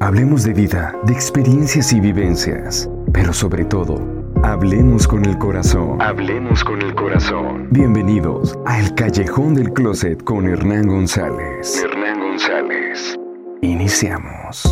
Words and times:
Hablemos 0.00 0.44
de 0.44 0.52
vida, 0.52 0.94
de 1.06 1.12
experiencias 1.12 1.92
y 1.92 1.98
vivencias, 1.98 2.88
pero 3.12 3.32
sobre 3.32 3.64
todo, 3.64 4.00
hablemos 4.44 5.08
con 5.08 5.24
el 5.24 5.36
corazón. 5.38 6.00
Hablemos 6.00 6.62
con 6.62 6.80
el 6.80 6.94
corazón. 6.94 7.66
Bienvenidos 7.72 8.56
a 8.64 8.78
El 8.78 8.94
Callejón 8.94 9.54
del 9.54 9.72
Closet 9.72 10.22
con 10.22 10.46
Hernán 10.46 10.86
González. 10.86 11.82
Hernán 11.82 12.20
González. 12.20 13.16
Iniciamos. 13.60 14.62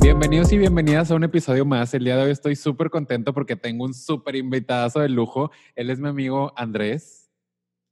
Bienvenidos 0.00 0.50
y 0.50 0.56
bienvenidas 0.56 1.10
a 1.10 1.14
un 1.14 1.24
episodio 1.24 1.66
más. 1.66 1.92
El 1.92 2.04
día 2.04 2.16
de 2.16 2.22
hoy 2.22 2.30
estoy 2.30 2.56
súper 2.56 2.88
contento 2.88 3.34
porque 3.34 3.54
tengo 3.54 3.84
un 3.84 3.92
súper 3.92 4.36
invitado 4.36 4.98
de 4.98 5.10
lujo. 5.10 5.50
Él 5.76 5.90
es 5.90 6.00
mi 6.00 6.08
amigo 6.08 6.54
Andrés. 6.56 7.21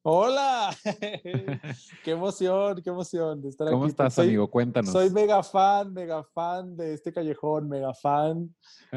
Hola, 0.02 0.74
qué 2.04 2.12
emoción, 2.12 2.80
qué 2.82 2.88
emoción 2.88 3.42
de 3.42 3.50
estar 3.50 3.66
aquí. 3.68 3.74
¿Cómo 3.74 3.86
estás, 3.86 4.18
amigo? 4.18 4.50
Cuéntanos. 4.50 4.90
Soy 4.90 5.10
mega 5.10 5.42
fan, 5.42 5.92
mega 5.92 6.24
fan 6.24 6.74
de 6.74 6.94
este 6.94 7.12
callejón, 7.12 7.68
mega 7.68 7.92
fan. 7.92 8.54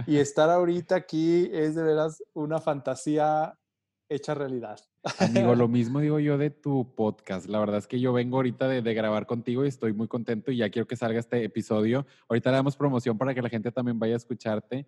Y 0.08 0.16
estar 0.18 0.50
ahorita 0.50 0.96
aquí 0.96 1.50
es 1.52 1.76
de 1.76 1.84
veras 1.84 2.24
una 2.34 2.62
fantasía 2.62 3.54
hecha 4.08 4.34
realidad. 4.34 4.80
Amigo, 5.20 5.56
lo 5.56 5.68
mismo 5.68 6.00
digo 6.00 6.20
yo 6.20 6.38
de 6.38 6.52
tu 6.52 6.96
podcast. 6.96 7.48
La 7.48 7.60
verdad 7.60 7.80
es 7.80 7.88
que 7.88 8.00
yo 8.00 8.14
vengo 8.14 8.38
ahorita 8.38 8.70
de, 8.70 8.82
de, 8.82 8.94
grabar 8.94 9.26
contigo 9.26 9.66
y 9.66 9.68
estoy 9.68 9.92
muy 9.92 10.08
contento 10.08 10.52
y 10.52 10.58
ya 10.58 10.70
quiero 10.70 10.88
que 10.88 10.96
salga 10.96 11.20
este 11.20 11.44
episodio. 11.44 12.06
Ahorita 12.30 12.50
le 12.50 12.56
damos 12.56 12.78
promoción 12.78 13.18
para 13.18 13.34
que 13.34 13.42
la 13.42 13.50
gente 13.50 13.74
también 13.74 14.00
vaya 14.00 14.14
a 14.14 14.18
escucharte. 14.18 14.88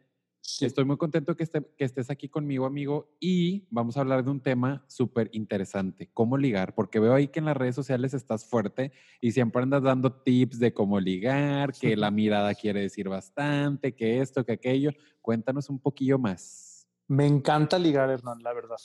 Estoy 0.62 0.86
muy 0.86 0.98
contento 0.98 1.36
que, 1.36 1.44
estés 1.78 2.10
aquí 2.10 2.30
conmigo, 2.30 2.66
amigo, 2.66 3.16
y 3.20 3.68
vamos 3.70 3.98
a 3.98 4.02
hablar 4.02 4.24
de 4.24 4.32
un 4.32 4.42
tema 4.42 4.86
súper 4.88 5.30
interesante, 5.34 6.10
cómo 6.14 6.38
ligar, 6.38 6.74
porque 6.76 7.00
veo 7.00 7.14
ahí 7.14 7.28
que 7.28 7.40
en 7.40 7.46
las 7.46 7.58
redes 7.58 7.76
sociales 7.76 8.14
estás 8.14 8.46
fuerte 8.46 8.92
y 9.20 9.32
siempre 9.32 9.64
andas 9.64 9.84
dando 9.84 10.14
tips 10.14 10.60
de 10.60 10.74
cómo 10.74 11.00
ligar, 11.00 11.74
que 11.74 11.96
la 11.98 12.12
mirada 12.12 12.54
quiere 12.54 12.82
decir 12.82 13.10
bastante, 13.10 13.96
que 13.96 14.22
esto, 14.22 14.46
que 14.46 14.54
aquello. 14.54 14.92
Cuéntanos 15.22 15.70
un 15.70 15.80
poquillo 15.80 16.18
más. 16.18 16.88
Me 17.08 17.26
encanta 17.26 17.78
ligar, 17.78 18.10
Hernán, 18.10 18.40
la 18.42 18.54
verdad. 18.54 18.78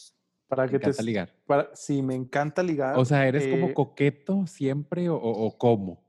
Para 0.49 0.67
que 0.67 0.77
encanta 0.77 0.97
te, 0.97 1.05
ligar. 1.05 1.35
Para, 1.47 1.71
sí, 1.75 2.03
me 2.03 2.15
encanta 2.15 2.63
ligar. 2.63 2.99
O 2.99 3.05
sea, 3.05 3.27
¿eres 3.29 3.47
como 3.47 3.69
eh 3.69 3.75
coqueto 3.75 4.47
siempre 4.47 5.09
o, 5.09 5.17
o 5.17 5.57
cómo? 5.57 6.05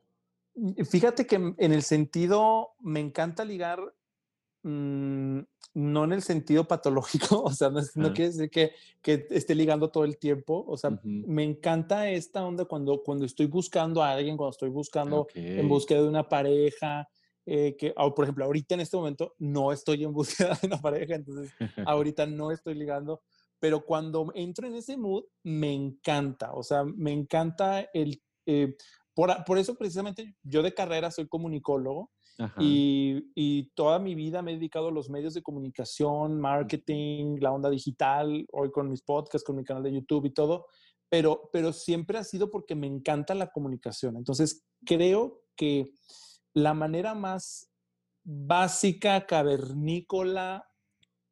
Fíjate 0.86 1.28
que 1.28 1.36
en 1.36 1.72
el 1.72 1.84
sentido, 1.84 2.70
me 2.80 3.00
encanta 3.00 3.46
ligar 3.46 3.80
Mm, 4.64 5.40
no 5.74 6.04
en 6.04 6.14
el 6.14 6.22
sentido 6.22 6.68
patológico, 6.68 7.42
o 7.44 7.52
sea, 7.52 7.70
no, 7.70 8.14
quiere 8.14 8.32
decir 8.32 8.50
que, 8.50 8.74
que, 9.02 9.26
esté 9.32 9.56
ligando 9.56 9.90
todo 9.90 10.04
el 10.04 10.18
tiempo, 10.18 10.64
o 10.68 10.78
sea, 10.78 11.00
me 11.04 11.44
encanta 11.44 12.10
esta 12.10 12.46
onda 12.46 12.66
cuando, 12.66 13.02
cuando 13.02 13.26
estoy 13.26 13.48
buscando 13.48 14.04
a 14.04 14.12
alguien, 14.12 14.38
cuando 14.38 14.52
estoy 14.52 14.70
buscando 14.70 15.28
en 15.34 15.68
búsqueda 15.68 16.02
de 16.02 16.08
una 16.10 16.28
pareja, 16.30 17.08
eh, 17.46 17.76
que, 17.76 17.94
o 17.98 18.14
por 18.14 18.26
ejemplo, 18.26 18.46
ahorita 18.46 18.76
en 18.76 18.82
este 18.82 18.98
momento 18.98 19.34
no 19.40 19.72
estoy 19.72 20.04
en 20.04 20.14
búsqueda 20.14 20.58
de 20.62 20.68
una 20.68 20.78
pareja, 20.78 21.16
entonces 21.16 21.52
ahorita 21.88 22.28
no 22.28 22.52
estoy 22.52 22.76
ligando, 22.76 23.22
pero 23.60 23.84
cuando 23.84 24.32
entro 24.36 24.68
en 24.68 24.76
ese 24.76 24.96
mood, 24.96 25.24
me 25.44 25.74
encanta, 25.74 26.54
o 26.54 26.64
sea, 26.64 26.84
me 26.84 27.12
encanta 27.12 27.82
el... 27.94 28.22
Eh, 28.46 28.76
por, 29.14 29.44
por, 29.44 29.58
eso 29.58 29.76
precisamente 29.76 30.36
yo 30.42 30.64
de 30.64 30.74
carrera 30.74 31.12
soy 31.12 31.28
comunicólogo 31.28 32.12
y, 32.60 33.72
toda 33.76 34.00
mi 34.00 34.16
vida 34.16 34.42
me 34.42 34.52
he 34.52 34.56
dedicado 34.56 34.88
a 34.88 34.92
los 34.92 35.10
medios 35.10 35.34
de 35.34 35.44
comunicación, 35.44 36.40
marketing, 36.40 37.38
la 37.40 37.52
onda 37.52 37.70
digital, 37.70 38.46
hoy 38.52 38.72
con 38.72 38.90
mis 38.90 39.02
podcasts, 39.02 39.46
con 39.46 39.56
mi 39.56 39.64
canal 39.64 39.84
de 39.84 39.94
YouTube 39.94 40.26
y 40.26 40.34
todo, 40.34 40.68
pero, 41.10 41.50
pero 41.52 41.74
siempre 41.74 42.18
ha 42.18 42.24
sido 42.24 42.50
porque 42.50 42.76
me 42.76 42.88
encanta 42.88 43.36
la 43.36 43.52
comunicación. 43.52 44.18
Entonces, 44.18 44.66
creo 44.86 45.44
que 45.56 45.92
la 46.54 46.74
manera 46.74 47.14
más 47.14 47.70
básica, 48.24 49.26
cavernícola, 49.26 50.68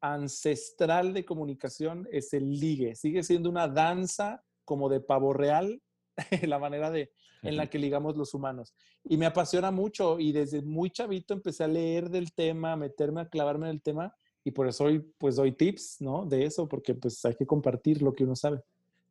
ancestral 0.01 1.13
de 1.13 1.25
comunicación 1.25 2.07
es 2.11 2.33
el 2.33 2.59
ligue. 2.59 2.95
Sigue 2.95 3.23
siendo 3.23 3.49
una 3.49 3.67
danza 3.67 4.43
como 4.65 4.89
de 4.89 5.01
pavo 5.01 5.33
real, 5.33 5.81
la 6.43 6.59
manera 6.59 6.91
de, 6.91 7.11
en 7.41 7.57
la 7.57 7.67
que 7.67 7.79
ligamos 7.79 8.17
los 8.17 8.33
humanos. 8.33 8.73
Y 9.03 9.17
me 9.17 9.25
apasiona 9.25 9.71
mucho 9.71 10.19
y 10.19 10.31
desde 10.31 10.61
muy 10.61 10.89
chavito 10.89 11.33
empecé 11.33 11.63
a 11.63 11.67
leer 11.67 12.09
del 12.09 12.33
tema, 12.33 12.73
a 12.73 12.77
meterme, 12.77 13.21
a 13.21 13.29
clavarme 13.29 13.67
en 13.67 13.75
el 13.75 13.81
tema 13.81 14.13
y 14.43 14.51
por 14.51 14.67
eso 14.67 14.85
hoy 14.85 14.99
pues 15.17 15.35
doy 15.35 15.51
tips, 15.51 15.97
¿no? 16.01 16.25
De 16.25 16.45
eso, 16.45 16.67
porque 16.67 16.95
pues 16.95 17.23
hay 17.25 17.35
que 17.35 17.45
compartir 17.45 18.01
lo 18.01 18.13
que 18.13 18.23
uno 18.23 18.35
sabe. 18.35 18.61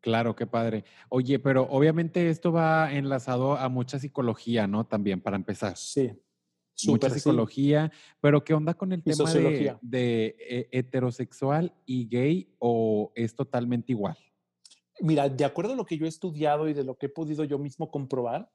Claro, 0.00 0.34
qué 0.36 0.46
padre. 0.46 0.84
Oye, 1.08 1.38
pero 1.38 1.64
obviamente 1.70 2.28
esto 2.28 2.52
va 2.52 2.92
enlazado 2.92 3.56
a 3.56 3.68
mucha 3.68 3.98
psicología, 3.98 4.66
¿no? 4.66 4.86
También, 4.86 5.20
para 5.20 5.36
empezar. 5.36 5.76
Sí. 5.76 6.12
mucha 6.86 7.10
psicología, 7.10 7.90
pero 8.20 8.44
¿qué 8.44 8.54
onda 8.54 8.74
con 8.74 8.92
el 8.92 9.02
tema 9.02 9.32
de, 9.32 9.76
de, 9.82 10.36
eh, 10.38 10.68
heterosexual 10.70 11.74
y 11.84 12.08
gay 12.08 12.54
o 12.58 13.12
es 13.16 13.34
totalmente 13.34 13.92
igual? 13.92 14.16
Mira, 15.00 15.28
de 15.28 15.44
acuerdo 15.44 15.72
a 15.72 15.76
lo 15.76 15.84
que 15.84 15.97
yo 15.97 16.06
he 16.06 16.09
estudiado 16.09 16.69
y 16.69 16.75
de 16.75 16.84
lo 16.84 16.97
que 16.97 17.06
he 17.06 17.09
podido 17.09 17.44
yo 17.44 17.59
mismo 17.59 17.91
comprobar, 17.91 18.50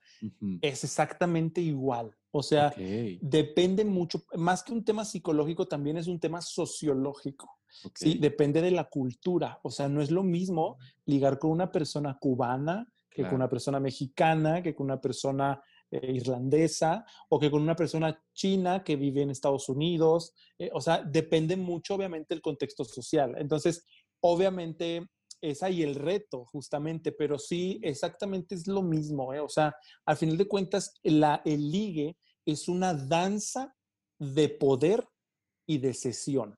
es 0.62 0.84
exactamente 0.84 1.62
igual. 1.62 2.16
O 2.32 2.44
sea, 2.44 2.74
depende 3.22 3.86
mucho, 3.86 4.24
más 4.36 4.64
que 4.64 4.74
un 4.74 4.84
tema 4.84 5.06
psicológico, 5.06 5.68
también 5.68 5.98
es 5.98 6.08
un 6.08 6.20
tema 6.20 6.42
sociológico. 6.42 7.50
¿sí? 7.96 8.18
Depende 8.20 8.62
de 8.62 8.72
la 8.72 8.86
cultura. 8.86 9.60
O 9.64 9.70
sea, 9.70 9.88
no 9.88 10.02
es 10.02 10.12
lo 10.12 10.24
mismo 10.24 10.78
ligar 11.06 11.40
con 11.40 11.52
una 11.52 11.72
persona 11.72 12.18
cubana 12.20 12.88
que 13.14 13.24
con 13.24 13.36
una 13.36 13.50
persona 13.50 13.80
mexicana, 13.80 14.62
que 14.62 14.74
con 14.74 14.86
una 14.86 15.00
persona 15.00 15.62
eh, 15.92 16.12
irlandesa 16.12 17.06
o 17.30 17.40
que 17.40 17.52
con 17.52 17.62
una 17.62 17.76
persona 17.76 18.20
china 18.34 18.84
que 18.84 18.96
vive 18.96 19.22
en 19.22 19.30
Estados 19.30 19.70
Unidos. 19.70 20.34
Eh, 20.58 20.70
o 20.74 20.82
sea, 20.82 21.04
depende 21.04 21.56
mucho, 21.56 21.96
obviamente, 21.96 22.34
el 22.34 22.42
contexto 22.42 22.84
social. 22.84 23.36
Entonces, 23.38 23.86
obviamente 24.20 25.08
es 25.44 25.62
ahí 25.62 25.84
el 25.84 25.96
reto, 25.96 26.46
justamente, 26.46 27.12
pero 27.12 27.38
sí, 27.38 27.78
exactamente 27.84 28.56
es 28.56 28.66
lo 28.66 28.82
mismo, 28.82 29.34
¿eh? 29.34 29.42
o 29.42 29.50
sea, 29.50 29.76
al 30.06 30.16
final 30.16 30.38
de 30.38 30.48
cuentas, 30.48 30.94
la, 31.04 31.42
el 31.44 31.70
ligue 31.70 32.18
es 32.46 32.70
una 32.70 32.94
danza 32.94 33.76
de 34.18 34.48
poder 34.48 35.06
y 35.68 35.80
de 35.80 35.94
sesión, 35.94 36.58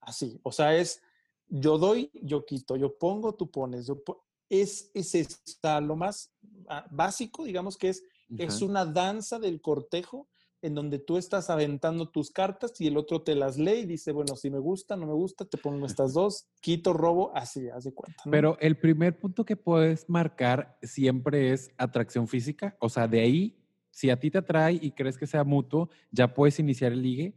así, 0.00 0.40
o 0.42 0.52
sea, 0.52 0.74
es 0.74 1.02
yo 1.48 1.76
doy, 1.76 2.10
yo 2.14 2.46
quito, 2.46 2.76
yo 2.76 2.96
pongo, 2.96 3.34
tú 3.34 3.50
pones, 3.50 3.86
yo 3.86 4.02
es, 4.48 4.90
es, 4.94 5.58
lo 5.82 5.94
más 5.94 6.32
ah, 6.68 6.86
básico, 6.90 7.44
digamos 7.44 7.76
que 7.76 7.90
es, 7.90 8.02
es 8.38 8.62
una 8.62 8.86
danza 8.86 9.38
del 9.38 9.60
cortejo 9.60 10.28
en 10.64 10.74
donde 10.74 10.98
tú 10.98 11.18
estás 11.18 11.50
aventando 11.50 12.08
tus 12.08 12.30
cartas 12.30 12.80
y 12.80 12.86
el 12.86 12.96
otro 12.96 13.20
te 13.20 13.34
las 13.34 13.58
lee 13.58 13.80
y 13.80 13.84
dice, 13.84 14.12
bueno, 14.12 14.34
si 14.34 14.48
me 14.48 14.58
gusta, 14.58 14.96
no 14.96 15.06
me 15.06 15.12
gusta, 15.12 15.44
te 15.44 15.58
pongo 15.58 15.84
estas 15.84 16.14
dos, 16.14 16.46
quito, 16.62 16.94
robo, 16.94 17.30
así, 17.36 17.68
haz 17.68 17.84
de 17.84 17.92
cuenta. 17.92 18.22
Pero 18.30 18.56
el 18.60 18.78
primer 18.78 19.18
punto 19.18 19.44
que 19.44 19.56
puedes 19.56 20.08
marcar 20.08 20.78
siempre 20.82 21.52
es 21.52 21.70
atracción 21.76 22.26
física, 22.26 22.78
o 22.80 22.88
sea, 22.88 23.06
de 23.06 23.20
ahí, 23.20 23.58
si 23.90 24.08
a 24.08 24.18
ti 24.18 24.30
te 24.30 24.38
atrae 24.38 24.78
y 24.80 24.92
crees 24.92 25.18
que 25.18 25.26
sea 25.26 25.44
mutuo, 25.44 25.90
ya 26.10 26.32
puedes 26.32 26.58
iniciar 26.58 26.92
el 26.92 27.02
ligue 27.02 27.34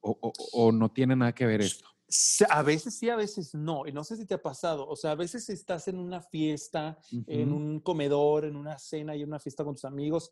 o, 0.00 0.32
o 0.52 0.70
no 0.70 0.90
tiene 0.90 1.16
nada 1.16 1.34
que 1.34 1.46
ver 1.46 1.62
esto. 1.62 1.88
A 2.50 2.62
veces 2.62 2.94
sí, 2.94 3.08
a 3.08 3.16
veces 3.16 3.54
no. 3.54 3.84
Y 3.86 3.92
no 3.92 4.04
sé 4.04 4.16
si 4.16 4.26
te 4.26 4.34
ha 4.34 4.42
pasado. 4.42 4.86
O 4.86 4.94
sea, 4.94 5.10
a 5.10 5.16
veces 5.16 5.48
estás 5.48 5.88
en 5.88 5.98
una 5.98 6.20
fiesta, 6.20 6.96
en 7.26 7.52
un 7.52 7.80
comedor, 7.80 8.44
en 8.44 8.54
una 8.54 8.78
cena 8.78 9.16
y 9.16 9.24
una 9.24 9.40
fiesta 9.40 9.64
con 9.64 9.74
tus 9.74 9.86
amigos 9.86 10.30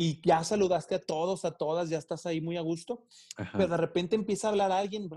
y 0.00 0.22
ya 0.24 0.44
saludaste 0.44 0.94
a 0.94 1.00
todos, 1.00 1.44
a 1.44 1.50
todas, 1.50 1.90
ya 1.90 1.98
estás 1.98 2.24
ahí 2.24 2.40
muy 2.40 2.56
a 2.56 2.60
gusto, 2.60 3.04
pero 3.52 3.66
de 3.66 3.76
repente 3.76 4.14
empieza 4.14 4.46
a 4.46 4.50
hablar 4.50 4.70
alguien 4.70 5.08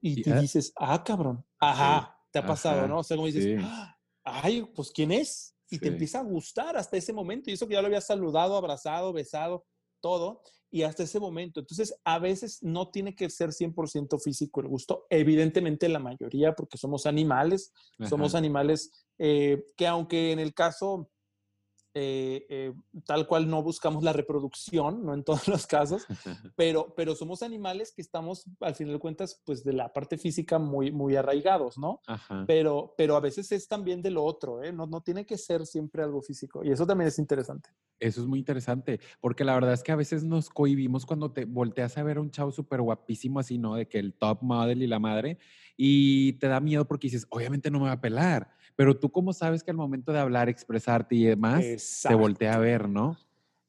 y 0.00 0.22
te 0.22 0.40
dices, 0.40 0.72
ah, 0.76 1.02
cabrón, 1.02 1.44
ajá, 1.58 2.16
te 2.30 2.38
ha 2.38 2.46
pasado, 2.46 2.86
¿no? 2.86 3.00
O 3.00 3.02
sea, 3.02 3.16
como 3.16 3.26
dices, 3.26 3.60
ah, 3.60 3.98
ay, 4.22 4.64
pues 4.76 4.92
¿quién 4.92 5.10
es? 5.10 5.56
Y 5.68 5.80
te 5.80 5.88
empieza 5.88 6.20
a 6.20 6.22
gustar 6.22 6.76
hasta 6.76 6.96
ese 6.96 7.12
momento, 7.12 7.50
y 7.50 7.54
eso 7.54 7.66
que 7.66 7.74
ya 7.74 7.82
lo 7.82 7.88
había 7.88 8.00
saludado, 8.00 8.56
abrazado, 8.56 9.12
besado, 9.12 9.66
todo, 10.00 10.42
y 10.70 10.82
hasta 10.82 11.02
ese 11.02 11.18
momento. 11.18 11.58
Entonces, 11.58 12.00
a 12.04 12.20
veces 12.20 12.62
no 12.62 12.90
tiene 12.90 13.16
que 13.16 13.28
ser 13.28 13.50
100% 13.50 14.20
físico 14.22 14.60
el 14.60 14.68
gusto, 14.68 15.06
evidentemente 15.10 15.88
la 15.88 15.98
mayoría, 15.98 16.54
porque 16.54 16.78
somos 16.78 17.06
animales, 17.06 17.72
somos 18.08 18.36
animales 18.36 19.04
eh, 19.18 19.64
que 19.76 19.88
aunque 19.88 20.30
en 20.30 20.38
el 20.38 20.54
caso 20.54 21.10
eh, 21.94 22.44
eh, 22.48 22.72
tal 23.06 23.28
cual 23.28 23.48
no 23.48 23.62
buscamos 23.62 24.02
la 24.02 24.12
reproducción, 24.12 25.04
no 25.04 25.14
en 25.14 25.22
todos 25.22 25.46
los 25.46 25.66
casos, 25.66 26.04
pero, 26.56 26.92
pero 26.96 27.14
somos 27.14 27.42
animales 27.42 27.92
que 27.92 28.02
estamos, 28.02 28.46
al 28.60 28.74
final 28.74 28.94
de 28.94 28.98
cuentas, 28.98 29.40
pues 29.44 29.62
de 29.62 29.72
la 29.72 29.92
parte 29.92 30.18
física 30.18 30.58
muy, 30.58 30.90
muy 30.90 31.14
arraigados, 31.14 31.78
¿no? 31.78 32.00
Pero, 32.46 32.94
pero 32.98 33.16
a 33.16 33.20
veces 33.20 33.52
es 33.52 33.68
también 33.68 34.02
de 34.02 34.10
lo 34.10 34.24
otro, 34.24 34.62
¿eh? 34.62 34.72
No, 34.72 34.86
no 34.86 35.02
tiene 35.02 35.24
que 35.24 35.38
ser 35.38 35.66
siempre 35.66 36.02
algo 36.02 36.20
físico 36.20 36.64
y 36.64 36.72
eso 36.72 36.86
también 36.86 37.08
es 37.08 37.18
interesante. 37.18 37.70
Eso 38.00 38.20
es 38.20 38.26
muy 38.26 38.40
interesante, 38.40 39.00
porque 39.20 39.44
la 39.44 39.54
verdad 39.54 39.72
es 39.72 39.82
que 39.82 39.92
a 39.92 39.96
veces 39.96 40.24
nos 40.24 40.50
cohibimos 40.50 41.06
cuando 41.06 41.30
te 41.30 41.44
volteas 41.44 41.96
a 41.96 42.02
ver 42.02 42.16
a 42.16 42.20
un 42.20 42.30
chavo 42.30 42.50
súper 42.50 42.82
guapísimo 42.82 43.38
así, 43.38 43.56
¿no? 43.56 43.76
De 43.76 43.86
que 43.86 43.98
el 43.98 44.14
top 44.14 44.42
model 44.42 44.82
y 44.82 44.88
la 44.88 44.98
madre, 44.98 45.38
y 45.76 46.34
te 46.34 46.48
da 46.48 46.60
miedo 46.60 46.86
porque 46.86 47.06
dices, 47.06 47.26
obviamente 47.30 47.70
no 47.70 47.78
me 47.78 47.86
va 47.86 47.92
a 47.92 48.00
pelar, 48.00 48.50
pero 48.76 48.98
tú 48.98 49.10
cómo 49.10 49.32
sabes 49.32 49.62
que 49.62 49.70
al 49.70 49.76
momento 49.76 50.12
de 50.12 50.18
hablar, 50.18 50.48
expresarte 50.48 51.14
y 51.14 51.24
demás, 51.24 51.64
te 52.02 52.14
voltea 52.14 52.54
a 52.54 52.58
ver, 52.58 52.88
¿no? 52.88 53.16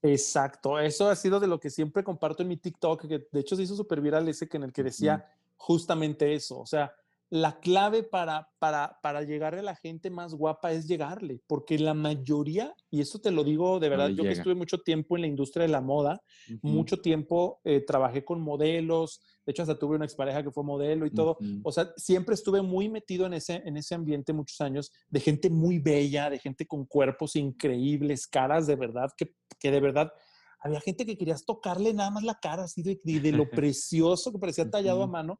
Exacto, 0.02 0.80
eso 0.80 1.10
ha 1.10 1.16
sido 1.16 1.40
de 1.40 1.48
lo 1.48 1.60
que 1.60 1.70
siempre 1.70 2.04
comparto 2.04 2.44
en 2.44 2.50
mi 2.50 2.58
TikTok, 2.58 3.08
que 3.08 3.28
de 3.32 3.40
hecho 3.40 3.56
se 3.56 3.64
hizo 3.64 3.76
súper 3.76 4.02
viral 4.02 4.28
ese 4.28 4.48
que 4.48 4.58
en 4.58 4.64
el 4.64 4.74
que 4.74 4.84
decía 4.84 5.26
justamente 5.58 6.34
eso, 6.36 6.60
o 6.60 6.66
sea, 6.66 6.94
la 7.36 7.60
clave 7.60 8.02
para, 8.04 8.48
para, 8.60 8.98
para 9.04 9.22
llegarle 9.24 9.60
a 9.60 9.64
la 9.64 9.76
gente 9.76 10.10
más 10.10 10.34
guapa 10.34 10.72
es 10.72 10.88
llegarle, 10.88 11.42
porque 11.48 11.78
la 11.78 11.94
mayoría, 11.94 12.74
y 12.90 13.02
eso 13.02 13.20
te 13.20 13.30
lo 13.30 13.44
digo 13.44 13.82
de 13.82 13.90
verdad, 13.90 14.08
yo 14.08 14.24
que 14.24 14.32
estuve 14.32 14.56
mucho 14.56 14.78
tiempo 14.78 15.18
en 15.18 15.22
la 15.24 15.28
industria 15.28 15.64
de 15.64 15.68
la 15.68 15.82
moda, 15.82 16.22
mucho 16.62 17.02
tiempo 17.02 17.60
eh, 17.66 17.82
trabajé 17.82 18.24
con 18.24 18.40
modelos, 18.40 19.20
de 19.46 19.52
hecho 19.52 19.64
hasta 19.64 19.78
tuve 19.78 19.98
una 19.98 20.06
expareja 20.06 20.44
que 20.44 20.52
fue 20.52 20.64
modelo 20.64 21.06
y 21.06 21.12
todo, 21.12 21.38
o 21.64 21.74
sea, 21.74 21.92
siempre 21.98 22.36
estuve 22.36 22.62
muy 22.62 22.88
metido 22.88 23.26
en 23.26 23.34
ese, 23.34 23.62
en 23.66 23.76
ese 23.76 23.96
ambiente 23.96 24.32
muchos 24.32 24.62
años 24.62 24.94
de 25.10 25.20
gente 25.20 25.50
muy 25.50 25.80
bella, 25.80 26.30
de 26.30 26.40
gente 26.40 26.66
con 26.66 26.86
cuerpos 26.86 27.36
increíbles, 27.36 28.28
caras 28.28 28.66
de 28.66 28.78
verdad, 28.78 29.10
que, 29.18 29.36
que 29.60 29.72
de 29.72 29.82
verdad 29.82 30.14
había 30.62 30.80
gente 30.80 31.06
que 31.06 31.18
querías 31.18 31.44
tocarle 31.44 31.94
nada 31.94 32.12
más 32.12 32.24
la 32.24 32.40
cara, 32.40 32.64
así 32.64 32.82
de, 32.82 32.98
de 33.04 33.32
lo 33.34 33.50
precioso 33.52 34.32
que 34.32 34.40
parecía 34.40 34.70
tallado 34.70 35.04
a 35.04 35.08
mano. 35.08 35.38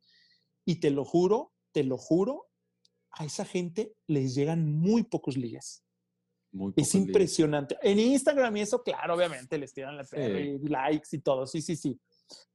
Y 0.68 0.80
te 0.80 0.90
lo 0.90 1.06
juro, 1.06 1.55
te 1.76 1.84
lo 1.84 1.98
juro, 1.98 2.48
a 3.12 3.26
esa 3.26 3.44
gente 3.44 3.98
les 4.08 4.34
llegan 4.34 4.66
muy 4.80 5.04
pocos 5.04 5.36
ligues. 5.36 5.84
Muy 6.54 6.72
es 6.78 6.96
impresionante. 6.96 7.78
En 7.82 8.00
Instagram 8.00 8.56
y 8.56 8.62
eso, 8.62 8.82
claro, 8.82 9.16
obviamente 9.16 9.58
les 9.58 9.74
tiran 9.74 9.98
la 9.98 10.06
likes 10.64 11.10
y 11.12 11.20
todo, 11.20 11.46
sí, 11.46 11.62
sí, 11.62 11.76
sí. 11.76 12.00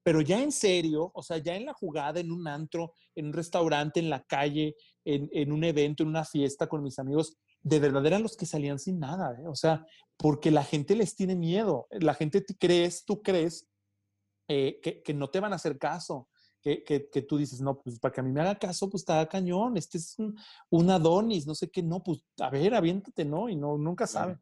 Pero 0.02 0.22
ya 0.22 0.43
en 0.43 0.52
serio, 0.52 1.11
o 1.12 1.22
sea, 1.22 1.37
ya 1.37 1.55
en 1.55 1.67
la 1.67 1.75
jugada, 1.75 2.19
en 2.19 2.32
un 2.32 2.49
antro, 2.49 2.94
en 3.14 3.26
un 3.26 3.34
restaurante, 3.34 4.00
en 4.00 4.08
la 4.08 4.25
calle, 4.25 4.75
en, 5.05 5.28
en 5.32 5.52
un 5.52 5.64
evento, 5.64 6.02
en 6.02 6.08
una 6.08 6.25
fiesta 6.25 6.67
con 6.67 6.82
mis 6.82 6.99
amigos, 6.99 7.37
de 7.61 7.78
verdad 7.78 8.06
eran 8.06 8.22
los 8.22 8.38
que 8.38 8.46
salían 8.46 8.78
sin 8.78 9.00
nada, 9.00 9.38
¿eh? 9.38 9.46
o 9.46 9.55
sea, 9.55 9.84
porque 10.17 10.50
la 10.50 10.64
gente 10.64 10.96
les 10.96 11.14
tiene 11.14 11.37
miedo, 11.37 11.88
la 11.90 12.14
gente 12.14 12.40
te 12.40 12.56
crees, 12.56 13.05
tú 13.05 13.20
crees 13.20 13.69
eh, 14.49 14.81
que, 14.82 15.02
que, 15.02 15.12
no 15.12 15.28
te 15.28 15.40
van 15.40 15.52
a 15.52 15.56
hacer 15.56 15.78
caso, 15.78 16.30
que, 16.60 16.84
que, 16.84 17.22
tú 17.22 17.38
dices, 17.38 17.60
no, 17.60 17.80
pues 17.80 17.98
para 17.98 18.12
que 18.12 18.20
a 18.20 18.22
mí 18.22 18.30
me 18.30 18.40
haga 18.40 18.58
caso, 18.58 18.88
pues 18.90 19.02
está 19.02 19.26
cañón, 19.28 19.76
este 19.76 19.98
es 19.98 20.18
un, 20.18 20.36
un 20.68 20.90
Adonis, 20.90 21.46
no 21.46 21.54
sé 21.54 21.70
qué, 21.70 21.82
no, 21.82 22.02
pues 22.02 22.22
a 22.38 22.50
ver, 22.50 22.74
aviéntate, 22.74 23.24
¿no? 23.24 23.48
Y 23.48 23.56
no, 23.56 23.78
nunca 23.78 24.06
sabe. 24.06 24.36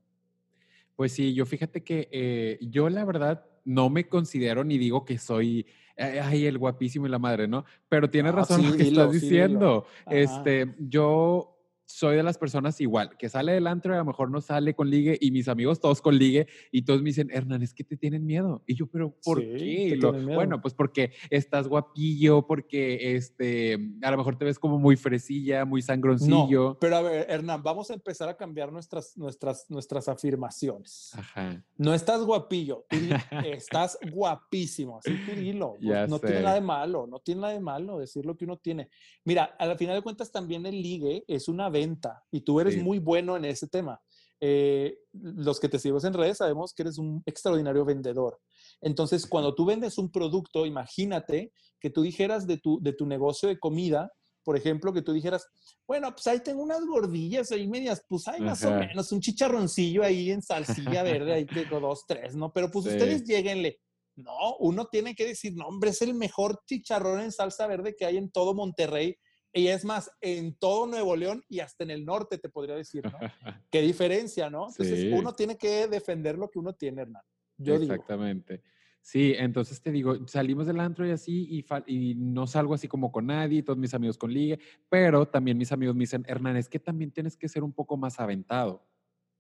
Pues 0.96 1.12
sí, 1.12 1.32
yo 1.32 1.46
fíjate 1.46 1.84
que 1.84 2.08
eh, 2.10 2.58
yo 2.60 2.88
la 2.88 3.04
verdad 3.04 3.46
no 3.64 3.88
me 3.88 4.08
considero 4.08 4.64
ni 4.64 4.78
digo 4.78 5.04
que 5.04 5.18
soy, 5.18 5.66
ay, 5.96 6.46
el 6.46 6.58
guapísimo 6.58 7.06
y 7.06 7.10
la 7.10 7.18
madre, 7.18 7.46
¿no? 7.46 7.64
Pero 7.88 8.10
tienes 8.10 8.34
razón 8.34 8.62
lo 8.68 8.76
que 8.76 8.88
estás 8.88 9.12
diciendo. 9.12 9.86
este, 10.10 10.74
yo 10.78 11.57
soy 11.88 12.17
de 12.17 12.23
las 12.23 12.37
personas 12.37 12.81
igual, 12.82 13.17
que 13.17 13.31
sale 13.31 13.52
del 13.52 13.67
antro 13.67 13.94
y 13.94 13.96
a 13.96 14.00
lo 14.00 14.05
mejor 14.05 14.31
no 14.31 14.43
sale 14.43 14.75
con 14.75 14.90
ligue 14.90 15.17
y 15.20 15.31
mis 15.31 15.49
amigos 15.49 15.81
todos 15.81 16.02
con 16.02 16.19
ligue 16.19 16.46
y 16.70 16.82
todos 16.82 17.00
me 17.00 17.06
dicen, 17.06 17.31
Hernán, 17.32 17.62
es 17.62 17.73
que 17.73 17.82
te 17.82 17.96
tienen 17.96 18.26
miedo. 18.26 18.62
Y 18.67 18.75
yo, 18.75 18.87
pero 18.87 19.17
¿por 19.25 19.40
qué? 19.40 19.99
bueno, 20.35 20.61
pues 20.61 20.75
porque 20.75 21.12
estás 21.31 21.67
guapillo, 21.67 22.46
porque 22.46 23.17
este, 23.17 23.79
a 24.02 24.11
lo 24.11 24.19
mejor 24.19 24.37
te 24.37 24.44
ves 24.44 24.58
como 24.58 24.79
muy 24.79 24.96
fresilla, 24.96 25.64
muy 25.64 25.81
sangroncillo. 25.81 26.76
pero 26.79 26.96
a 26.96 27.02
ver, 27.02 27.26
Hernán, 27.29 27.62
vamos 27.62 27.90
a 27.90 27.94
empezar 27.94 28.29
a 28.29 28.37
cambiar 28.37 28.70
nuestras, 28.70 29.17
nuestras, 29.17 29.70
nuestras 29.70 30.08
afirmaciones. 30.08 31.12
Ajá. 31.14 31.64
No 31.79 31.94
estás 31.94 32.23
guapillo, 32.23 32.85
estás 33.46 33.99
guapísimo, 34.12 34.99
así 34.99 35.17
tú 35.25 35.32
dilo. 35.32 35.76
Pues, 35.82 36.08
no 36.11 36.19
tiene 36.19 36.43
nada 36.43 36.55
de 36.55 36.61
malo, 36.61 37.06
no 37.06 37.19
tiene 37.20 37.40
nada 37.40 37.55
de 37.55 37.61
malo 37.61 37.99
decir 37.99 38.26
lo 38.26 38.37
que 38.37 38.44
uno 38.44 38.58
tiene. 38.58 38.90
Mira, 39.25 39.44
al 39.58 39.79
final 39.79 39.96
de 39.96 40.02
cuentas 40.02 40.31
también 40.31 40.67
el 40.67 40.82
ligue 40.82 41.25
es 41.29 41.49
una 41.49 41.70
venta 41.78 42.25
y 42.30 42.40
tú 42.40 42.60
eres 42.60 42.82
muy 42.82 42.98
bueno 42.98 43.36
en 43.36 43.44
ese 43.44 43.69
tema. 43.69 44.00
Eh, 44.40 44.96
los 45.12 45.58
que 45.58 45.69
te 45.69 45.78
seguimos 45.78 46.04
en 46.04 46.14
redes 46.14 46.38
sabemos 46.38 46.72
que 46.72 46.82
eres 46.82 46.98
un 46.98 47.22
extraordinario 47.26 47.84
vendedor. 47.84 48.38
Entonces, 48.80 49.26
cuando 49.26 49.54
tú 49.54 49.64
vendes 49.64 49.98
un 49.98 50.10
producto, 50.10 50.64
imagínate 50.64 51.52
que 51.80 51.90
tú 51.90 52.02
dijeras 52.02 52.46
de 52.46 52.58
tu, 52.58 52.80
de 52.80 52.92
tu 52.92 53.06
negocio 53.06 53.48
de 53.48 53.58
comida, 53.58 54.12
por 54.44 54.56
ejemplo, 54.56 54.92
que 54.92 55.02
tú 55.02 55.12
dijeras, 55.12 55.46
bueno, 55.86 56.10
pues 56.12 56.26
ahí 56.26 56.40
tengo 56.40 56.62
unas 56.62 56.84
gordillas 56.86 57.50
ahí 57.52 57.69
medias, 57.69 58.02
pues 58.08 58.26
hay 58.28 58.40
más 58.40 58.64
o 58.64 58.70
menos 58.70 59.12
un 59.12 59.20
chicharroncillo 59.20 60.02
ahí 60.02 60.30
en 60.30 60.40
salsilla 60.40 61.02
verde, 61.02 61.34
ahí 61.34 61.44
tengo 61.44 61.80
dos, 61.80 62.04
tres, 62.06 62.34
¿no? 62.34 62.52
Pero 62.52 62.70
pues 62.70 62.86
ustedes 62.86 63.25
lleguenle. 63.25 63.80
No, 64.16 64.56
uno 64.60 64.86
tiene 64.86 65.14
que 65.14 65.26
decir, 65.26 65.54
no, 65.54 65.66
hombre, 65.66 65.90
es 65.90 66.02
el 66.02 66.14
mejor 66.14 66.62
chicharrón 66.66 67.20
en 67.20 67.30
salsa 67.30 67.66
verde 67.66 67.94
que 67.96 68.04
hay 68.04 68.16
en 68.16 68.30
todo 68.30 68.54
Monterrey 68.54 69.16
y 69.52 69.68
es 69.68 69.84
más, 69.84 70.10
en 70.20 70.54
todo 70.54 70.86
Nuevo 70.86 71.16
León 71.16 71.42
y 71.48 71.60
hasta 71.60 71.84
en 71.84 71.90
el 71.90 72.04
norte, 72.04 72.38
te 72.38 72.48
podría 72.48 72.76
decir, 72.76 73.04
¿no? 73.04 73.18
Qué 73.70 73.82
diferencia, 73.82 74.50
¿no? 74.50 74.68
Entonces, 74.68 75.12
uno 75.12 75.32
tiene 75.34 75.56
que 75.56 75.88
defender 75.88 76.38
lo 76.38 76.50
que 76.50 76.58
uno 76.58 76.74
tiene, 76.74 77.02
Hernán. 77.02 77.22
Yo 77.56 77.74
Exactamente. 77.74 78.62
Sí, 79.00 79.34
entonces 79.38 79.80
te 79.80 79.90
digo, 79.90 80.26
salimos 80.28 80.66
del 80.66 80.80
antro 80.80 81.06
y 81.06 81.12
así, 81.12 81.46
y, 81.50 81.64
y, 81.86 82.14
no 82.14 82.46
salgo 82.46 82.74
así 82.74 82.88
como 82.88 83.10
con 83.10 83.26
nadie, 83.26 83.62
todos 83.62 83.78
mis 83.78 83.94
amigos 83.94 84.18
con 84.18 84.32
ligue, 84.32 84.58
pero 84.90 85.26
también 85.26 85.56
mis 85.56 85.72
amigos 85.72 85.94
me 85.94 86.00
dicen, 86.00 86.24
Hernán, 86.28 86.58
es 86.58 86.68
que 86.68 86.78
también 86.78 87.10
tienes 87.10 87.36
que 87.36 87.48
ser 87.48 87.62
un 87.62 87.72
poco 87.72 87.96
más 87.96 88.20
aventado, 88.20 88.86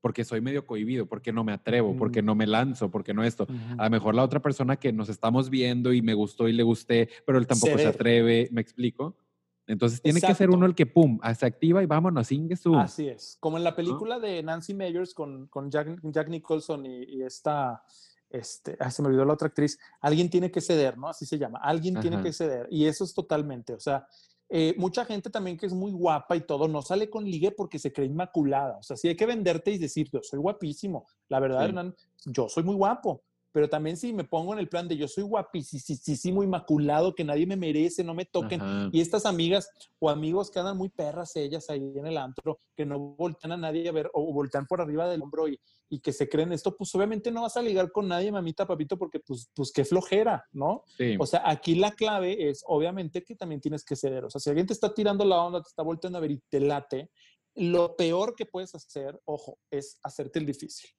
porque 0.00 0.24
soy 0.24 0.40
medio 0.40 0.64
cohibido, 0.64 1.06
porque 1.06 1.34
no 1.34 1.44
me 1.44 1.52
atrevo, 1.52 1.94
porque 1.98 2.22
mm. 2.22 2.24
no 2.24 2.34
me 2.34 2.46
lanzo, 2.46 2.90
porque 2.90 3.12
no 3.12 3.24
esto. 3.24 3.46
A 3.76 3.84
lo 3.84 3.90
mejor 3.90 4.14
la 4.14 4.22
otra 4.22 4.40
persona 4.40 4.76
que 4.76 4.90
nos 4.90 5.10
estamos 5.10 5.50
viendo 5.50 5.92
y 5.92 6.00
me 6.00 6.14
gustó 6.14 6.48
y 6.48 6.54
le 6.54 6.62
gusté, 6.62 7.10
pero 7.26 7.36
él 7.36 7.46
tampoco 7.46 7.76
se 7.76 7.88
atreve, 7.88 8.48
¿me 8.52 8.62
explico? 8.62 9.18
Entonces 9.68 10.00
tiene 10.00 10.20
que 10.20 10.34
ser 10.34 10.48
uno 10.48 10.64
el 10.64 10.74
que, 10.74 10.86
pum, 10.86 11.20
se 11.38 11.44
activa 11.44 11.82
y 11.82 11.86
vámonos, 11.86 12.32
ingue 12.32 12.56
su. 12.56 12.74
Así 12.74 13.06
es. 13.06 13.36
Como 13.38 13.58
en 13.58 13.64
la 13.64 13.76
película 13.76 14.18
de 14.18 14.42
Nancy 14.42 14.72
Meyers 14.72 15.12
con, 15.12 15.46
con 15.48 15.70
Jack, 15.70 16.00
Jack, 16.04 16.28
Nicholson 16.28 16.86
y, 16.86 17.22
esta, 17.22 17.84
este, 18.30 18.78
se 18.90 19.02
me 19.02 19.08
olvidó 19.08 19.26
la 19.26 19.34
otra 19.34 19.48
actriz, 19.48 19.78
alguien 20.00 20.30
tiene 20.30 20.50
que 20.50 20.62
ceder, 20.62 20.96
¿no? 20.96 21.08
Así 21.08 21.26
se 21.26 21.38
llama, 21.38 21.60
alguien 21.62 22.00
tiene 22.00 22.22
que 22.22 22.32
ceder. 22.32 22.66
Y 22.70 22.86
eso 22.86 23.04
es 23.04 23.12
totalmente, 23.12 23.74
o 23.74 23.80
sea, 23.80 24.06
eh, 24.48 24.74
mucha 24.78 25.04
gente 25.04 25.28
también 25.28 25.58
que 25.58 25.66
es 25.66 25.74
muy 25.74 25.92
guapa 25.92 26.34
y 26.34 26.40
todo, 26.40 26.66
no 26.66 26.80
sale 26.80 27.10
con 27.10 27.26
ligue 27.26 27.50
porque 27.50 27.78
se 27.78 27.92
cree 27.92 28.06
inmaculada. 28.06 28.78
O 28.78 28.82
sea, 28.82 28.96
sí 28.96 29.06
hay 29.06 29.16
que 29.16 29.26
venderte 29.26 29.70
y 29.70 29.76
decir, 29.76 30.08
yo 30.10 30.20
soy 30.22 30.38
guapísimo. 30.38 31.06
La 31.28 31.38
verdad, 31.40 31.66
Hernán, 31.66 31.94
yo 32.24 32.48
soy 32.48 32.62
muy 32.62 32.74
guapo 32.74 33.22
pero 33.58 33.68
también 33.68 33.96
si 33.96 34.12
me 34.12 34.22
pongo 34.22 34.52
en 34.52 34.60
el 34.60 34.68
plan 34.68 34.86
de 34.86 34.96
yo 34.96 35.08
soy 35.08 35.24
guapísimo, 35.24 36.44
inmaculado, 36.44 37.12
que 37.12 37.24
nadie 37.24 37.44
me 37.44 37.56
merece, 37.56 38.04
no 38.04 38.14
me 38.14 38.24
toquen, 38.24 38.62
y 38.92 39.00
estas 39.00 39.26
amigas 39.26 39.68
o 39.98 40.10
amigos 40.10 40.48
que 40.48 40.60
andan 40.60 40.76
muy 40.76 40.90
perras 40.90 41.34
ellas 41.34 41.68
ahí 41.68 41.92
en 41.96 42.06
el 42.06 42.18
antro, 42.18 42.60
que 42.76 42.86
no 42.86 43.00
voltean 43.00 43.50
a 43.50 43.56
nadie 43.56 43.88
a 43.88 43.90
ver 43.90 44.12
o 44.14 44.32
voltean 44.32 44.64
por 44.64 44.80
arriba 44.80 45.08
del 45.08 45.22
hombro 45.22 45.48
y, 45.48 45.58
y 45.88 45.98
que 45.98 46.12
se 46.12 46.28
creen 46.28 46.52
esto, 46.52 46.76
pues 46.76 46.94
obviamente 46.94 47.32
no 47.32 47.42
vas 47.42 47.56
a 47.56 47.62
ligar 47.62 47.90
con 47.90 48.06
nadie, 48.06 48.30
mamita, 48.30 48.64
papito, 48.64 48.96
porque 48.96 49.18
pues, 49.18 49.50
pues 49.52 49.72
qué 49.72 49.84
flojera, 49.84 50.44
¿no? 50.52 50.84
O 51.18 51.26
sea, 51.26 51.42
aquí 51.44 51.74
la 51.74 51.90
clave 51.90 52.48
es 52.48 52.62
obviamente 52.64 53.24
que 53.24 53.34
también 53.34 53.60
tienes 53.60 53.84
que 53.84 53.96
ceder, 53.96 54.24
o 54.24 54.30
sea, 54.30 54.40
si 54.40 54.50
alguien 54.50 54.68
te 54.68 54.72
está 54.72 54.94
tirando 54.94 55.24
la 55.24 55.42
onda, 55.42 55.60
te 55.62 55.68
está 55.68 55.82
volteando 55.82 56.18
a 56.18 56.20
ver 56.20 56.30
y 56.30 56.40
te 56.48 56.60
late, 56.60 57.10
lo 57.56 57.96
peor 57.96 58.36
que 58.36 58.46
puedes 58.46 58.72
hacer, 58.76 59.20
ojo, 59.24 59.58
es 59.68 59.98
hacerte 60.04 60.38
el 60.38 60.46
difícil. 60.46 60.90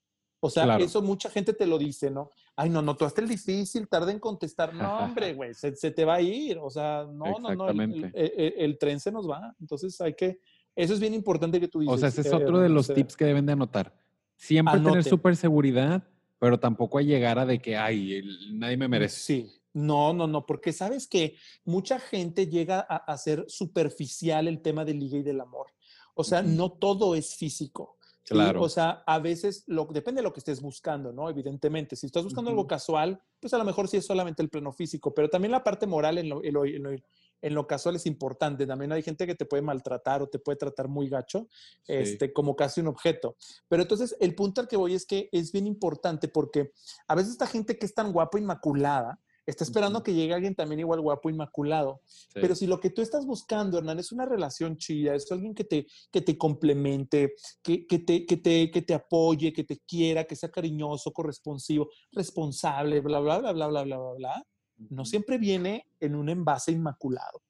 O 0.41 0.49
sea, 0.49 0.77
eso 0.77 1.01
mucha 1.01 1.29
gente 1.29 1.53
te 1.53 1.67
lo 1.67 1.77
dice, 1.77 2.09
¿no? 2.09 2.29
Ay, 2.55 2.69
no, 2.69 2.81
no, 2.81 2.95
tú 2.95 3.05
hasta 3.05 3.21
el 3.21 3.27
difícil, 3.27 3.87
tarda 3.87 4.11
en 4.11 4.19
contestar. 4.19 4.73
No, 4.73 4.99
hombre, 4.99 5.33
güey, 5.33 5.53
se, 5.53 5.71
te 5.71 6.05
va 6.05 6.15
a 6.15 6.21
ir. 6.21 6.57
O 6.59 6.69
sea, 6.69 7.05
no, 7.11 7.39
no, 7.39 7.53
no, 7.53 7.69
el, 7.69 8.77
tren 8.79 8.99
se 8.99 9.11
nos 9.11 9.29
va. 9.29 9.53
Entonces 9.59 9.99
hay 9.99 10.13
que, 10.13 10.39
eso 10.75 10.93
es 10.93 10.99
bien 10.99 11.13
importante 11.13 11.59
que 11.59 11.67
tú 11.67 11.79
dices. 11.79 11.93
O 11.93 11.97
sea, 11.97 12.09
ese 12.09 12.21
es 12.21 12.33
otro 12.33 12.59
de 12.59 12.69
los 12.69 12.87
tips 12.87 13.17
que 13.17 13.25
deben 13.25 13.45
de 13.45 13.53
anotar. 13.53 13.93
Siempre 14.35 14.79
tener 14.79 15.03
súper 15.03 15.35
seguridad, 15.35 16.03
pero 16.37 16.57
tampoco 16.57 16.97
a 16.97 17.01
llegar 17.01 17.37
a 17.37 17.45
de 17.45 17.61
que, 17.61 17.75
ay, 17.75 18.21
nadie 18.53 18.77
me 18.77 18.87
merece. 18.87 19.19
Sí, 19.19 19.51
no, 19.73 20.13
no, 20.13 20.25
no, 20.25 20.45
porque 20.45 20.71
sabes 20.71 21.05
que 21.05 21.35
mucha 21.65 21.99
gente 21.99 22.47
llega 22.47 22.79
a, 22.79 22.95
a 22.95 23.17
ser 23.17 23.43
superficial 23.49 24.47
el 24.47 24.61
tema 24.61 24.85
del 24.85 24.99
ligue 24.99 25.17
y 25.17 25.23
del 25.23 25.41
amor. 25.41 25.67
O 26.13 26.23
sea, 26.23 26.41
no 26.41 26.71
todo 26.71 27.15
es 27.15 27.35
físico. 27.35 27.98
Claro. 28.29 28.61
o 28.61 28.69
sea, 28.69 29.03
a 29.07 29.19
veces 29.19 29.63
lo, 29.67 29.85
depende 29.85 30.19
de 30.19 30.23
lo 30.23 30.33
que 30.33 30.39
estés 30.39 30.61
buscando, 30.61 31.11
¿no? 31.11 31.29
Evidentemente, 31.29 31.95
si 31.95 32.05
estás 32.05 32.23
buscando 32.23 32.51
algo 32.51 32.67
casual, 32.67 33.21
pues 33.39 33.53
a 33.53 33.57
lo 33.57 33.63
mejor 33.63 33.87
sí 33.87 33.97
es 33.97 34.05
solamente 34.05 34.43
el 34.43 34.49
pleno 34.49 34.71
físico, 34.71 35.13
pero 35.13 35.29
también 35.29 35.51
la 35.51 35.63
parte 35.63 35.87
moral 35.87 36.17
en 36.19 36.29
lo, 36.29 36.41
en 36.43 37.53
lo, 37.55 37.67
casual 37.67 37.95
es 37.95 38.05
importante. 38.05 38.67
También 38.67 38.91
hay 38.91 39.01
gente 39.01 39.25
que 39.25 39.35
te 39.35 39.45
puede 39.45 39.63
maltratar 39.63 40.21
o 40.21 40.27
te 40.27 40.39
puede 40.39 40.57
tratar 40.57 40.87
muy 40.87 41.09
gacho, 41.09 41.47
este, 41.87 42.31
como 42.31 42.55
casi 42.55 42.81
un 42.81 42.87
objeto. 42.87 43.35
Pero 43.67 43.81
entonces, 43.81 44.15
el 44.19 44.35
punto 44.35 44.61
al 44.61 44.67
que 44.67 44.77
voy 44.77 44.93
es 44.93 45.05
que 45.05 45.29
es 45.31 45.51
bien 45.51 45.65
importante 45.65 46.27
porque 46.27 46.71
a 47.07 47.15
veces 47.15 47.31
esta 47.31 47.47
gente 47.47 47.77
que 47.77 47.85
es 47.85 47.93
tan 47.93 48.11
guapa, 48.11 48.37
inmaculada, 48.37 49.19
Está 49.49 49.63
esperando 49.63 50.03
que 50.03 50.13
llegue 50.13 50.33
alguien 50.33 50.53
también 50.53 50.79
igual 50.79 51.01
guapo, 51.01 51.29
inmaculado. 51.29 52.01
Pero 52.33 52.53
si 52.53 52.67
lo 52.67 52.79
que 52.79 52.91
tú 52.91 53.01
estás 53.01 53.25
buscando, 53.25 53.79
Hernán, 53.79 53.97
es 53.97 54.11
una 54.11 54.25
relación 54.25 54.77
chida, 54.77 55.15
es 55.15 55.31
alguien 55.31 55.55
que 55.55 55.63
te, 55.63 55.87
que 56.11 56.21
te 56.21 56.37
complemente, 56.37 57.33
que, 57.63 57.87
que, 57.87 57.99
te, 57.99 58.25
que, 58.25 58.37
te, 58.37 58.69
que 58.69 58.81
te 58.83 58.93
apoye, 58.93 59.51
que 59.51 59.63
te 59.63 59.79
quiera, 59.79 60.25
que 60.25 60.35
sea 60.35 60.51
cariñoso, 60.51 61.11
corresponsivo, 61.11 61.89
responsable, 62.11 63.01
bla, 63.01 63.19
bla, 63.19 63.39
bla, 63.39 63.51
bla, 63.51 63.67
bla, 63.67 63.83
bla, 63.83 63.97
bla, 63.97 64.13
bla, 64.13 64.47
no 64.77 65.03
siempre 65.03 65.39
viene 65.39 65.87
en 65.99 66.15
un 66.15 66.29
envase 66.29 66.71
inmaculado. 66.71 67.41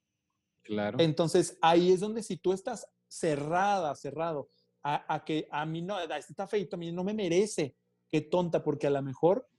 Claro. 0.63 1.00
Entonces, 1.01 1.58
ahí 1.62 1.91
es 1.91 2.00
donde 2.00 2.24
si 2.24 2.38
tú 2.38 2.53
estás 2.53 2.88
cerrada, 3.08 3.94
cerrado, 3.96 4.50
a, 4.84 5.13
a 5.13 5.25
que 5.25 5.48
a 5.51 5.65
mí 5.65 5.82
no, 5.82 6.00
está 6.00 6.48
feito, 6.48 6.77
a 6.77 6.79
mí 6.79 6.91
no 6.94 7.03
me 7.03 7.13
merece, 7.13 7.75
qué 8.08 8.22
tonta, 8.22 8.63
porque 8.63 8.88
a 8.88 8.91
lo 8.91 9.01
mejor 9.01 9.50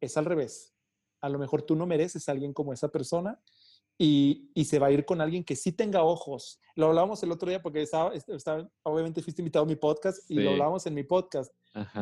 es 0.00 0.16
al 0.16 0.26
revés. 0.26 0.75
A 1.20 1.28
lo 1.28 1.38
mejor 1.38 1.62
tú 1.62 1.76
no 1.76 1.86
mereces 1.86 2.28
a 2.28 2.32
alguien 2.32 2.52
como 2.52 2.72
esa 2.72 2.88
persona 2.88 3.40
y, 3.98 4.50
se 4.64 4.78
va 4.78 4.88
a 4.88 4.90
ir 4.90 5.04
con 5.04 5.20
alguien 5.20 5.44
que 5.44 5.56
sí 5.56 5.72
tenga 5.72 6.02
ojos. 6.02 6.60
Lo 6.74 6.86
hablábamos 6.86 7.22
el 7.22 7.32
otro 7.32 7.48
día 7.48 7.62
porque 7.62 7.82
estaba, 7.82 8.12
obviamente 8.82 9.22
fuiste 9.22 9.42
invitado 9.42 9.64
a 9.64 9.68
mi 9.68 9.76
podcast 9.76 10.30
y 10.30 10.34
lo 10.40 10.50
hablábamos 10.50 10.86
en 10.86 10.94
mi 10.94 11.04
podcast. 11.04 11.52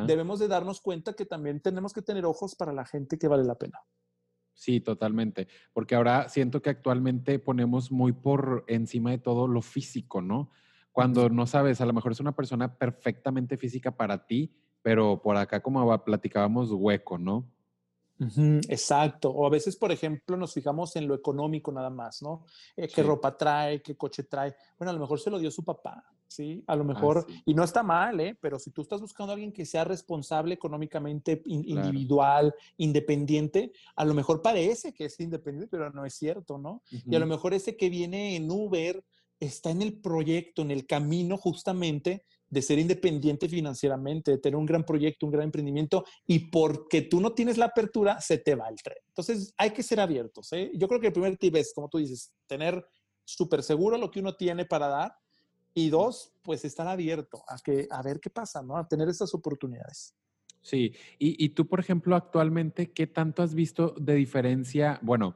Debemos 0.07 0.39
de 0.39 0.49
darnos 0.49 0.81
cuenta 0.81 1.15
que 1.15 1.27
también 1.27 1.61
tenemos 1.61 1.93
que 1.93 2.03
tener 2.03 2.25
ojos 2.25 2.55
para 2.55 2.73
la 2.73 2.85
gente 2.85 3.19
que 3.19 3.29
vale 3.29 3.45
la 3.45 3.57
pena. 3.57 3.81
Sí, 4.55 4.81
totalmente. 4.81 5.49
Porque 5.73 5.95
ahora 5.95 6.29
siento 6.29 6.63
que 6.63 6.71
actualmente 6.71 7.39
ponemos 7.39 7.91
muy 7.91 8.13
por 8.13 8.65
encima 8.69 9.11
de 9.11 9.19
todo 9.19 9.49
lo 9.49 9.63
físico, 9.63 10.23
¿no? 10.23 10.51
Cuando 10.93 11.29
no 11.29 11.47
sabes, 11.47 11.81
a 11.81 11.87
lo 11.87 11.93
mejor 11.93 12.13
es 12.13 12.21
una 12.21 12.37
persona 12.37 12.79
perfectamente 12.79 13.57
física 13.57 13.97
para 13.97 14.27
ti, 14.27 14.55
pero 14.81 15.21
por 15.23 15.37
acá 15.37 15.61
como 15.61 16.05
platicábamos 16.05 16.71
hueco, 16.71 17.19
¿no? 17.19 17.53
Exacto. 18.69 19.31
O 19.31 19.47
a 19.47 19.51
veces, 19.51 19.77
por 19.77 19.91
ejemplo, 19.93 20.37
nos 20.37 20.53
fijamos 20.53 20.95
en 20.97 21.09
lo 21.09 21.15
económico 21.15 21.73
nada 21.73 21.91
más, 21.91 22.23
¿no? 22.23 22.45
Eh, 22.77 22.89
¿Qué 22.89 23.03
ropa 23.03 23.37
trae? 23.37 23.83
¿Qué 23.83 23.97
coche 23.97 24.25
trae? 24.25 24.55
Bueno, 24.79 24.91
a 24.91 24.95
lo 24.95 25.01
mejor 25.01 25.21
se 25.21 25.31
lo 25.31 25.39
dio 25.39 25.51
su 25.51 25.65
papá, 25.65 26.05
¿sí? 26.27 26.63
A 26.67 26.77
lo 26.77 26.83
ah, 26.83 26.87
mejor, 26.87 27.27
y 27.45 27.55
no 27.55 27.65
está 27.65 27.83
mal, 27.83 28.21
¿eh? 28.21 28.37
Pero 28.41 28.59
si 28.59 28.71
tú 28.71 28.83
estás 28.83 29.01
buscando 29.01 29.33
a 29.33 29.35
alguien 29.35 29.53
que 29.53 29.67
sea 29.67 29.85
responsable 29.85 30.55
económicamente, 30.55 31.43
individual, 31.47 32.55
independiente, 32.77 33.73
a 33.97 34.05
lo 34.05 34.15
mejor 34.15 34.43
parece 34.43 34.93
que 34.93 35.07
es 35.07 35.19
independiente, 35.21 35.69
pero 35.71 35.91
no 35.91 36.05
es 36.05 36.15
cierto, 36.15 36.59
¿no? 36.59 36.83
Y 36.91 37.15
a 37.15 37.19
lo 37.19 37.27
mejor 37.27 37.55
ese 37.55 37.77
que 37.77 37.91
viene 37.91 38.37
en 38.37 38.51
Uber 38.51 39.05
está 39.41 39.71
en 39.71 39.83
el 39.83 39.95
proyecto, 39.95 40.63
en 40.63 40.71
el 40.71 40.87
camino 40.87 41.37
justamente 41.37 42.25
de 42.49 42.63
ser 42.63 42.79
independiente 42.79 43.49
financieramente, 43.49 44.33
de 44.33 44.39
tener 44.39 44.57
un 44.57 44.67
gran 44.67 44.85
proyecto, 44.85 45.27
un 45.27 45.33
gran 45.33 45.45
emprendimiento, 45.45 46.05
y 46.27 46.51
porque 46.51 47.03
tú 47.03 47.21
no 47.21 47.33
tienes 47.33 47.59
la 47.59 47.67
apertura, 47.67 48.21
se 48.21 48.39
te 48.39 48.55
va 48.55 48.69
el 48.69 48.77
tren. 48.77 48.99
Entonces, 49.09 49.53
hay 49.57 49.71
que 49.71 49.83
ser 49.83 50.01
abiertos. 50.01 50.53
¿eh? 50.53 50.71
Yo 50.75 50.89
creo 50.89 51.01
que 51.01 51.09
el 51.09 51.13
primer 51.13 51.37
tip 51.37 51.57
es, 51.57 51.73
como 51.75 51.89
tú 51.89 51.99
dices, 51.99 52.33
tener 52.47 52.87
súper 53.25 53.63
seguro 53.63 53.99
lo 53.99 54.11
que 54.11 54.21
uno 54.21 54.35
tiene 54.35 54.65
para 54.65 54.89
dar, 54.89 55.15
y 55.75 55.91
dos, 55.91 56.33
pues 56.43 56.65
estar 56.65 56.87
abierto 56.87 57.43
a, 57.49 57.57
que, 57.59 57.89
a 57.91 58.01
ver 58.03 58.21
qué 58.21 58.31
pasa, 58.31 58.63
¿no? 58.63 58.77
A 58.77 58.87
tener 58.87 59.09
estas 59.09 59.35
oportunidades. 59.35 60.15
Sí, 60.63 60.95
y, 61.19 61.45
y 61.45 61.49
tú, 61.51 61.67
por 61.67 61.81
ejemplo, 61.81 62.15
actualmente, 62.15 62.93
¿qué 62.93 63.09
tanto 63.09 63.43
has 63.43 63.55
visto 63.55 63.95
de 63.99 64.15
diferencia? 64.15 65.01
Bueno, 65.03 65.35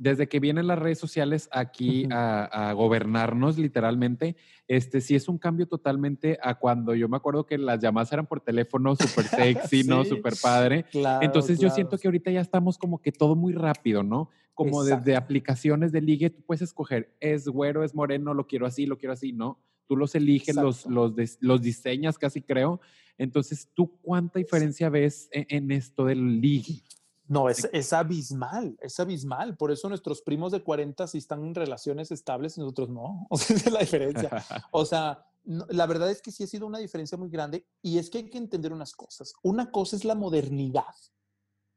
desde 0.00 0.30
que 0.30 0.40
vienen 0.40 0.66
las 0.66 0.78
redes 0.78 0.98
sociales 0.98 1.50
aquí 1.52 2.08
a, 2.10 2.72
gobernarnos 2.74 3.58
literalmente, 3.58 4.34
este 4.66 5.02
sí 5.02 5.14
es 5.14 5.28
un 5.28 5.36
cambio 5.36 5.66
totalmente 5.66 6.38
a 6.42 6.54
cuando 6.54 6.94
yo 6.94 7.06
me 7.06 7.18
acuerdo 7.18 7.44
que 7.44 7.58
las 7.58 7.80
llamadas 7.80 8.10
eran 8.10 8.26
por 8.26 8.40
teléfono, 8.40 8.96
súper 8.96 9.24
sexy, 9.68 9.84
¿no? 9.84 10.06
Súper 10.06 10.32
padre. 10.40 10.86
Entonces 11.20 11.58
yo 11.58 11.68
siento 11.68 11.98
que 11.98 12.08
ahorita 12.08 12.30
ya 12.30 12.40
estamos 12.40 12.78
como 12.78 13.02
que 13.02 13.12
todo 13.12 13.36
muy 13.36 13.52
rápido, 13.52 14.02
¿no? 14.02 14.30
Como 14.54 14.84
desde 14.84 15.16
aplicaciones 15.16 15.92
de 15.92 16.00
ligue, 16.00 16.30
tú 16.30 16.40
puedes 16.46 16.62
escoger, 16.62 17.14
es 17.20 17.46
güero, 17.46 17.84
es 17.84 17.94
moreno, 17.94 18.32
lo 18.32 18.46
quiero 18.46 18.64
así, 18.64 18.86
lo 18.86 18.96
quiero 18.96 19.12
así, 19.12 19.34
¿no? 19.34 19.58
Tú 19.86 19.96
los 19.96 20.14
eliges, 20.14 20.56
los, 20.56 20.86
los, 20.86 21.12
los 21.40 21.60
diseñas 21.60 22.16
casi 22.16 22.40
creo. 22.40 22.80
Entonces, 23.18 23.68
¿tú 23.74 23.98
cuánta 24.00 24.38
diferencia 24.38 24.88
ves 24.88 25.28
en, 25.30 25.44
en 25.50 25.70
esto 25.72 26.06
del 26.06 26.40
ligue? 26.40 26.82
No, 27.30 27.48
es, 27.48 27.92
abismal, 27.92 28.76
es 28.80 28.98
abismal. 28.98 29.56
Por 29.56 29.70
eso 29.70 29.88
nuestros 29.88 30.20
primos 30.20 30.50
de 30.50 30.64
40 30.64 31.06
sí 31.06 31.18
están 31.18 31.44
en 31.44 31.54
relaciones 31.54 32.10
estables 32.10 32.56
y 32.56 32.60
nosotros 32.60 32.88
no. 32.88 33.28
O 33.30 33.38
sea, 33.38 33.54
esa 33.56 33.68
es 33.68 33.72
la 33.72 33.78
diferencia. 33.78 34.44
O 34.72 34.84
sea, 34.84 35.24
la 35.44 35.86
verdad 35.86 36.10
es 36.10 36.20
que 36.22 36.32
sí 36.32 36.42
ha 36.42 36.48
sido 36.48 36.66
una 36.66 36.78
diferencia 36.78 37.16
muy 37.16 37.30
grande 37.30 37.68
y 37.82 37.98
es 37.98 38.10
que 38.10 38.18
hay 38.18 38.30
que 38.30 38.38
entender 38.38 38.72
unas 38.72 38.94
cosas. 38.96 39.32
Una 39.44 39.70
cosa 39.70 39.94
es 39.94 40.04
la 40.04 40.16
modernidad, 40.16 40.92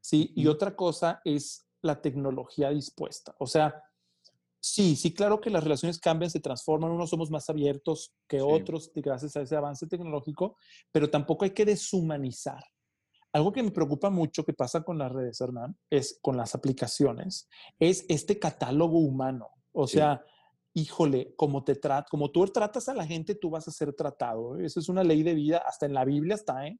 ¿sí? 0.01 0.33
Y 0.36 0.48
otra 0.48 0.75
cosa 0.75 1.22
es 1.24 1.67
la 1.83 2.01
tecnología 2.01 2.72
dispuesta. 2.72 3.36
O 3.38 3.45
sea, 3.45 3.79
sí, 4.60 4.95
sí, 4.95 5.13
claro 5.13 5.39
que 5.39 5.51
las 5.51 5.63
relaciones 5.63 6.00
cambian, 6.00 6.31
se 6.31 6.39
transforman, 6.39 6.89
unos 6.89 7.12
somos 7.12 7.29
más 7.29 7.48
abiertos 7.51 8.12
que 8.27 8.41
otros 8.41 8.91
gracias 8.95 9.36
a 9.36 9.41
ese 9.41 9.55
avance 9.55 9.86
tecnológico, 9.86 10.57
pero 10.91 11.12
tampoco 11.12 11.45
hay 11.45 11.51
que 11.51 11.63
deshumanizar. 11.63 12.63
Algo 13.33 13.51
que 13.51 13.63
me 13.63 13.71
preocupa 13.71 14.09
mucho 14.09 14.45
que 14.45 14.53
pasa 14.53 14.83
con 14.83 14.97
las 14.97 15.11
redes, 15.11 15.41
Hernán, 15.41 15.75
es 15.89 16.19
con 16.21 16.37
las 16.37 16.53
aplicaciones, 16.53 17.49
es 17.79 18.05
este 18.07 18.37
catálogo 18.37 18.99
humano. 18.99 19.49
O 19.71 19.87
sea, 19.87 20.23
híjole, 20.73 21.33
como 21.35 21.63
te 21.63 21.75
tratas, 21.75 22.09
como 22.09 22.31
tú 22.31 22.45
tratas 22.45 22.89
a 22.89 22.93
la 22.93 23.05
gente, 23.05 23.35
tú 23.35 23.49
vas 23.49 23.67
a 23.67 23.71
ser 23.71 23.93
tratado. 23.93 24.59
Esa 24.59 24.79
es 24.79 24.87
una 24.87 25.03
ley 25.03 25.23
de 25.23 25.33
vida, 25.33 25.63
hasta 25.67 25.87
en 25.87 25.95
la 25.95 26.05
Biblia 26.05 26.35
está, 26.35 26.67
¿eh? 26.67 26.79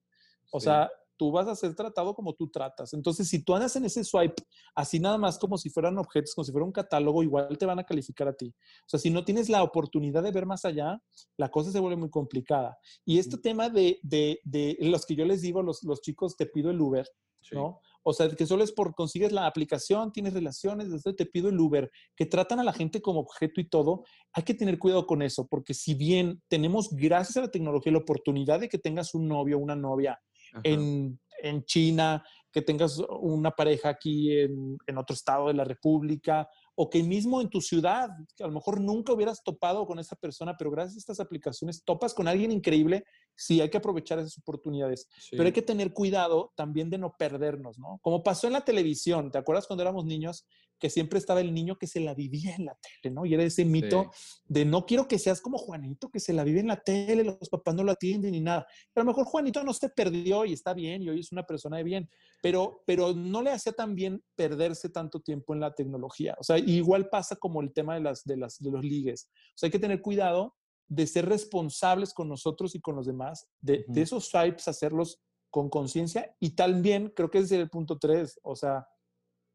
O 0.52 0.60
sea, 0.60 0.90
tú 1.24 1.32
vas 1.32 1.48
a 1.48 1.56
ser 1.56 1.74
tratado 1.74 2.14
como 2.14 2.34
tú 2.34 2.50
tratas. 2.50 2.92
Entonces, 2.92 3.30
si 3.30 3.42
tú 3.42 3.56
andas 3.56 3.74
en 3.78 3.86
ese 3.86 4.04
swipe 4.04 4.44
así 4.76 5.00
nada 5.00 5.18
más 5.18 5.40
como 5.40 5.58
si 5.58 5.70
fueran 5.70 5.98
objetos, 5.98 6.36
como 6.36 6.44
si 6.44 6.52
fuera 6.52 6.66
un 6.66 6.74
catálogo, 6.74 7.24
igual 7.24 7.58
te 7.58 7.66
van 7.66 7.80
a 7.80 7.86
calificar 7.86 8.28
a 8.28 8.34
ti. 8.34 8.54
O 8.82 8.90
sea, 8.90 9.00
si 9.00 9.10
no 9.10 9.24
tienes 9.24 9.48
la 9.48 9.64
oportunidad 9.64 10.22
de 10.22 10.34
ver 10.34 10.46
más 10.46 10.66
allá, 10.66 11.02
la 11.38 11.50
cosa 11.50 11.72
se 11.72 11.80
vuelve 11.80 11.96
muy 11.96 12.10
complicada. 12.10 12.78
Y 13.06 13.20
este 13.20 13.38
tema 13.38 13.70
de, 13.70 14.00
de, 14.04 14.42
de, 14.44 14.76
los 14.82 15.06
que 15.06 15.16
yo 15.16 15.24
les 15.24 15.42
digo, 15.42 15.64
los, 15.64 15.82
los 15.84 16.02
chicos, 16.02 16.36
te 16.36 16.46
pido 16.46 16.72
el 16.72 16.82
Uber, 16.82 17.08
¿no? 17.54 17.80
O 18.06 18.12
sea, 18.12 18.30
que 18.30 18.46
solo 18.46 18.66
es 18.66 18.74
por 18.74 18.94
consigues 18.94 19.32
la 19.32 19.48
aplicación, 19.48 20.12
tienes 20.12 20.34
relaciones, 20.34 20.92
después 20.92 21.16
te 21.16 21.26
pido 21.26 21.48
el 21.48 21.58
Uber, 21.58 21.90
que 22.18 22.26
tratan 22.26 22.60
a 22.60 22.64
la 22.66 22.74
gente 22.74 23.02
como 23.02 23.22
objeto 23.22 23.62
y 23.62 23.70
todo. 23.70 24.04
Hay 24.34 24.44
que 24.44 24.54
tener 24.54 24.78
cuidado 24.78 25.08
con 25.08 25.22
eso, 25.22 25.48
porque 25.48 25.74
si 25.74 25.94
bien 25.94 26.42
tenemos, 26.50 26.90
gracias 26.92 27.38
a 27.38 27.42
la 27.42 27.52
tecnología, 27.52 27.94
la 27.94 28.00
oportunidad 28.00 28.60
de 28.60 28.68
que 28.68 28.78
tengas 28.78 29.14
un 29.14 29.30
novio 29.30 29.58
o 29.58 29.62
una 29.62 29.78
novia 29.78 30.20
en, 30.64 31.20
en, 31.42 31.64
China, 31.66 32.24
que 32.52 32.62
tengas 32.62 33.00
una 33.10 33.52
pareja 33.52 33.90
aquí 33.90 34.38
en, 34.38 34.78
en, 34.86 34.98
otro 34.98 35.14
estado 35.14 35.48
de 35.48 35.54
la 35.56 35.64
República, 35.64 36.48
o 36.76 36.90
que 36.90 37.04
mismo 37.04 37.42
en 37.42 37.50
tu 37.50 37.62
ciudad, 37.62 38.10
que 38.36 38.44
a 38.44 38.48
lo 38.48 38.54
mejor 38.54 38.82
nunca 38.82 39.14
hubieras 39.14 39.44
topado 39.44 39.86
con 39.86 40.00
esa 40.00 40.16
persona, 40.16 40.56
pero 40.58 40.72
gracias 40.72 40.96
a 40.96 41.00
estas 41.00 41.20
aplicaciones 41.20 41.84
topas 41.84 42.14
con 42.14 42.28
alguien 42.28 42.52
increíble, 42.52 43.04
sí 43.36 43.62
hay 43.62 43.70
que 43.70 43.78
aprovechar 43.78 44.20
esas 44.20 44.38
oportunidades. 44.38 45.08
Pero 45.32 45.44
hay 45.44 45.52
que 45.52 45.62
tener 45.62 45.94
cuidado 45.94 46.52
también 46.56 46.90
de 46.90 46.98
no 46.98 47.14
perdernos, 47.18 47.78
¿no? 47.78 48.00
Como 48.02 48.24
pasó 48.24 48.48
en 48.48 48.54
la 48.54 48.66
televisión, 48.66 49.32
¿te 49.32 49.38
acuerdas 49.38 49.68
cuando 49.68 49.84
éramos 49.84 50.06
niños? 50.06 50.46
que 50.84 50.90
siempre 50.90 51.18
estaba 51.18 51.40
el 51.40 51.54
niño 51.54 51.78
que 51.78 51.88
se 51.88 52.02
la 52.02 52.14
vivía 52.14 52.56
en 52.56 52.66
la 52.66 52.78
tele, 53.02 53.16
¿no? 53.16 53.26
Y 53.26 53.34
era 53.34 53.42
ese 53.44 53.64
mito 53.64 54.12
de 54.50 54.66
no 54.66 54.86
quiero 54.86 55.08
que 55.08 55.18
seas 55.18 55.40
como 55.40 55.58
Juanito, 55.58 56.10
que 56.10 56.20
se 56.20 56.34
la 56.34 56.44
vive 56.44 56.60
en 56.60 56.68
la 56.68 56.82
tele, 56.82 57.24
los 57.24 57.48
papás 57.50 57.74
no 57.74 57.86
lo 57.86 57.94
atienden 57.94 58.32
ni 58.32 58.42
nada. 58.42 58.68
Pero 58.94 59.04
a 59.04 59.06
lo 59.06 59.12
mejor 59.12 59.24
Juanito 59.24 59.64
no 59.64 59.74
se 59.74 59.88
perdió 59.88 60.44
y 60.44 60.52
está 60.52 60.74
bien 60.74 61.02
y 61.02 61.10
hoy 61.10 61.22
es 61.22 61.32
una 61.32 61.44
persona 61.44 61.78
de 61.78 61.84
bien, 61.84 62.10
pero, 62.42 62.84
pero 62.86 63.14
no 63.14 63.42
le 63.42 63.52
hacía 63.52 63.72
tan 63.72 63.96
bien 63.96 64.22
perderse 64.36 64.90
tanto 64.90 65.22
tiempo 65.22 65.54
en 65.54 65.62
la 65.62 65.74
tecnología. 65.74 66.36
O 66.38 66.44
sea, 66.44 66.58
igual 66.68 67.10
pasa 67.10 67.36
como 67.36 67.62
el 67.62 67.74
tema 67.74 67.96
de, 67.96 68.02
las, 68.02 68.24
de, 68.24 68.38
las, 68.38 68.60
de 68.60 68.72
los 68.72 68.84
ligues. 68.84 69.30
O 69.32 69.54
sea, 69.56 69.68
hay 69.68 69.72
que 69.72 69.80
tener 69.80 70.02
cuidado 70.02 70.56
de 70.88 71.08
ser 71.08 71.28
responsables 71.28 72.14
con 72.14 72.30
nosotros 72.30 72.76
y 72.76 72.82
con 72.82 72.96
los 72.96 73.06
demás, 73.06 73.48
de, 73.62 73.86
de 73.88 74.02
esos 74.02 74.26
swipes, 74.26 74.68
hacerlos 74.68 75.22
con 75.50 75.70
conciencia 75.70 76.36
y 76.40 76.56
también 76.56 77.14
creo 77.16 77.30
que 77.30 77.38
ese 77.38 77.56
es 77.56 77.62
el 77.62 77.70
punto 77.70 78.00
tres, 78.00 78.40
o 78.42 78.56
sea, 78.56 78.88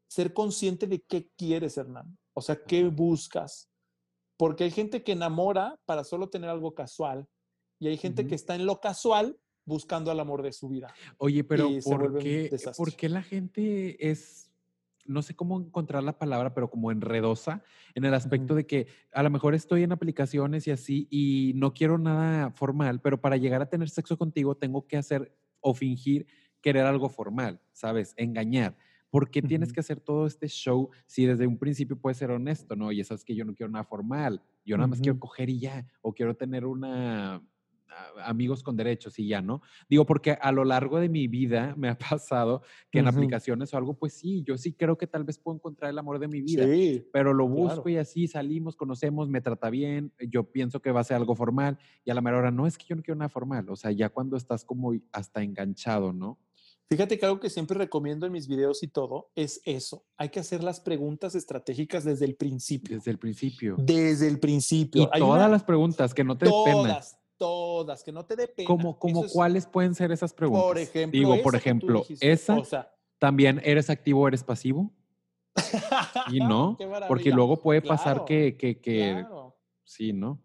ser 0.09 0.33
consciente 0.33 0.87
de 0.87 1.01
qué 1.01 1.29
quieres, 1.37 1.77
Hernán. 1.77 2.17
O 2.33 2.41
sea, 2.41 2.63
qué 2.63 2.85
buscas. 2.85 3.69
Porque 4.37 4.63
hay 4.63 4.71
gente 4.71 5.03
que 5.03 5.11
enamora 5.11 5.77
para 5.85 6.03
solo 6.03 6.29
tener 6.29 6.49
algo 6.49 6.73
casual 6.73 7.27
y 7.79 7.87
hay 7.89 7.97
gente 7.97 8.25
que 8.25 8.35
está 8.35 8.55
en 8.55 8.65
lo 8.65 8.79
casual 8.79 9.37
buscando 9.65 10.09
al 10.09 10.19
amor 10.19 10.41
de 10.41 10.53
su 10.53 10.69
vida. 10.69 10.93
Oye, 11.17 11.43
pero 11.43 11.69
¿por 11.83 12.17
qué, 12.17 12.49
¿por 12.75 12.95
qué 12.95 13.09
la 13.09 13.21
gente 13.21 14.09
es, 14.09 14.48
no 15.09 15.21
sé 15.21 15.35
cómo 15.35 15.59
encontrar 15.59 16.03
la 16.03 16.17
palabra, 16.17 16.53
pero 16.53 16.69
como 16.69 16.91
enredosa 16.91 17.63
en 17.95 18.05
el 18.05 18.13
aspecto 18.13 18.55
de 18.55 18.65
que 18.65 18.87
a 19.11 19.23
lo 19.23 19.29
mejor 19.29 19.55
estoy 19.55 19.83
en 19.83 19.91
aplicaciones 19.91 20.67
y 20.67 20.71
así 20.71 21.07
y 21.09 21.53
no 21.55 21.73
quiero 21.73 21.97
nada 21.97 22.51
formal, 22.51 23.01
pero 23.01 23.19
para 23.19 23.35
llegar 23.35 23.61
a 23.61 23.69
tener 23.69 23.89
sexo 23.89 24.17
contigo 24.17 24.55
tengo 24.55 24.87
que 24.87 24.97
hacer 24.97 25.35
o 25.59 25.73
fingir 25.73 26.27
querer 26.61 26.85
algo 26.85 27.09
formal, 27.09 27.59
¿sabes? 27.71 28.13
Engañar. 28.17 28.77
¿Por 29.09 29.31
qué 29.31 29.41
tienes 29.41 29.73
que 29.73 29.79
hacer 29.79 29.99
todo 29.99 30.27
este 30.27 30.47
show 30.47 30.89
si 31.07 31.25
desde 31.25 31.47
un 31.47 31.57
principio 31.57 31.99
puedes 31.99 32.17
ser 32.17 32.29
honesto, 32.29 32.75
no? 32.75 32.91
Y 32.91 33.03
sabes 33.03 33.25
que 33.25 33.35
yo 33.35 33.43
no 33.43 33.55
quiero 33.55 33.71
nada 33.71 33.83
formal, 33.83 34.43
yo 34.63 34.77
nada 34.77 34.87
más 34.87 35.01
quiero 35.01 35.19
coger 35.19 35.49
y 35.49 35.59
ya, 35.59 35.87
o 36.01 36.13
quiero 36.13 36.35
tener 36.35 36.65
una 36.65 37.41
amigos 38.23 38.63
con 38.63 38.75
derechos 38.75 39.17
y 39.19 39.27
ya, 39.27 39.41
¿no? 39.41 39.61
Digo, 39.89 40.05
porque 40.05 40.31
a 40.31 40.51
lo 40.51 40.63
largo 40.65 40.99
de 40.99 41.09
mi 41.09 41.27
vida 41.27 41.73
me 41.77 41.89
ha 41.89 41.97
pasado 42.19 42.61
que 42.91 42.99
en 42.99 43.07
aplicaciones 43.07 43.73
o 43.73 43.77
algo, 43.77 43.93
pues 43.93 44.13
sí, 44.13 44.43
yo 44.43 44.57
sí 44.57 44.73
creo 44.73 44.97
que 44.97 45.07
tal 45.07 45.23
vez 45.23 45.37
puedo 45.37 45.55
encontrar 45.55 45.91
el 45.91 45.99
amor 45.99 46.19
de 46.19 46.27
mi 46.27 46.41
vida, 46.41 46.65
sí, 46.65 47.07
pero 47.11 47.33
lo 47.33 47.47
busco 47.47 47.89
y 47.89 47.97
así 47.97 48.27
salimos, 48.27 48.75
conocemos, 48.75 49.29
me 49.29 49.41
trata 49.41 49.69
bien, 49.69 50.11
yo 50.19 50.43
pienso 50.43 50.81
que 50.81 50.91
va 50.91 51.01
a 51.01 51.03
ser 51.03 51.17
algo 51.17 51.35
formal 51.35 51.77
y 52.03 52.11
a 52.11 52.13
la 52.13 52.21
mera 52.21 52.37
hora, 52.37 52.51
no, 52.51 52.67
es 52.67 52.77
que 52.77 52.85
yo 52.87 52.95
no 52.95 53.03
quiero 53.03 53.17
nada 53.17 53.29
formal, 53.29 53.69
o 53.69 53.75
sea, 53.75 53.91
ya 53.91 54.09
cuando 54.09 54.37
estás 54.37 54.63
como 54.63 54.93
hasta 55.11 55.43
enganchado, 55.43 56.13
¿no? 56.13 56.39
Fíjate 56.91 57.19
que 57.19 57.25
algo 57.27 57.39
que 57.39 57.51
siempre 57.51 57.77
recomiendo 57.77 58.25
en 58.25 58.31
mis 58.31 58.47
videos 58.47 58.81
y 58.81 58.87
todo 58.87 59.29
es 59.35 59.61
eso. 59.63 60.07
Hay 60.17 60.29
que 60.29 60.39
hacer 60.39 60.63
las 60.63 60.79
preguntas 60.79 61.35
estratégicas 61.35 62.03
desde 62.03 62.25
el 62.25 62.35
principio. 62.35 62.97
Desde 62.97 63.11
el 63.11 63.19
principio. 63.19 63.75
Desde 63.77 64.27
el 64.27 64.39
principio. 64.39 65.03
Y 65.03 65.19
todas 65.19 65.51
las 65.51 65.63
preguntas, 65.63 66.15
que 66.15 66.23
no 66.23 66.35
te 66.35 66.47
todas, 66.47 67.19
Todas, 67.39 68.03
que 68.03 68.11
no 68.11 68.25
te 68.25 68.35
dé 68.35 68.47
pena. 68.47 68.67
¿Cómo, 68.67 68.99
cuáles 69.31 69.65
pueden 69.65 69.95
ser 69.95 70.11
esas 70.11 70.33
preguntas? 70.33 70.63
Por 70.63 70.77
ejemplo, 70.77 71.17
Digo, 71.17 71.41
por 71.41 71.55
ejemplo, 71.55 72.05
esa. 72.19 72.91
También, 73.17 73.61
¿eres 73.63 73.89
activo 73.89 74.21
o 74.21 74.27
eres 74.27 74.43
pasivo? 74.43 74.91
Y 76.31 76.39
no, 76.39 76.77
porque 77.07 77.31
luego 77.31 77.61
puede 77.61 77.81
pasar 77.81 78.25
que, 78.25 78.55
que, 78.55 78.79
que 78.79 79.25
sí, 79.83 80.13
¿no? 80.13 80.39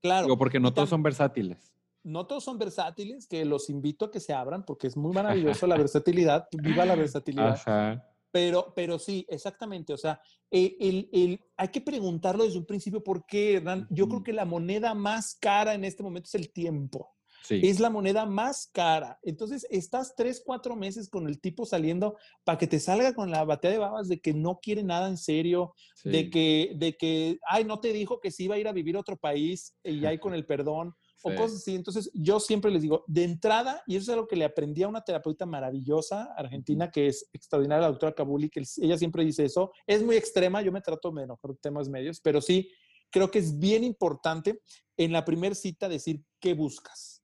Claro. 0.00 0.26
Digo, 0.26 0.38
porque 0.38 0.58
no 0.58 0.72
todos 0.72 0.88
son 0.88 1.02
versátiles. 1.02 1.72
No 2.02 2.26
todos 2.26 2.44
son 2.44 2.58
versátiles, 2.58 3.26
que 3.26 3.44
los 3.44 3.68
invito 3.68 4.06
a 4.06 4.10
que 4.10 4.20
se 4.20 4.32
abran 4.32 4.64
porque 4.64 4.86
es 4.86 4.96
muy 4.96 5.12
maravilloso 5.14 5.66
la 5.66 5.76
versatilidad. 5.76 6.48
Viva 6.52 6.86
la 6.86 6.96
versatilidad. 6.96 7.52
Ajá. 7.52 8.07
Pero, 8.30 8.72
pero 8.74 8.98
sí, 8.98 9.26
exactamente. 9.28 9.92
O 9.92 9.96
sea, 9.96 10.20
eh, 10.50 10.76
el, 10.80 11.08
el, 11.12 11.40
hay 11.56 11.68
que 11.68 11.80
preguntarlo 11.80 12.44
desde 12.44 12.58
un 12.58 12.66
principio 12.66 13.02
porque, 13.02 13.54
Hernán, 13.54 13.86
yo 13.90 14.08
creo 14.08 14.22
que 14.22 14.32
la 14.32 14.44
moneda 14.44 14.94
más 14.94 15.36
cara 15.40 15.74
en 15.74 15.84
este 15.84 16.02
momento 16.02 16.28
es 16.28 16.34
el 16.34 16.52
tiempo. 16.52 17.14
Es 17.50 17.80
la 17.80 17.90
moneda 17.90 18.26
más 18.26 18.68
cara. 18.72 19.18
Entonces, 19.22 19.66
estás 19.70 20.14
tres, 20.14 20.42
cuatro 20.44 20.76
meses 20.76 21.08
con 21.08 21.26
el 21.28 21.40
tipo 21.40 21.64
saliendo 21.64 22.16
para 22.44 22.58
que 22.58 22.66
te 22.66 22.80
salga 22.80 23.14
con 23.14 23.30
la 23.30 23.44
batea 23.44 23.70
de 23.70 23.78
babas 23.78 24.08
de 24.08 24.20
que 24.20 24.34
no 24.34 24.58
quiere 24.60 24.82
nada 24.82 25.08
en 25.08 25.16
serio, 25.16 25.74
de, 26.04 26.30
que, 26.30 26.72
de 26.76 26.96
que, 26.96 27.38
ay, 27.48 27.64
no 27.64 27.80
te 27.80 27.92
dijo 27.92 28.20
que 28.20 28.30
sí 28.30 28.44
iba 28.44 28.56
a 28.56 28.58
ir 28.58 28.68
a 28.68 28.72
vivir 28.72 28.96
a 28.96 29.00
otro 29.00 29.16
país 29.16 29.74
y 29.82 30.04
ahí 30.04 30.18
con 30.20 30.34
el 30.34 30.46
perdón 30.46 30.94
o 31.22 31.34
cosas 31.34 31.58
así. 31.58 31.74
Entonces, 31.74 32.10
yo 32.14 32.40
siempre 32.40 32.70
les 32.70 32.82
digo, 32.82 33.04
de 33.06 33.24
entrada, 33.24 33.82
y 33.86 33.96
eso 33.96 34.04
es 34.04 34.14
algo 34.14 34.28
que 34.28 34.36
le 34.36 34.44
aprendí 34.44 34.82
a 34.82 34.88
una 34.88 35.02
terapeuta 35.02 35.46
maravillosa 35.46 36.32
argentina 36.36 36.90
que 36.90 37.08
es 37.08 37.28
extraordinaria, 37.32 37.82
la 37.82 37.90
doctora 37.90 38.12
Kabuli, 38.12 38.50
que 38.50 38.62
ella 38.78 38.96
siempre 38.96 39.24
dice 39.24 39.44
eso. 39.44 39.72
Es 39.86 40.02
muy 40.02 40.16
extrema, 40.16 40.62
yo 40.62 40.72
me 40.72 40.80
trato 40.80 41.10
de 41.10 41.24
enojar 41.24 41.54
temas 41.60 41.88
medios, 41.88 42.20
pero 42.20 42.40
sí 42.40 42.70
creo 43.10 43.30
que 43.30 43.38
es 43.38 43.58
bien 43.58 43.84
importante 43.84 44.60
en 44.96 45.12
la 45.12 45.24
primera 45.24 45.54
cita 45.54 45.88
decir 45.88 46.22
qué 46.40 46.54
buscas 46.54 47.18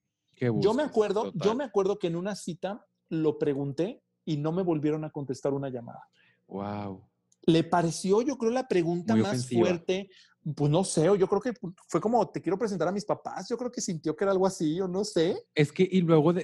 yo 0.60 0.74
me 0.74 0.82
acuerdo, 0.82 1.32
yo 1.34 1.54
me 1.54 1.64
acuerdo 1.64 1.98
que 1.98 2.08
en 2.08 2.16
una 2.16 2.34
cita 2.34 2.84
lo 3.08 3.38
pregunté 3.38 4.02
y 4.24 4.36
no 4.36 4.52
me 4.52 4.62
volvieron 4.62 5.04
a 5.04 5.10
contestar 5.10 5.52
una 5.52 5.68
llamada. 5.68 6.08
Wow. 6.46 7.06
Le 7.46 7.62
pareció, 7.64 8.22
yo 8.22 8.36
creo, 8.36 8.50
la 8.50 8.66
pregunta 8.66 9.14
más 9.14 9.48
fuerte. 9.48 10.08
Pues 10.54 10.70
no 10.70 10.84
sé, 10.84 11.04
yo 11.04 11.26
creo 11.26 11.40
que 11.40 11.54
fue 11.88 12.00
como 12.00 12.28
te 12.28 12.42
quiero 12.42 12.58
presentar 12.58 12.86
a 12.86 12.92
mis 12.92 13.04
papás. 13.04 13.48
Yo 13.48 13.56
creo 13.56 13.72
que 13.72 13.80
sintió 13.80 14.14
que 14.14 14.24
era 14.24 14.32
algo 14.32 14.46
así, 14.46 14.78
o 14.80 14.86
no 14.86 15.02
sé. 15.02 15.36
Es 15.54 15.72
que, 15.72 15.88
y 15.90 16.02
luego 16.02 16.34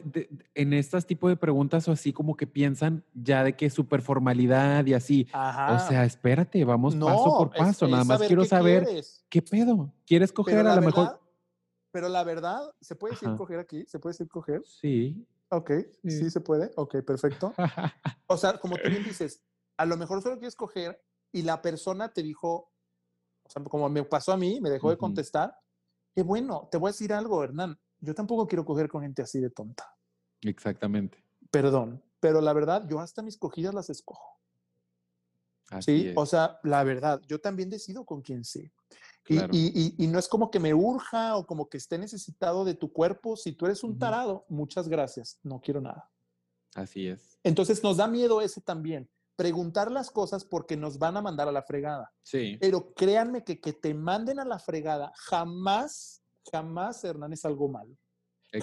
en 0.54 0.72
estas 0.72 1.06
tipo 1.06 1.28
de 1.28 1.36
preguntas 1.36 1.86
o 1.86 1.92
así, 1.92 2.12
como 2.12 2.34
que 2.34 2.46
piensan 2.46 3.04
ya 3.12 3.44
de 3.44 3.54
que 3.56 3.66
es 3.66 3.74
súper 3.74 4.00
formalidad 4.00 4.86
y 4.86 4.94
así. 4.94 5.28
O 5.34 5.78
sea, 5.78 6.04
espérate, 6.04 6.64
vamos 6.64 6.94
paso 6.94 7.36
por 7.36 7.50
paso. 7.50 7.86
Nada 7.88 8.04
más 8.04 8.22
quiero 8.22 8.44
saber 8.44 8.86
qué 9.28 9.42
pedo. 9.42 9.92
¿Quieres 10.06 10.32
coger 10.32 10.66
a 10.66 10.74
lo 10.76 10.82
mejor? 10.82 11.20
Pero 11.92 12.08
la 12.08 12.24
verdad, 12.24 12.60
¿se 12.80 12.94
puede 12.94 13.14
decir 13.14 13.34
coger 13.36 13.58
aquí? 13.58 13.84
¿Se 13.86 13.98
puede 13.98 14.12
decir 14.12 14.28
coger? 14.28 14.62
Sí. 14.64 15.26
Ok, 15.48 15.72
sí. 16.04 16.30
se 16.30 16.40
puede. 16.40 16.70
Ok, 16.76 17.02
perfecto. 17.04 17.52
o 18.26 18.36
sea, 18.36 18.58
como 18.58 18.76
tú 18.76 18.88
bien 18.88 19.02
dices, 19.02 19.42
a 19.76 19.84
lo 19.84 19.96
mejor 19.96 20.22
solo 20.22 20.36
quieres 20.36 20.54
coger 20.54 21.02
y 21.32 21.42
la 21.42 21.60
persona 21.60 22.12
te 22.12 22.22
dijo, 22.22 22.69
o 23.50 23.52
sea, 23.52 23.64
como 23.64 23.88
me 23.88 24.04
pasó 24.04 24.32
a 24.32 24.36
mí, 24.36 24.60
me 24.60 24.70
dejó 24.70 24.90
de 24.90 24.96
contestar. 24.96 25.56
Qué 26.14 26.22
bueno, 26.22 26.68
te 26.70 26.78
voy 26.78 26.90
a 26.90 26.92
decir 26.92 27.12
algo, 27.12 27.42
Hernán. 27.42 27.76
Yo 27.98 28.14
tampoco 28.14 28.46
quiero 28.46 28.64
coger 28.64 28.88
con 28.88 29.02
gente 29.02 29.22
así 29.22 29.40
de 29.40 29.50
tonta. 29.50 29.92
Exactamente. 30.42 31.24
Perdón, 31.50 32.00
pero 32.20 32.40
la 32.40 32.52
verdad, 32.52 32.86
yo 32.88 33.00
hasta 33.00 33.22
mis 33.22 33.36
cogidas 33.36 33.74
las 33.74 33.90
escojo. 33.90 34.38
sí, 35.80 36.12
o 36.14 36.26
sea, 36.26 36.60
la 36.62 36.84
verdad, 36.84 37.20
yo 37.26 37.40
también 37.40 37.70
decido 37.70 38.04
con 38.04 38.22
quién 38.22 38.44
sí. 38.44 38.70
Y, 39.28 40.06
no 40.08 40.18
es 40.18 40.28
como 40.28 40.50
que 40.50 40.60
me 40.60 40.72
urja 40.74 41.36
o 41.36 41.46
como 41.46 41.68
que 41.68 41.76
esté 41.76 41.98
necesitado 41.98 42.64
de 42.64 42.74
tu 42.74 42.92
cuerpo. 42.92 43.36
Si 43.36 43.52
tú 43.52 43.66
eres 43.66 43.82
un 43.82 43.98
tarado, 43.98 44.44
muchas 44.48 44.88
gracias, 44.88 45.38
no 45.42 45.60
quiero 45.60 45.80
nada. 45.80 46.08
Así 46.74 47.08
es. 47.08 47.38
Entonces 47.42 47.82
nos 47.82 47.96
da 47.96 48.06
miedo 48.06 48.40
ese 48.40 48.60
también. 48.60 49.08
Preguntar 49.40 49.90
las 49.90 50.10
cosas 50.10 50.44
porque 50.44 50.76
nos 50.76 50.98
van 50.98 51.16
a 51.16 51.22
mandar 51.22 51.48
a 51.48 51.52
la 51.52 51.62
fregada. 51.62 52.12
Sí. 52.22 52.58
Pero 52.60 52.92
créanme 52.92 53.42
que 53.42 53.58
que 53.58 53.72
te 53.72 53.94
manden 53.94 54.38
a 54.38 54.44
la 54.44 54.58
fregada 54.58 55.12
jamás, 55.16 56.22
jamás, 56.52 57.02
Hernán, 57.04 57.32
es 57.32 57.46
algo 57.46 57.66
malo. 57.66 57.96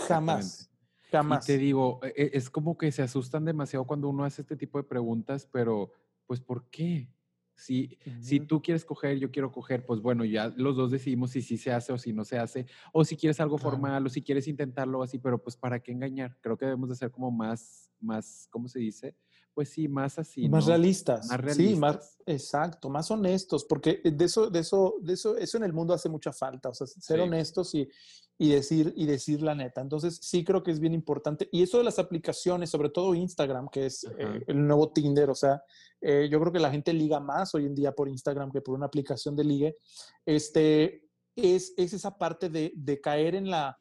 Jamás. 0.07 0.69
Jamás. 1.11 1.45
Y 1.45 1.47
te 1.47 1.57
digo, 1.57 1.99
e, 2.03 2.13
e, 2.15 2.29
es 2.33 2.51
como 2.51 2.77
que 2.77 2.91
se 2.91 3.01
asustan 3.01 3.43
demasiado 3.43 3.85
cuando 3.85 4.07
uno 4.07 4.23
hace 4.23 4.43
este 4.43 4.55
tipo 4.55 4.77
de 4.77 4.83
preguntas, 4.83 5.47
pero 5.51 5.91
pues 6.27 6.41
¿por 6.41 6.69
qué? 6.69 7.09
Si, 7.55 7.97
si 8.21 8.39
tú 8.39 8.61
quieres 8.61 8.85
coger, 8.85 9.17
yo 9.17 9.31
quiero 9.31 9.51
coger, 9.51 9.83
pues 9.83 9.99
bueno, 9.99 10.23
ya 10.25 10.53
los 10.57 10.75
dos 10.75 10.91
decidimos 10.91 11.31
si 11.31 11.41
sí 11.41 11.57
se 11.57 11.71
hace 11.71 11.91
o 11.91 11.97
si 11.97 12.13
no 12.13 12.23
se 12.23 12.37
hace, 12.37 12.67
o 12.93 13.03
si 13.03 13.17
quieres 13.17 13.39
algo 13.39 13.57
formal 13.57 14.05
o 14.05 14.09
si 14.09 14.21
quieres 14.21 14.47
intentarlo 14.47 15.01
así, 15.01 15.17
pero 15.17 15.41
pues 15.41 15.57
para 15.57 15.79
qué 15.79 15.91
engañar. 15.91 16.37
Creo 16.39 16.55
que 16.55 16.65
debemos 16.65 16.89
de 16.89 16.95
ser 16.95 17.09
como 17.09 17.31
más, 17.31 17.89
más, 17.99 18.47
¿cómo 18.51 18.67
se 18.67 18.77
dice? 18.77 19.15
Pues 19.57 19.69
sí, 19.69 19.87
más 19.87 20.19
así. 20.19 20.47
Más 20.47 20.67
realistas. 20.67 21.25
Más 21.29 21.39
realistas. 21.39 21.73
Sí, 21.73 21.79
más, 21.79 22.17
exacto, 22.27 22.91
más 22.91 23.09
honestos, 23.09 23.65
porque 23.65 24.01
de 24.03 24.25
eso, 24.25 24.51
de 24.51 24.59
eso, 24.59 24.97
de 25.01 25.13
eso, 25.13 25.35
eso 25.35 25.57
en 25.57 25.63
el 25.63 25.73
mundo 25.73 25.95
hace 25.95 26.09
mucha 26.09 26.31
falta, 26.31 26.69
o 26.69 26.75
sea, 26.75 26.85
ser 26.85 27.21
honestos 27.21 27.73
y, 27.73 27.89
y 28.37 28.49
decir, 28.49 28.93
y 28.95 29.07
decir 29.07 29.41
la 29.41 29.55
neta. 29.55 29.81
Entonces, 29.81 30.19
sí 30.21 30.43
creo 30.43 30.61
que 30.61 30.69
es 30.69 30.79
bien 30.79 30.93
importante. 30.93 31.49
Y 31.51 31.63
eso 31.63 31.79
de 31.79 31.85
las 31.85 31.97
aplicaciones, 31.97 32.69
sobre 32.69 32.91
todo 32.91 33.15
Instagram, 33.15 33.67
que 33.69 33.87
es 33.87 34.03
eh, 34.03 34.43
el 34.45 34.67
nuevo 34.67 34.91
Tinder, 34.91 35.31
o 35.31 35.33
sea, 35.33 35.63
eh, 36.01 36.29
yo 36.31 36.39
creo 36.39 36.53
que 36.53 36.59
la 36.59 36.69
gente 36.69 36.93
liga 36.93 37.19
más 37.19 37.55
hoy 37.55 37.65
en 37.65 37.73
día 37.73 37.93
por 37.93 38.09
Instagram 38.09 38.51
que 38.51 38.61
por 38.61 38.75
una 38.75 38.85
aplicación 38.85 39.35
de 39.35 39.43
ligue. 39.43 39.77
Este, 40.23 41.09
es, 41.35 41.73
es 41.77 41.93
esa 41.93 42.15
parte 42.15 42.47
de, 42.51 42.73
de 42.75 43.01
caer 43.01 43.33
en 43.33 43.49
la... 43.49 43.79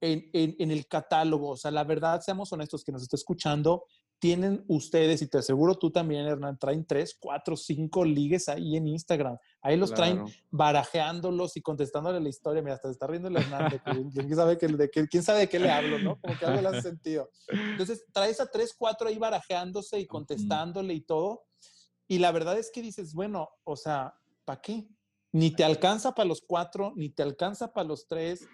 En, 0.00 0.28
en, 0.32 0.56
en, 0.58 0.72
el 0.72 0.88
catálogo, 0.88 1.50
o 1.50 1.56
sea, 1.56 1.70
la 1.70 1.84
verdad, 1.84 2.20
seamos 2.22 2.52
honestos, 2.52 2.82
que 2.82 2.90
nos 2.90 3.02
está 3.02 3.14
escuchando, 3.14 3.84
tienen 4.22 4.64
ustedes, 4.68 5.20
y 5.20 5.26
te 5.26 5.38
aseguro 5.38 5.76
tú 5.76 5.90
también, 5.90 6.26
Hernán, 6.26 6.56
traen 6.56 6.86
tres, 6.86 7.16
cuatro, 7.18 7.56
cinco 7.56 8.04
ligues 8.04 8.48
ahí 8.48 8.76
en 8.76 8.86
Instagram. 8.86 9.36
Ahí 9.60 9.76
los 9.76 9.92
traen 9.92 10.24
barajeándolos 10.48 11.56
y 11.56 11.60
contestándole 11.60 12.20
la 12.20 12.28
historia. 12.28 12.62
Mira, 12.62 12.76
hasta 12.76 12.86
se 12.86 12.92
está 12.92 13.08
riendo 13.08 13.26
el 13.26 13.38
Hernán, 13.38 13.68
de 13.68 13.80
¿quién, 13.80 14.36
sabe 14.36 14.56
que, 14.56 14.68
de 14.68 14.88
quién 14.88 15.24
sabe 15.24 15.40
de 15.40 15.48
qué 15.48 15.58
le 15.58 15.72
hablo, 15.72 15.98
¿no? 15.98 16.20
Como 16.20 16.38
que 16.38 16.46
algo 16.46 16.62
le 16.62 16.68
hace 16.68 16.82
sentido. 16.90 17.30
Entonces, 17.48 18.04
traes 18.12 18.40
a 18.40 18.46
tres, 18.46 18.72
cuatro 18.78 19.08
ahí 19.08 19.18
barajeándose 19.18 19.98
y 19.98 20.06
contestándole 20.06 20.94
y 20.94 21.00
todo. 21.00 21.42
Y 22.06 22.20
la 22.20 22.30
verdad 22.30 22.56
es 22.56 22.70
que 22.70 22.80
dices, 22.80 23.14
bueno, 23.14 23.48
o 23.64 23.74
sea, 23.74 24.14
¿para 24.44 24.60
qué? 24.60 24.86
Ni 25.32 25.50
te 25.50 25.64
alcanza 25.64 26.14
para 26.14 26.28
los 26.28 26.42
cuatro, 26.42 26.92
ni 26.94 27.08
te 27.08 27.24
alcanza 27.24 27.72
para 27.72 27.88
los 27.88 28.06
tres 28.06 28.46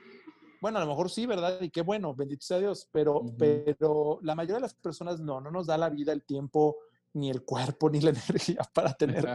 bueno, 0.61 0.79
a 0.79 0.81
lo 0.83 0.89
mejor 0.89 1.11
sí, 1.11 1.27
¿verdad? 1.27 1.61
Y 1.61 1.71
qué 1.71 1.83
bueno, 1.83 2.15
bendito 2.15 2.45
sea 2.45 2.59
Dios, 2.59 2.89
pero, 2.91 3.23
pero 3.39 4.19
la 4.23 4.35
mayoría 4.35 4.57
de 4.57 4.63
las 4.63 4.75
personas 4.75 5.21
no, 5.21 5.41
no 5.41 5.51
nos 5.51 5.67
da 5.67 5.79
la 5.79 5.89
vida, 5.89 6.13
el 6.13 6.25
tiempo, 6.25 6.77
ni 7.15 7.31
el 7.31 7.43
cuerpo, 7.43 7.91
ni 7.91 8.01
la 8.01 8.11
energía 8.29 8.61
para 8.73 8.93
tener 8.95 9.27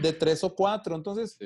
de 0.00 0.12
tres 0.12 0.44
o 0.44 0.54
cuatro. 0.54 0.94
Entonces, 0.94 1.38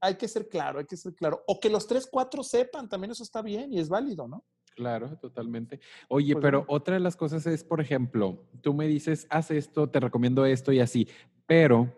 hay 0.00 0.14
que 0.16 0.28
ser 0.28 0.48
claro, 0.48 0.78
hay 0.78 0.86
que 0.86 0.96
ser 0.96 1.14
claro. 1.14 1.42
O 1.46 1.58
que 1.58 1.70
los 1.70 1.86
tres, 1.86 2.06
cuatro 2.10 2.42
sepan, 2.42 2.88
también 2.88 3.12
eso 3.12 3.22
está 3.22 3.42
bien 3.42 3.72
y 3.72 3.78
es 3.78 3.88
válido, 3.88 4.28
¿no? 4.28 4.44
Claro, 4.74 5.16
totalmente. 5.18 5.80
Oye, 6.08 6.34
pues 6.34 6.42
pero 6.42 6.64
otra 6.68 6.94
de 6.94 7.00
las 7.00 7.16
cosas 7.16 7.44
es, 7.46 7.64
por 7.64 7.80
ejemplo, 7.80 8.44
tú 8.60 8.74
me 8.74 8.86
dices, 8.86 9.26
haz 9.28 9.50
esto, 9.50 9.90
te 9.90 9.98
recomiendo 9.98 10.46
esto 10.46 10.72
y 10.72 10.78
así, 10.78 11.08
pero 11.46 11.92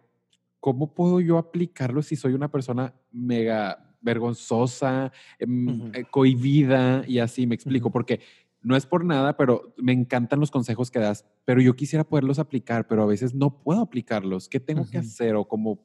¿cómo 0.60 0.94
puedo 0.94 1.20
yo 1.20 1.36
aplicarlo 1.36 2.00
si 2.00 2.16
soy 2.16 2.32
una 2.32 2.50
persona 2.50 2.94
mega 3.10 3.89
vergonzosa, 4.00 5.12
em, 5.38 5.90
eh, 5.94 6.04
cohibida 6.10 7.04
y 7.06 7.18
así, 7.18 7.46
me 7.46 7.54
explico, 7.54 7.90
porque 7.90 8.20
no 8.62 8.76
es 8.76 8.86
por 8.86 9.04
nada, 9.04 9.36
pero 9.36 9.74
me 9.76 9.92
encantan 9.92 10.40
los 10.40 10.50
consejos 10.50 10.90
que 10.90 10.98
das, 10.98 11.24
pero 11.44 11.60
yo 11.60 11.74
quisiera 11.74 12.04
poderlos 12.04 12.38
aplicar, 12.38 12.86
pero 12.86 13.02
a 13.02 13.06
veces 13.06 13.34
no 13.34 13.62
puedo 13.62 13.80
aplicarlos. 13.80 14.48
¿Qué 14.48 14.60
tengo 14.60 14.86
que 14.88 14.98
hacer 14.98 15.34
o 15.34 15.46
como 15.46 15.80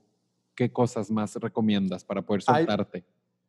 qué 0.56 0.72
cosas 0.72 1.10
más 1.10 1.36
recomiendas 1.36 2.04
para 2.04 2.26
poder 2.26 2.42
soltarte? 2.42 3.06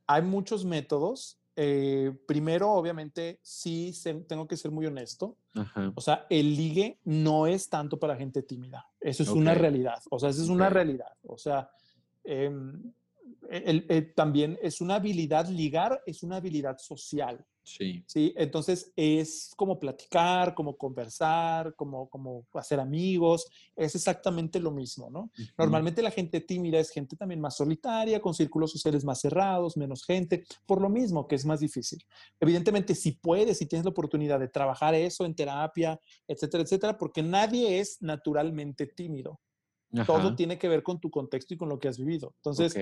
Hay, 0.07 0.23
muchos 0.23 0.65
métodos. 0.65 1.41
Eh, 1.57 2.13
primero, 2.27 2.71
obviamente, 2.73 3.41
sí 3.43 3.93
tengo 4.29 4.47
que 4.47 4.57
ser 4.57 4.71
muy 4.71 4.87
honesto. 4.87 5.37
O 5.95 6.01
sea, 6.01 6.27
el 6.31 6.55
ligue 6.55 7.01
no 7.05 7.47
es 7.47 7.69
tanto 7.69 7.99
para 7.99 8.15
gente 8.15 8.43
tímida. 8.43 8.87
Eso 9.01 9.23
es 9.23 9.31
una 9.31 9.55
realidad. 9.55 10.01
O 10.11 10.19
sea, 10.19 10.29
eso 10.29 10.43
es 10.43 10.49
una 10.49 10.69
realidad. 10.71 11.13
O 11.25 11.39
sea, 11.39 11.71
em, 12.23 12.93
el, 13.51 14.13
también 14.15 14.59
es 14.63 14.81
una 14.81 14.97
habilidad, 14.97 15.49
ligar 15.49 16.03
es 16.07 16.23
una 16.23 16.37
habilidad 16.37 16.79
social. 16.79 17.45
Sí. 17.63 18.05
Sí, 18.07 18.33
entonces 18.37 18.93
es 18.95 19.51
como 19.57 19.81
platicar, 19.81 20.55
como 20.55 20.77
conversar, 20.77 21.75
como, 21.75 22.09
como 22.09 22.47
hacer 22.55 22.79
amigos, 22.79 23.51
es 23.75 23.97
exactamente 23.97 24.61
lo 24.61 24.71
mismo, 24.71 25.11
¿no? 25.11 25.33
Normalmente 25.59 26.01
la 26.01 26.13
gente 26.13 26.41
tímida 26.41 26.79
es 26.79 26.91
gente 26.91 27.17
también 27.17 27.41
más 27.41 27.57
solitaria, 27.57 28.21
con 28.21 28.35
círculos 28.35 28.71
sociales 28.71 29.05
más 29.05 29.21
cerrados, 29.21 29.77
menos 29.77 30.05
gente, 30.05 30.45
por 30.65 30.81
lo 30.81 30.89
mismo 30.89 31.27
que 31.27 31.35
es 31.35 31.45
más 31.45 31.59
difícil. 31.59 32.05
Evidentemente, 32.39 32.95
si 32.95 33.13
puedes, 33.13 33.59
si 33.59 33.67
tienes 33.67 33.85
la 33.85 33.91
oportunidad 33.91 34.39
de 34.39 34.49
trabajar 34.49 34.95
eso 34.95 35.25
en 35.25 35.35
terapia, 35.35 36.01
etcétera, 36.29 36.63
etcétera, 36.63 36.97
porque 36.97 37.25
nadie 37.25 37.81
es 37.81 38.01
naturalmente 38.01 38.87
tímido. 38.87 39.41
Todo 40.05 40.35
tiene 40.35 40.59
que 40.59 40.69
ver 40.69 40.83
con 40.83 41.01
tu 41.01 41.11
contexto 41.11 41.55
y 41.55 41.57
con 41.57 41.69
lo 41.69 41.79
que 41.79 41.89
has 41.89 41.99
vivido. 41.99 42.35
Entonces, 42.37 42.75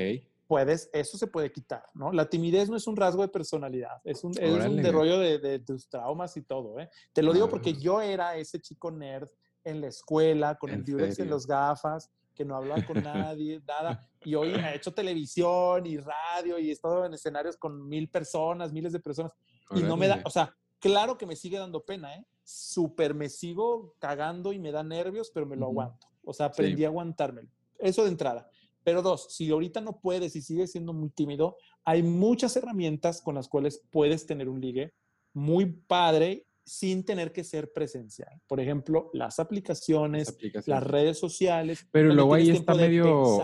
puedes, 0.46 0.90
eso 0.92 1.16
se 1.16 1.26
puede 1.26 1.50
quitar, 1.50 1.84
¿no? 1.94 2.12
La 2.12 2.28
timidez 2.28 2.68
no 2.68 2.76
es 2.76 2.86
un 2.86 2.96
rasgo 2.96 3.22
de 3.22 3.28
personalidad, 3.28 4.00
es 4.04 4.24
un, 4.24 4.32
es 4.38 4.66
un 4.66 4.76
de 4.76 4.92
rollo 4.92 5.18
de, 5.18 5.58
tus 5.60 5.88
traumas 5.88 6.36
y 6.36 6.42
todo, 6.42 6.78
¿eh? 6.78 6.90
Te 7.12 7.22
lo 7.22 7.32
digo 7.32 7.48
porque 7.48 7.74
yo 7.74 8.00
era 8.00 8.36
ese 8.36 8.60
chico 8.60 8.90
nerd 8.90 9.28
en 9.64 9.80
la 9.80 9.88
escuela, 9.88 10.56
con 10.56 10.70
el 10.70 10.84
Durex 10.84 11.18
en 11.18 11.30
los 11.30 11.46
gafas, 11.46 12.10
que 12.34 12.44
no 12.44 12.56
habla 12.56 12.84
con 12.84 13.02
nadie, 13.02 13.62
nada. 13.66 14.06
Y 14.24 14.34
hoy 14.34 14.54
ha 14.54 14.74
hecho 14.74 14.92
televisión 14.92 15.86
y 15.86 15.96
radio 15.96 16.58
y 16.58 16.68
he 16.68 16.72
estado 16.72 17.04
en 17.06 17.14
escenarios 17.14 17.56
con 17.56 17.88
mil 17.88 18.08
personas, 18.08 18.72
miles 18.72 18.92
de 18.92 19.00
personas. 19.00 19.32
Y 19.74 19.82
no 19.82 19.96
me 19.96 20.08
da, 20.08 20.20
o 20.24 20.30
sea, 20.30 20.54
claro 20.78 21.16
que 21.16 21.26
me 21.26 21.36
sigue 21.36 21.58
dando 21.58 21.84
pena, 21.84 22.14
¿eh? 22.14 22.26
Súper 22.42 23.14
me 23.14 23.30
sigo 23.30 23.94
cagando 23.98 24.52
y 24.52 24.58
me 24.58 24.70
da 24.70 24.82
nervios, 24.82 25.30
pero 25.32 25.46
me 25.46 25.56
lo 25.56 25.66
aguanto. 25.66 26.06
O 26.22 26.34
sea, 26.34 26.46
aprendí 26.46 26.84
a 26.84 26.88
aguantármelo. 26.88 27.48
Eso 27.78 28.02
de 28.04 28.10
entrada. 28.10 28.50
Pero 28.84 29.02
dos, 29.02 29.34
si 29.34 29.50
ahorita 29.50 29.80
no 29.80 29.98
puedes 30.00 30.36
y 30.36 30.42
sigues 30.42 30.72
siendo 30.72 30.92
muy 30.92 31.10
tímido, 31.10 31.56
hay 31.84 32.02
muchas 32.02 32.56
herramientas 32.56 33.20
con 33.20 33.34
las 33.34 33.48
cuales 33.48 33.82
puedes 33.90 34.26
tener 34.26 34.48
un 34.48 34.60
ligue 34.60 34.92
muy 35.32 35.66
padre 35.66 36.46
sin 36.64 37.04
tener 37.04 37.32
que 37.32 37.44
ser 37.44 37.72
presencial. 37.72 38.40
Por 38.46 38.60
ejemplo, 38.60 39.10
las 39.12 39.38
aplicaciones, 39.38 40.36
las, 40.66 40.82
redes 40.82 41.18
sociales. 41.18 41.86
Pero 41.90 42.14
luego 42.14 42.34
ahí 42.34 42.50
está 42.50 42.74
medio 42.74 43.40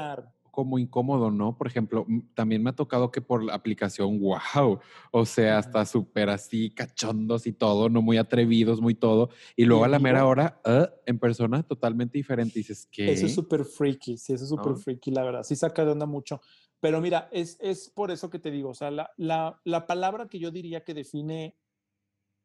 como 0.51 0.79
incómodo, 0.79 1.31
¿no? 1.31 1.57
Por 1.57 1.67
ejemplo, 1.67 2.07
también 2.35 2.63
me 2.63 2.71
ha 2.71 2.75
tocado 2.75 3.11
que 3.11 3.21
por 3.21 3.43
la 3.43 3.55
aplicación, 3.55 4.21
wow, 4.21 4.81
o 5.11 5.27
sea, 5.27 5.59
hasta 5.59 5.85
súper 5.85 6.31
así, 6.31 6.71
cachondos 6.71 7.47
y 7.47 7.53
todo, 7.53 7.89
no 7.89 8.03
muy 8.03 8.19
atrevidos, 8.19 8.81
muy 8.81 8.95
todo. 8.95 9.31
Y 9.57 9.65
luego 9.65 9.85
a 9.85 9.89
la 9.89 9.99
mera 9.99 10.27
hora, 10.27 10.61
ah, 10.65 10.91
en 11.07 11.19
persona, 11.19 11.63
totalmente 11.63 12.19
diferente. 12.19 12.59
dices, 12.59 12.87
que 12.91 13.13
Eso 13.13 13.27
es 13.27 13.35
súper 13.35 13.65
freaky, 13.65 14.17
sí, 14.17 14.33
eso 14.33 14.45
es 14.45 14.51
súper 14.51 14.77
freaky, 14.77 15.11
la 15.11 15.25
verdad. 15.25 15.43
Sí 15.43 15.57
saca 15.57 15.85
de 15.85 15.93
onda 15.93 16.07
mucho. 16.07 16.41
Pero 16.81 17.01
mira, 17.01 17.29
es, 17.31 17.59
es 17.61 17.91
por 17.91 18.11
eso 18.11 18.31
que 18.31 18.39
te 18.39 18.51
digo, 18.51 18.71
o 18.71 18.75
sea, 18.75 18.91
la, 18.91 19.11
la, 19.17 19.61
la 19.65 19.87
palabra 19.87 20.29
que 20.29 20.39
yo 20.39 20.51
diría 20.51 20.83
que 20.83 20.95
define 20.95 21.57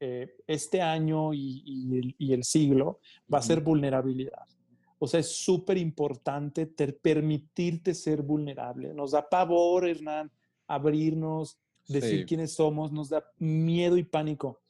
eh, 0.01 0.35
este 0.45 0.81
año 0.81 1.33
y, 1.33 2.15
y, 2.17 2.33
el, 2.33 2.43
siglo 2.43 2.99
va 3.33 3.37
a 3.37 3.41
ser 3.41 3.61
vulnerabilidad. 3.61 4.45
O 4.99 5.07
sea, 5.07 5.19
es 5.19 5.35
súper 5.35 5.77
importante 5.77 6.67
permitirte 6.67 7.93
ser 7.93 8.21
vulnerable. 8.21 8.93
Nos 8.93 9.11
da 9.11 9.27
pavor, 9.27 9.87
Hernán, 9.87 10.31
abrirnos, 10.67 11.59
decir 11.87 12.25
quiénes 12.25 12.53
somos, 12.53 12.91
nos 12.91 13.09
da 13.09 13.23
miedo 13.37 13.97
y 13.97 14.03
pánico 14.03 14.61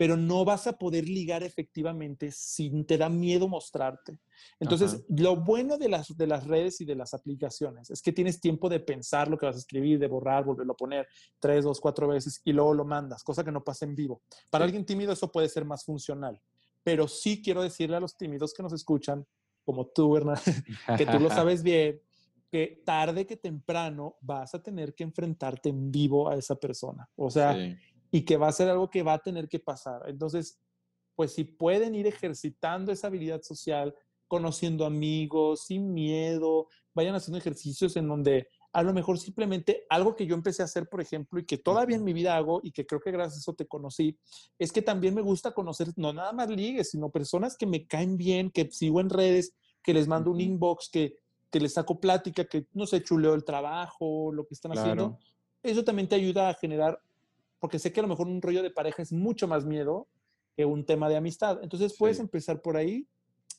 pero 0.00 0.16
no 0.16 0.46
vas 0.46 0.66
a 0.66 0.78
poder 0.78 1.06
ligar 1.06 1.42
efectivamente 1.42 2.30
si 2.32 2.70
te 2.84 2.96
da 2.96 3.10
miedo 3.10 3.48
mostrarte. 3.48 4.18
Entonces, 4.58 5.04
lo 5.10 5.36
bueno 5.36 5.76
de 5.76 5.90
las, 5.90 6.16
de 6.16 6.26
las 6.26 6.46
redes 6.46 6.80
y 6.80 6.86
de 6.86 6.94
las 6.94 7.12
aplicaciones 7.12 7.90
es 7.90 8.00
que 8.00 8.10
tienes 8.10 8.40
tiempo 8.40 8.70
de 8.70 8.80
pensar 8.80 9.28
lo 9.28 9.36
que 9.36 9.44
vas 9.44 9.56
a 9.56 9.58
escribir, 9.58 9.98
de 9.98 10.06
borrar, 10.06 10.42
volverlo 10.42 10.72
a 10.72 10.76
poner 10.76 11.06
tres, 11.38 11.64
dos, 11.64 11.82
cuatro 11.82 12.08
veces 12.08 12.40
y 12.46 12.54
luego 12.54 12.72
lo 12.72 12.86
mandas, 12.86 13.22
cosa 13.22 13.44
que 13.44 13.52
no 13.52 13.62
pasa 13.62 13.84
en 13.84 13.94
vivo. 13.94 14.22
Para 14.48 14.64
alguien 14.64 14.86
tímido 14.86 15.12
eso 15.12 15.30
puede 15.30 15.50
ser 15.50 15.66
más 15.66 15.84
funcional, 15.84 16.40
pero 16.82 17.06
sí 17.06 17.42
quiero 17.42 17.62
decirle 17.62 17.96
a 17.96 18.00
los 18.00 18.16
tímidos 18.16 18.54
que 18.54 18.62
nos 18.62 18.72
escuchan, 18.72 19.26
como 19.64 19.86
tú, 19.86 20.16
Hernán, 20.16 20.36
que 20.98 21.06
tú 21.06 21.18
lo 21.18 21.28
sabes 21.30 21.62
bien, 21.62 22.00
que 22.50 22.82
tarde 22.84 23.26
que 23.26 23.36
temprano 23.36 24.16
vas 24.20 24.54
a 24.54 24.62
tener 24.62 24.94
que 24.94 25.04
enfrentarte 25.04 25.68
en 25.68 25.90
vivo 25.90 26.28
a 26.28 26.36
esa 26.36 26.56
persona. 26.56 27.08
O 27.16 27.30
sea, 27.30 27.56
y 28.10 28.24
que 28.24 28.36
va 28.36 28.48
a 28.48 28.52
ser 28.52 28.68
algo 28.68 28.90
que 28.90 29.02
va 29.02 29.14
a 29.14 29.18
tener 29.18 29.48
que 29.48 29.60
pasar. 29.60 30.02
Entonces, 30.08 30.60
pues 31.14 31.32
si 31.32 31.44
pueden 31.44 31.94
ir 31.94 32.06
ejercitando 32.06 32.90
esa 32.90 33.06
habilidad 33.06 33.42
social, 33.42 33.94
conociendo 34.26 34.84
amigos, 34.86 35.66
sin 35.66 35.92
miedo, 35.92 36.68
vayan 36.94 37.14
haciendo 37.14 37.38
ejercicios 37.38 37.96
en 37.96 38.08
donde 38.08 38.48
a 38.72 38.82
lo 38.82 38.92
mejor 38.92 39.18
simplemente 39.18 39.84
algo 39.88 40.14
que 40.14 40.26
yo 40.26 40.34
empecé 40.34 40.62
a 40.62 40.66
hacer, 40.66 40.88
por 40.88 41.00
ejemplo, 41.00 41.40
y 41.40 41.44
que 41.44 41.58
todavía 41.58 41.96
en 41.96 42.04
mi 42.04 42.12
vida 42.12 42.36
hago 42.36 42.60
y 42.62 42.70
que 42.70 42.86
creo 42.86 43.00
que 43.00 43.10
gracias 43.10 43.38
a 43.38 43.40
eso 43.40 43.54
te 43.54 43.66
conocí, 43.66 44.16
es 44.58 44.70
que 44.70 44.82
también 44.82 45.14
me 45.14 45.22
gusta 45.22 45.52
conocer 45.52 45.88
no 45.96 46.12
nada 46.12 46.32
más 46.32 46.48
ligues, 46.48 46.90
sino 46.90 47.10
personas 47.10 47.56
que 47.56 47.66
me 47.66 47.86
caen 47.86 48.16
bien, 48.16 48.50
que 48.50 48.70
sigo 48.70 49.00
en 49.00 49.10
redes, 49.10 49.54
que 49.82 49.92
les 49.92 50.06
mando 50.06 50.30
un 50.30 50.40
inbox, 50.40 50.88
que, 50.90 51.16
que 51.50 51.60
les 51.60 51.74
saco 51.74 51.98
plática, 51.98 52.44
que 52.44 52.66
no 52.72 52.86
sé, 52.86 53.02
chuleo 53.02 53.34
el 53.34 53.44
trabajo, 53.44 54.32
lo 54.32 54.46
que 54.46 54.54
están 54.54 54.76
haciendo. 54.78 55.18
Eso 55.62 55.84
también 55.84 56.08
te 56.08 56.14
ayuda 56.14 56.48
a 56.48 56.54
generar 56.54 57.00
porque 57.60 57.78
sé 57.78 57.92
que 57.92 58.00
a 58.00 58.02
lo 58.02 58.08
mejor 58.08 58.26
un 58.26 58.42
rollo 58.42 58.62
de 58.62 58.70
pareja 58.70 59.02
es 59.02 59.12
mucho 59.12 59.46
más 59.46 59.64
miedo 59.66 60.08
que 60.56 60.64
un 60.64 60.84
tema 60.84 61.08
de 61.08 61.16
amistad. 61.16 61.60
Entonces 61.62 61.94
puedes 61.96 62.18
empezar 62.18 62.60
por 62.62 62.76
ahí 62.76 63.06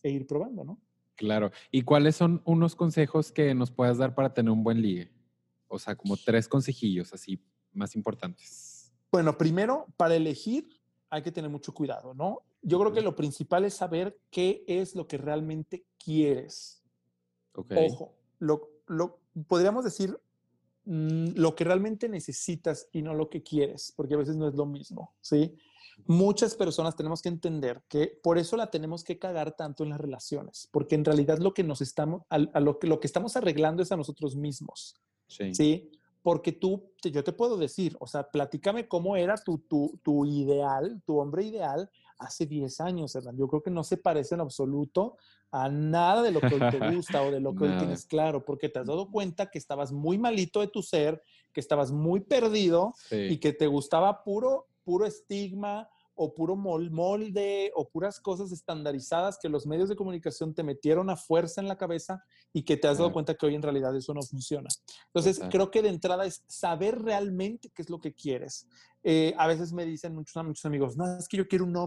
e 0.03 0.09
ir 0.09 0.25
probando, 0.27 0.63
¿no? 0.63 0.79
Claro. 1.21 1.51
¿Y 1.69 1.83
cuáles 1.83 2.15
son 2.15 2.41
unos 2.45 2.75
consejos 2.75 3.31
que 3.31 3.53
nos 3.53 3.69
puedas 3.69 3.99
dar 3.99 4.15
para 4.15 4.33
tener 4.33 4.51
un 4.51 4.63
buen 4.63 4.81
ligue? 4.81 5.11
O 5.67 5.77
sea, 5.77 5.95
como 5.95 6.17
tres 6.17 6.47
consejillos 6.47 7.13
así 7.13 7.39
más 7.73 7.95
importantes. 7.95 8.91
Bueno, 9.11 9.37
primero, 9.37 9.85
para 9.97 10.15
elegir 10.15 10.67
hay 11.11 11.21
que 11.21 11.31
tener 11.31 11.51
mucho 11.51 11.75
cuidado, 11.75 12.15
¿no? 12.15 12.41
Yo 12.63 12.79
creo 12.79 12.91
que 12.91 13.01
lo 13.01 13.15
principal 13.15 13.65
es 13.65 13.75
saber 13.75 14.17
qué 14.31 14.63
es 14.65 14.95
lo 14.95 15.07
que 15.07 15.19
realmente 15.19 15.85
quieres. 16.03 16.81
Ojo, 17.53 18.15
lo, 18.39 18.71
lo, 18.87 19.19
podríamos 19.47 19.83
decir 19.83 20.17
Mm, 20.85 21.33
lo 21.35 21.55
que 21.55 21.63
realmente 21.63 22.09
necesitas 22.09 22.89
y 22.91 23.03
no 23.03 23.13
lo 23.13 23.29
que 23.29 23.43
quieres, 23.43 23.93
porque 23.95 24.15
a 24.15 24.17
veces 24.17 24.35
no 24.35 24.47
es 24.47 24.55
lo 24.55 24.65
mismo, 24.65 25.13
¿sí? 25.21 25.55
Muchas 26.05 26.55
personas 26.55 26.95
tenemos 26.95 27.21
que 27.21 27.29
entender 27.29 27.83
que 27.87 28.19
por 28.21 28.37
eso 28.37 28.57
la 28.57 28.71
tenemos 28.71 29.03
que 29.03 29.19
cagar 29.19 29.55
tanto 29.55 29.83
en 29.83 29.89
las 29.89 30.01
relaciones, 30.01 30.67
porque 30.71 30.95
en 30.95 31.05
realidad 31.05 31.37
lo 31.39 31.53
que 31.53 31.63
nos 31.63 31.81
estamos, 31.81 32.23
a, 32.29 32.37
lo, 32.37 32.79
que, 32.79 32.87
lo 32.87 32.99
que 32.99 33.07
estamos 33.07 33.35
arreglando 33.35 33.83
es 33.83 33.91
a 33.91 33.97
nosotros 33.97 34.35
mismos, 34.35 34.95
¿sí? 35.27 35.53
¿sí? 35.53 35.91
Porque 36.21 36.51
tú, 36.51 36.91
yo 37.03 37.23
te 37.23 37.33
puedo 37.33 37.57
decir, 37.57 37.97
o 37.99 38.05
sea, 38.05 38.29
platícame 38.29 38.87
cómo 38.87 39.15
era 39.15 39.35
tu, 39.37 39.57
tu, 39.57 39.99
tu 40.03 40.25
ideal, 40.25 41.01
tu 41.05 41.19
hombre 41.19 41.43
ideal 41.43 41.89
hace 42.19 42.45
10 42.45 42.79
años, 42.81 43.15
Hernán. 43.15 43.37
Yo 43.37 43.47
creo 43.47 43.63
que 43.63 43.71
no 43.71 43.83
se 43.83 43.97
parece 43.97 44.35
en 44.35 44.41
absoluto 44.41 45.17
a 45.51 45.67
nada 45.69 46.21
de 46.21 46.31
lo 46.31 46.39
que 46.39 46.55
hoy 46.55 46.61
te 46.71 46.79
gusta 46.95 47.23
o 47.23 47.31
de 47.31 47.39
lo 47.39 47.55
que 47.55 47.65
hoy 47.65 47.77
tienes 47.77 48.05
claro, 48.05 48.45
porque 48.45 48.69
te 48.69 48.79
has 48.79 48.87
dado 48.87 49.09
cuenta 49.09 49.49
que 49.49 49.57
estabas 49.57 49.91
muy 49.91 50.17
malito 50.17 50.61
de 50.61 50.67
tu 50.67 50.81
ser, 50.81 51.21
que 51.51 51.59
estabas 51.59 51.91
muy 51.91 52.21
perdido 52.21 52.93
y 53.09 53.37
que 53.37 53.51
te 53.51 53.67
gustaba 53.67 54.23
puro, 54.23 54.67
puro 54.91 55.05
estigma 55.05 55.87
o 56.15 56.33
puro 56.33 56.57
molde 56.57 57.71
o 57.75 57.87
puras 57.87 58.19
cosas 58.19 58.51
estandarizadas 58.51 59.39
que 59.41 59.47
los 59.47 59.65
medios 59.65 59.87
de 59.87 59.95
comunicación 59.95 60.53
te 60.53 60.63
metieron 60.63 61.09
a 61.09 61.15
fuerza 61.15 61.61
en 61.61 61.69
la 61.69 61.77
cabeza 61.77 62.21
y 62.51 62.63
que 62.63 62.75
te 62.75 62.89
has 62.89 62.97
dado 62.97 63.13
cuenta 63.13 63.35
que 63.35 63.45
hoy 63.45 63.55
en 63.55 63.61
realidad 63.61 63.95
eso 63.95 64.13
no 64.13 64.21
funciona. 64.21 64.67
Entonces, 65.05 65.41
creo 65.49 65.71
que 65.71 65.81
de 65.81 65.87
entrada 65.87 66.25
es 66.25 66.43
saber 66.45 67.01
realmente 67.01 67.71
qué 67.73 67.83
es 67.83 67.89
lo 67.89 68.01
que 68.01 68.13
quieres. 68.13 68.67
Eh, 69.01 69.33
a 69.37 69.47
veces 69.47 69.71
me 69.71 69.85
dicen 69.85 70.13
muchos, 70.13 70.43
muchos 70.43 70.65
amigos, 70.65 70.97
no, 70.97 71.17
es 71.17 71.29
que 71.29 71.37
yo 71.37 71.47
quiero 71.47 71.63
un 71.63 71.77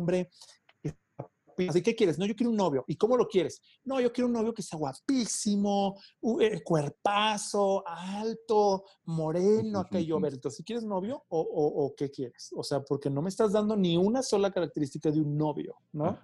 hombre 1.54 1.68
Así, 1.68 1.82
¿qué 1.82 1.94
quieres? 1.94 2.18
No, 2.18 2.26
yo 2.26 2.34
quiero 2.34 2.50
un 2.50 2.56
novio. 2.56 2.84
¿Y 2.86 2.96
cómo 2.96 3.16
lo 3.16 3.26
quieres? 3.26 3.60
No, 3.84 4.00
yo 4.00 4.12
quiero 4.12 4.26
un 4.26 4.32
novio 4.32 4.52
que 4.52 4.62
sea 4.62 4.78
guapísimo, 4.78 6.00
eh, 6.40 6.62
cuerpazo, 6.62 7.82
alto, 7.86 8.84
moreno, 9.04 9.80
aquello. 9.80 10.16
A 10.16 10.20
ver, 10.20 10.34
entonces, 10.34 10.58
¿si 10.58 10.64
quieres 10.64 10.84
novio 10.84 11.24
o, 11.28 11.40
o, 11.40 11.94
qué 11.94 12.10
quieres? 12.10 12.50
O 12.56 12.62
sea, 12.62 12.80
porque 12.82 13.10
no 13.10 13.22
me 13.22 13.28
estás 13.28 13.52
dando 13.52 13.76
ni 13.76 13.96
una 13.96 14.22
sola 14.22 14.50
característica 14.50 15.10
de 15.10 15.20
un 15.20 15.36
novio, 15.36 15.76
¿no? 15.92 16.18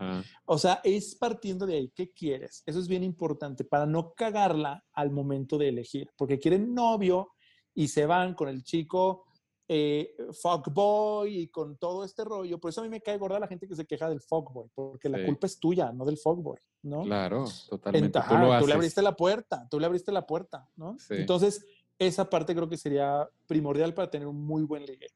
O 0.46 0.58
sea, 0.58 0.80
es 0.84 1.14
partiendo 1.14 1.66
de 1.66 1.76
ahí. 1.76 1.92
¿Qué 1.94 2.12
quieres? 2.12 2.62
Eso 2.66 2.78
es 2.78 2.88
bien 2.88 3.04
importante 3.04 3.64
para 3.64 3.86
no 3.86 4.12
cagarla 4.14 4.84
al 4.92 5.10
momento 5.10 5.58
de 5.58 5.68
elegir, 5.68 6.10
porque 6.16 6.38
quieren 6.38 6.74
novio 6.74 7.32
y 7.74 7.88
se 7.88 8.06
van 8.06 8.34
con 8.34 8.48
el 8.48 8.62
chico 8.62 9.26
eh, 9.72 10.16
fuckboy 10.32 11.42
y 11.42 11.46
con 11.46 11.76
todo 11.76 12.02
este 12.02 12.24
rollo. 12.24 12.58
Por 12.58 12.70
eso 12.70 12.80
a 12.80 12.84
mí 12.84 12.90
me 12.90 13.00
cae 13.00 13.16
gorda 13.18 13.38
la 13.38 13.46
gente 13.46 13.68
que 13.68 13.76
se 13.76 13.86
queja 13.86 14.08
del 14.08 14.20
fuckboy, 14.20 14.68
porque 14.74 15.08
la 15.08 15.24
culpa 15.24 15.46
es 15.46 15.60
tuya, 15.60 15.92
no 15.92 16.04
del 16.04 16.18
fuckboy, 16.18 16.58
¿no? 16.82 17.02
Claro, 17.02 17.44
totalmente. 17.68 18.18
tú, 18.18 18.34
tú, 18.58 18.66
le 18.66 18.72
abriste 18.72 19.00
la 19.00 19.14
puerta, 19.14 19.68
tú 19.70 19.78
le 19.78 19.86
abriste 19.86 20.10
la 20.10 20.26
puerta, 20.26 20.68
¿no? 20.74 20.96
Entonces, 21.10 21.64
esa 22.00 22.28
parte 22.28 22.52
creo 22.52 22.68
que 22.68 22.76
sería 22.76 23.28
primordial 23.46 23.94
para 23.94 24.10
tener 24.10 24.26
un 24.26 24.44
muy 24.44 24.64
buen 24.64 24.84
ligue. 24.84 25.06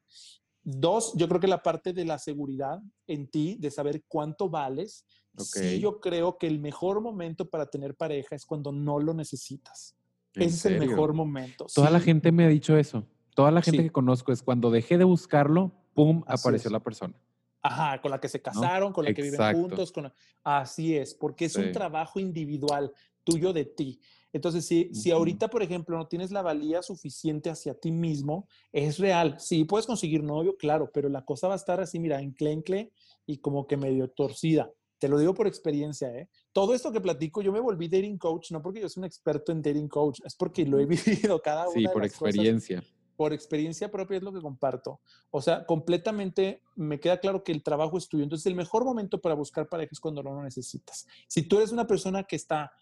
Dos, 0.63 1.15
yo 1.17 1.27
creo 1.27 1.41
que 1.41 1.49
la 1.49 1.61
parte 1.61 1.93
de 1.93 2.05
la 2.05 2.21
seguridad 2.21 2.81
en 3.09 3.27
ti, 3.27 3.57
de 3.59 3.73
saber 3.73 4.05
cuánto 4.07 4.49
vales. 4.49 5.05
Sí, 5.37 5.81
yo 5.81 5.99
creo 5.99 6.39
que 6.39 6.47
el 6.47 6.61
mejor 6.61 7.01
momento 7.01 7.51
para 7.51 7.67
tener 7.67 7.97
pareja 7.97 8.37
es 8.37 8.47
cuando 8.47 8.71
no 8.71 9.01
lo 9.01 9.15
necesitas. 9.15 9.97
Ese 10.33 10.47
es 10.47 10.65
el 10.67 10.79
mejor 10.79 11.13
momento. 11.13 11.67
Toda 11.75 11.91
la 11.91 11.99
gente 11.99 12.31
me 12.31 12.45
ha 12.45 12.49
dicho 12.49 12.77
eso. 12.77 13.05
Toda 13.35 13.51
la 13.51 13.63
gente 13.63 13.83
que 13.83 13.91
conozco 13.91 14.33
es 14.33 14.43
cuando 14.43 14.71
dejé 14.71 14.97
de 14.97 15.05
buscarlo, 15.05 15.73
¡pum! 15.93 16.23
apareció 16.27 16.71
la 16.71 16.81
persona. 16.81 17.15
Ajá, 17.63 18.01
con 18.01 18.11
la 18.11 18.21
que 18.21 18.29
se 18.29 18.43
casaron, 18.43 18.93
con 18.93 19.05
la 19.05 19.15
que 19.15 19.23
viven 19.23 19.41
juntos. 19.55 19.91
Con 19.91 20.13
Así 20.43 20.97
es, 20.97 21.15
porque 21.15 21.47
es 21.47 21.57
un 21.57 21.73
trabajo 21.73 22.21
individual 22.21 22.93
tuyo 23.25 23.53
de 23.53 23.65
ti. 23.65 24.01
Entonces, 24.35 24.67
si, 24.67 24.93
si 24.93 25.11
ahorita, 25.13 25.49
por 25.49 25.63
ejemplo, 25.63 25.97
no 25.97 26.07
tienes 26.07 26.31
la 26.31 26.43
valía 26.43 26.83
suficiente 26.83 27.51
hacia 27.51 27.73
ti 27.73 27.91
mismo, 27.91 28.49
es 28.73 28.99
real. 28.99 29.37
Sí, 29.39 29.65
puedes 29.65 29.87
conseguir 29.87 30.23
novio, 30.23 30.57
claro, 30.57 30.91
pero 30.93 31.09
la 31.09 31.25
cosa 31.25 31.49
va 31.49 31.55
a 31.55 31.57
estar 31.57 31.81
así, 31.81 31.99
mira, 31.99 32.21
enclencle 32.21 32.93
y 33.27 33.39
como 33.39 33.67
que 33.67 33.77
medio 33.77 34.11
torcida. 34.11 34.71
Te 34.99 35.09
lo 35.09 35.19
digo 35.19 35.35
por 35.35 35.47
experiencia, 35.47 36.15
¿eh? 36.15 36.29
Todo 36.53 36.75
esto 36.75 36.93
que 36.93 37.01
platico, 37.01 37.43
yo 37.43 37.53
me 37.53 37.61
volví 37.61 37.89
dating 37.89 38.19
coach, 38.19 38.51
no 38.51 38.61
porque 38.61 38.81
yo 38.81 38.89
soy 38.89 39.03
un 39.03 39.05
experto 39.07 39.53
en 39.53 39.63
dating 39.63 39.89
coach, 39.89 40.21
es 40.25 40.35
porque 40.35 40.67
lo 40.67 40.81
he 40.81 40.87
vivido 41.31 41.41
cada 41.41 41.69
una 41.69 41.73
Sí, 41.73 41.87
por 41.93 42.05
experiencia. 42.05 42.83
Por 43.17 43.33
experiencia 43.33 43.91
propia 43.91 44.19
es 44.19 44.23
lo 44.23 44.33
que 44.33 44.41
comparto. 44.41 45.01
O 45.31 45.41
sea, 45.41 45.65
completamente 45.67 46.63
me 46.77 47.01
queda 47.01 47.19
claro 47.19 47.45
que 47.45 47.53
el 47.53 47.63
trabajo 47.63 47.99
es 47.99 48.09
tuyo. 48.09 48.25
Entonces, 48.25 48.47
el 48.47 48.55
mejor 48.55 48.85
momento 48.85 49.21
para 49.21 49.35
buscar 49.35 49.69
pareja 49.69 49.91
es 49.93 50.01
cuando 50.01 50.23
no 50.23 50.33
lo 50.33 50.43
necesitas. 50.43 51.07
Si 51.27 51.43
tú 51.43 51.59
eres 51.59 51.73
una 51.73 51.87
persona 51.87 52.25
que 52.25 52.37
está 52.37 52.73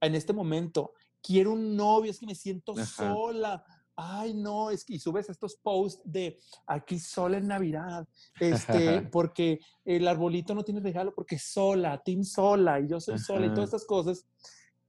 en 0.00 0.14
este 0.14 0.32
momento, 0.32 0.92
quiero 1.22 1.52
un 1.52 1.76
novio, 1.76 2.10
es 2.10 2.18
que 2.18 2.26
me 2.26 2.34
siento 2.34 2.74
sola. 2.84 3.64
Ay, 3.94 4.32
no, 4.32 4.70
es 4.70 4.84
que 4.84 4.94
y 4.94 4.98
subes 4.98 5.28
estos 5.28 5.56
posts 5.56 6.00
de 6.04 6.40
aquí 6.66 6.98
sola 6.98 7.36
en 7.36 7.46
Navidad, 7.46 8.08
este, 8.40 9.02
porque 9.12 9.60
el 9.84 10.08
arbolito 10.08 10.54
no 10.54 10.64
tiene 10.64 10.80
regalo, 10.80 11.14
porque 11.14 11.38
sola, 11.38 12.02
team 12.02 12.24
sola, 12.24 12.80
y 12.80 12.88
yo 12.88 13.00
soy 13.00 13.18
sola, 13.18 13.46
y 13.46 13.50
todas 13.50 13.66
estas 13.66 13.84
cosas 13.84 14.26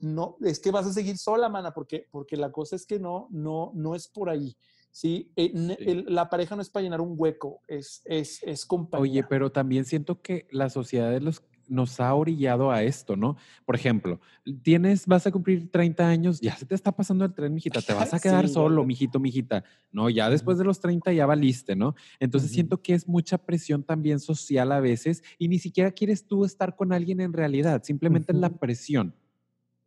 no, 0.04 0.38
es 0.42 0.60
que 0.60 0.72
vas 0.72 0.86
a 0.86 0.94
seguir 0.94 1.18
sola, 1.18 1.50
mana, 1.50 1.74
porque, 1.74 2.08
porque 2.12 2.38
la 2.38 2.52
cosa 2.52 2.76
es 2.76 2.86
que 2.86 3.00
no, 3.00 3.28
no, 3.32 3.72
no 3.74 3.96
es 3.96 4.08
por 4.08 4.30
ahí. 4.30 4.56
¿Sí? 4.94 5.34
Eh, 5.36 6.06
la 6.08 6.30
pareja 6.30 6.56
no 6.56 6.62
es 6.62 6.70
para 6.70 6.84
llenar 6.84 7.02
un 7.02 7.16
hueco, 7.18 7.62
es, 7.68 8.02
es, 8.06 8.42
es 8.44 8.66
compañía. 8.66 9.02
Oye, 9.02 9.24
pero 9.24 9.52
también 9.52 9.84
siento 9.84 10.22
que 10.22 10.48
la 10.52 10.70
sociedad 10.70 11.12
de 11.12 11.20
los, 11.20 11.44
nos 11.68 12.00
ha 12.00 12.14
orillado 12.14 12.72
a 12.72 12.84
esto, 12.84 13.16
¿no? 13.16 13.36
Por 13.66 13.76
ejemplo, 13.76 14.22
tienes, 14.62 15.08
vas 15.08 15.26
a 15.26 15.32
cumplir 15.32 15.72
30 15.72 16.08
años, 16.08 16.40
ya 16.40 16.56
se 16.56 16.66
te 16.66 16.76
está 16.76 16.92
pasando 16.92 17.26
el 17.26 17.34
tren, 17.34 17.54
mijita, 17.54 17.82
te 17.82 17.94
vas 17.94 18.14
a 18.14 18.20
quedar 18.20 18.48
solo, 18.48 18.86
mijito, 18.86 19.20
mijita. 19.20 19.64
No, 19.92 20.10
ya 20.10 20.30
después 20.30 20.60
de 20.60 20.64
los 20.64 20.80
30 20.80 21.12
ya 21.12 21.26
valiste, 21.26 21.76
¿no? 21.76 21.96
Entonces 22.20 22.52
siento 22.52 22.82
que 22.82 22.94
es 22.94 23.08
mucha 23.08 23.40
presión 23.40 23.84
también 23.84 24.20
social 24.20 24.72
a 24.72 24.80
veces 24.80 25.24
y 25.40 25.48
ni 25.48 25.58
siquiera 25.58 25.92
quieres 25.92 26.28
tú 26.28 26.46
estar 26.46 26.76
con 26.76 26.94
alguien 26.94 27.20
en 27.20 27.34
realidad, 27.34 27.82
simplemente 27.84 28.32
es 28.32 28.38
la 28.38 28.50
presión. 28.50 29.16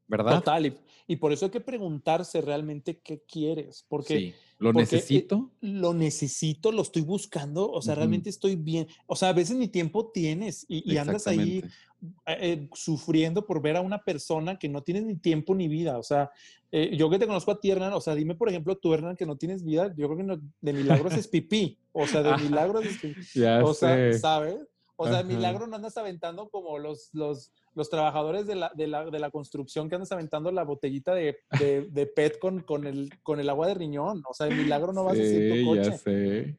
¿Verdad? 0.08 0.38
Total, 0.38 0.74
y, 1.06 1.16
por 1.16 1.32
eso 1.32 1.46
hay 1.46 1.50
que 1.50 1.60
preguntarse 1.60 2.40
realmente 2.40 2.98
qué 2.98 3.22
quieres, 3.26 3.84
porque... 3.88 4.18
Sí. 4.18 4.34
¿Lo 4.58 4.70
eh, 4.70 4.74
necesito? 4.74 5.50
lo 5.60 5.92
necesito, 5.92 6.72
lo 6.72 6.80
estoy 6.80 7.02
buscando, 7.02 7.70
o 7.70 7.82
sea, 7.82 7.94
realmente 7.94 8.30
estoy 8.30 8.56
bien. 8.56 8.86
O 9.04 9.14
sea, 9.14 9.28
a 9.28 9.34
veces 9.34 9.54
ni 9.56 9.68
tiempo 9.68 10.10
tienes 10.10 10.64
y, 10.66 10.96
andas 10.96 11.26
ahí 11.26 11.62
eh, 12.24 12.38
eh, 12.40 12.68
sufriendo 12.72 13.46
por 13.46 13.60
ver 13.60 13.76
a 13.76 13.82
una 13.82 14.02
persona 14.02 14.58
que 14.58 14.70
no 14.70 14.82
tienes 14.82 15.04
ni 15.04 15.16
tiempo 15.16 15.54
ni 15.54 15.68
vida. 15.68 15.98
O 15.98 16.02
sea, 16.02 16.30
yo 16.72 17.10
que 17.10 17.18
te 17.18 17.26
conozco 17.26 17.50
a 17.50 17.60
ti, 17.60 17.70
Hernán, 17.70 17.92
o 17.92 18.00
sea, 18.00 18.14
dime, 18.14 18.34
por 18.34 18.48
ejemplo, 18.48 18.78
tú, 18.78 18.94
Hernán, 18.94 19.16
que 19.16 19.26
no 19.26 19.36
tienes 19.36 19.62
vida, 19.62 19.94
yo 19.94 20.08
creo 20.08 20.26
que 20.26 20.40
de 20.62 20.72
milagros 20.72 21.12
es 21.12 21.28
pipí. 21.28 21.78
O 21.92 22.06
sea, 22.06 22.22
de 22.22 22.36
milagros 22.42 22.86
es 22.86 22.96
pipí. 22.96 23.20
Ya 23.34 23.62
o 23.62 23.74
sea, 23.74 24.12
¿sabes? 24.14 24.56
O 24.96 25.06
sea, 25.06 25.18
de 25.18 25.24
milagro 25.24 25.66
no 25.66 25.76
andas 25.76 25.98
aventando 25.98 26.48
como 26.48 26.78
los, 26.78 27.10
los, 27.12 27.52
los 27.76 27.90
trabajadores 27.90 28.46
de 28.46 28.56
la, 28.56 28.72
de, 28.74 28.86
la, 28.86 29.04
de 29.04 29.18
la, 29.18 29.30
construcción 29.30 29.88
que 29.88 29.94
andas 29.94 30.10
aventando 30.10 30.50
la 30.50 30.64
botellita 30.64 31.14
de, 31.14 31.36
de, 31.92 32.06
PET 32.06 32.38
con, 32.38 32.62
con, 32.62 32.86
el, 32.86 33.10
con 33.22 33.38
el 33.38 33.48
agua 33.50 33.68
de 33.68 33.74
riñón. 33.74 34.22
O 34.28 34.34
sea, 34.34 34.46
de 34.46 34.54
milagro 34.54 34.92
no 34.94 35.04
vas 35.04 35.18
a 35.18 35.22
hacer 35.22 35.60
tu 35.60 35.66
coche. 35.66 35.90
Ya 35.90 35.98
sé. 35.98 36.56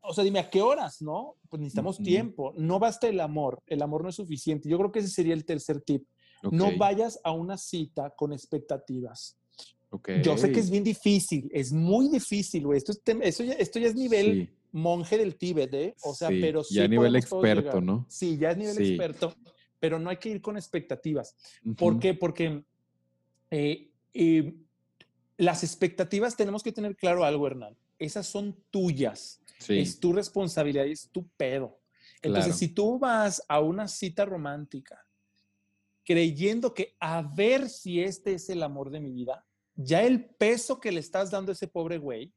O 0.00 0.14
sea, 0.14 0.24
dime, 0.24 0.38
¿a 0.38 0.50
qué 0.50 0.62
horas, 0.62 1.02
no? 1.02 1.36
Pues 1.50 1.60
necesitamos 1.60 1.98
tiempo. 1.98 2.54
No 2.56 2.78
basta 2.78 3.06
el 3.08 3.20
amor. 3.20 3.62
El 3.66 3.82
amor 3.82 4.02
no 4.02 4.08
es 4.08 4.14
suficiente. 4.16 4.68
Yo 4.68 4.78
creo 4.78 4.90
que 4.90 5.00
ese 5.00 5.08
sería 5.08 5.34
el 5.34 5.44
tercer 5.44 5.82
tip. 5.82 6.04
No 6.50 6.76
vayas 6.76 7.20
a 7.22 7.32
una 7.32 7.56
cita 7.56 8.10
con 8.16 8.32
expectativas. 8.32 9.38
Okay. 9.90 10.22
Yo 10.22 10.36
sé 10.36 10.50
que 10.50 10.60
es 10.60 10.70
bien 10.70 10.82
difícil, 10.82 11.48
es 11.52 11.72
muy 11.72 12.08
difícil, 12.08 12.66
güey. 12.66 12.78
Esto, 12.78 12.92
esto, 13.22 13.44
ya, 13.44 13.52
esto 13.52 13.78
ya 13.78 13.86
es 13.86 13.94
nivel 13.94 14.50
monje 14.72 15.16
del 15.16 15.36
Tíbet, 15.36 15.72
¿eh? 15.72 15.94
O 16.02 16.14
sea, 16.14 16.28
pero 16.28 16.64
sí. 16.64 16.74
Ya 16.74 16.84
a 16.84 16.88
nivel 16.88 17.14
experto, 17.14 17.80
¿no? 17.80 18.04
Sí, 18.08 18.36
ya 18.36 18.50
es 18.50 18.56
nivel 18.56 18.76
experto 18.76 19.32
pero 19.84 19.98
no 19.98 20.08
hay 20.08 20.16
que 20.16 20.30
ir 20.30 20.40
con 20.40 20.56
expectativas. 20.56 21.36
¿Por 21.76 21.98
qué? 21.98 22.14
Porque 22.14 22.64
eh, 23.50 23.90
eh, 24.14 24.54
las 25.36 25.62
expectativas 25.62 26.34
tenemos 26.34 26.62
que 26.62 26.72
tener 26.72 26.96
claro 26.96 27.22
algo, 27.22 27.46
Hernán. 27.46 27.76
Esas 27.98 28.26
son 28.26 28.56
tuyas. 28.70 29.42
Es 29.68 30.00
tu 30.00 30.14
responsabilidad 30.14 30.86
y 30.86 30.92
es 30.92 31.10
tu 31.10 31.28
pedo. 31.36 31.78
Entonces, 32.22 32.56
si 32.56 32.68
tú 32.68 32.98
vas 32.98 33.42
a 33.46 33.60
una 33.60 33.86
cita 33.86 34.24
romántica 34.24 35.04
creyendo 36.02 36.72
que 36.72 36.96
a 36.98 37.20
ver 37.20 37.68
si 37.68 38.00
este 38.00 38.32
es 38.32 38.48
el 38.48 38.62
amor 38.62 38.88
de 38.88 39.00
mi 39.00 39.12
vida, 39.12 39.44
ya 39.76 40.02
el 40.02 40.24
peso 40.24 40.80
que 40.80 40.92
le 40.92 41.00
estás 41.00 41.30
dando 41.30 41.52
a 41.52 41.52
ese 41.52 41.68
pobre 41.68 41.98
güey, 41.98 42.32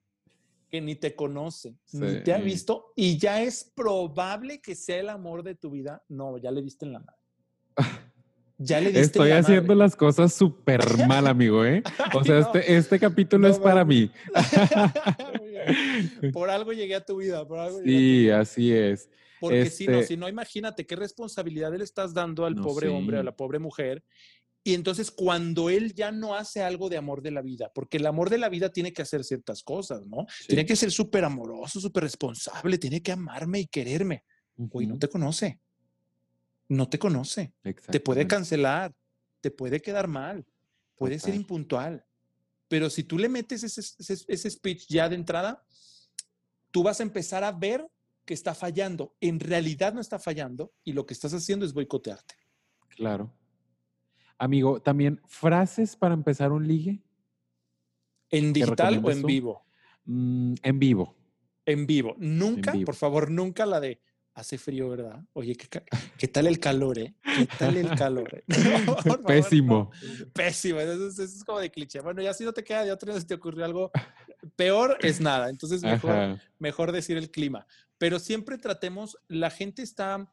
que 0.69 0.81
ni 0.81 0.95
te 0.95 1.15
conoce, 1.15 1.77
ni 1.93 2.21
te 2.23 2.33
ha 2.33 2.39
visto, 2.39 2.91
y 2.93 3.17
ya 3.17 3.41
es 3.41 3.63
probable 3.63 4.59
que 4.59 4.75
sea 4.75 4.99
el 4.99 5.07
amor 5.07 5.43
de 5.43 5.55
tu 5.55 5.71
vida, 5.71 6.03
no, 6.09 6.37
ya 6.37 6.51
le 6.51 6.61
viste 6.61 6.85
en 6.85 6.91
la 6.91 6.99
mano. 6.99 7.16
Ya 8.59 8.81
le 8.81 8.99
Estoy 8.99 9.31
haciendo 9.31 9.75
las 9.75 9.95
cosas 9.95 10.33
súper 10.33 10.81
mal, 11.07 11.27
amigo, 11.27 11.63
¿eh? 11.63 11.83
O 12.13 12.23
sea, 12.23 12.39
este, 12.39 12.75
este 12.75 12.99
capítulo 12.99 13.47
es 13.47 13.59
para 13.59 13.85
mí. 13.85 14.09
por 16.33 16.49
algo 16.49 16.73
llegué 16.73 16.95
a 16.95 17.05
tu 17.05 17.17
vida, 17.17 17.47
por 17.47 17.59
algo 17.59 17.81
Sí, 17.83 18.29
así 18.31 18.73
es. 18.73 19.09
Porque 19.39 19.69
si 19.69 19.85
no, 19.85 19.99
este 19.99 20.07
si 20.07 20.17
no, 20.17 20.27
imagínate 20.27 20.87
qué 20.87 20.95
responsabilidad 20.95 21.71
le 21.71 21.83
estás 21.83 22.15
dando 22.15 22.45
al 22.45 22.55
pobre 22.55 22.87
hombre, 22.87 23.19
a 23.19 23.23
la 23.23 23.35
pobre 23.35 23.59
mujer. 23.59 24.03
Y 24.63 24.73
entonces 24.73 25.11
cuando 25.11 25.69
él 25.69 25.93
ya 25.93 26.11
no 26.11 26.33
hace 26.33 26.63
algo 26.63 26.89
de 26.89 26.97
amor 26.97 27.21
de 27.21 27.31
la 27.31 27.43
vida, 27.43 27.71
porque 27.75 27.97
el 27.97 28.07
amor 28.07 28.31
de 28.31 28.39
la 28.39 28.49
vida 28.49 28.69
tiene 28.69 28.91
que 28.91 29.03
hacer 29.03 29.23
ciertas 29.23 29.61
cosas, 29.61 30.07
¿no? 30.07 30.25
Tiene 30.47 30.65
que 30.65 30.75
ser 30.75 30.91
súper 30.91 31.23
amoroso, 31.23 31.79
súper 31.79 32.03
responsable, 32.03 32.79
tiene 32.79 33.03
que 33.03 33.11
amarme 33.11 33.59
y 33.59 33.67
quererme. 33.67 34.23
Uy, 34.57 34.87
no 34.87 34.97
te 34.97 35.07
conoce 35.07 35.59
no 36.69 36.89
te 36.89 36.99
conoce. 36.99 37.53
Te 37.89 37.99
puede 37.99 38.27
cancelar, 38.27 38.93
te 39.41 39.51
puede 39.51 39.81
quedar 39.81 40.07
mal, 40.07 40.45
puede 40.95 41.19
ser 41.19 41.35
impuntual. 41.35 42.05
Pero 42.67 42.89
si 42.89 43.03
tú 43.03 43.17
le 43.17 43.29
metes 43.29 43.63
ese, 43.63 44.49
speech 44.49 44.87
ya 44.89 45.07
de 45.07 45.15
entrada, 45.15 45.63
tú 46.71 46.83
vas 46.83 46.99
a 46.99 47.03
empezar 47.03 47.43
a 47.43 47.51
ver 47.51 47.87
que 48.25 48.33
está 48.33 48.53
fallando. 48.53 49.15
En 49.21 49.39
realidad 49.39 49.93
no 49.93 50.01
está 50.01 50.19
fallando 50.19 50.73
y 50.83 50.91
lo 50.91 51.05
que 51.05 51.13
estás 51.13 51.33
haciendo 51.33 51.65
es 51.65 51.73
boicotearte. 51.73 52.35
Claro. 52.89 53.33
Amigo, 54.37 54.81
también 54.81 55.21
frases 55.25 55.95
para 55.95 56.13
empezar 56.13 56.51
un 56.51 56.67
ligue. 56.67 57.01
¿En 58.29 58.51
digital 58.51 59.01
o 59.03 59.09
en 59.09 59.23
vivo? 59.23 59.65
Mm, 60.03 60.55
en 60.61 60.79
vivo. 60.79 61.15
En 61.65 61.87
vivo. 61.87 62.15
Nunca, 62.17 62.73
por 62.85 62.95
favor, 62.95 63.31
nunca 63.31 63.65
la 63.65 63.79
de 63.79 64.01
hace 64.37 64.59
frío, 64.59 64.89
¿verdad? 64.89 65.19
Oye, 65.33 65.57
¿qué, 65.57 66.27
tal 66.27 66.45
el 66.45 66.59
calor, 66.59 66.99
eh? 66.99 67.15
¿Qué 67.23 67.47
tal 67.57 67.75
el 67.75 67.89
calor? 67.97 68.29
Eh? 68.35 68.43
Pésimo. 69.27 69.89
Pésimo. 70.31 70.79
Eso 70.79 71.23
es, 71.23 71.43
como 71.43 71.59
de 71.59 71.71
cliché. 71.71 72.01
Bueno, 72.01 72.21
ya 72.21 72.33
si 72.35 72.43
no 72.43 72.53
te 72.53 72.63
queda 72.63 72.85
de 72.85 72.91
otra 72.91 73.15
vez 73.15 73.25
te 73.25 73.33
ocurrió 73.33 73.65
algo 73.65 73.91
peor, 74.55 74.99
es 75.01 75.19
nada. 75.19 75.49
Entonces, 75.49 75.81
mejor, 75.81 76.39
mejor 76.59 76.91
decir 76.91 77.17
el 77.17 77.31
clima. 77.31 77.65
Pero 77.97 78.19
siempre 78.19 78.59
tratemos, 78.59 79.17
la 79.27 79.49
gente 79.49 79.81
está, 79.81 80.29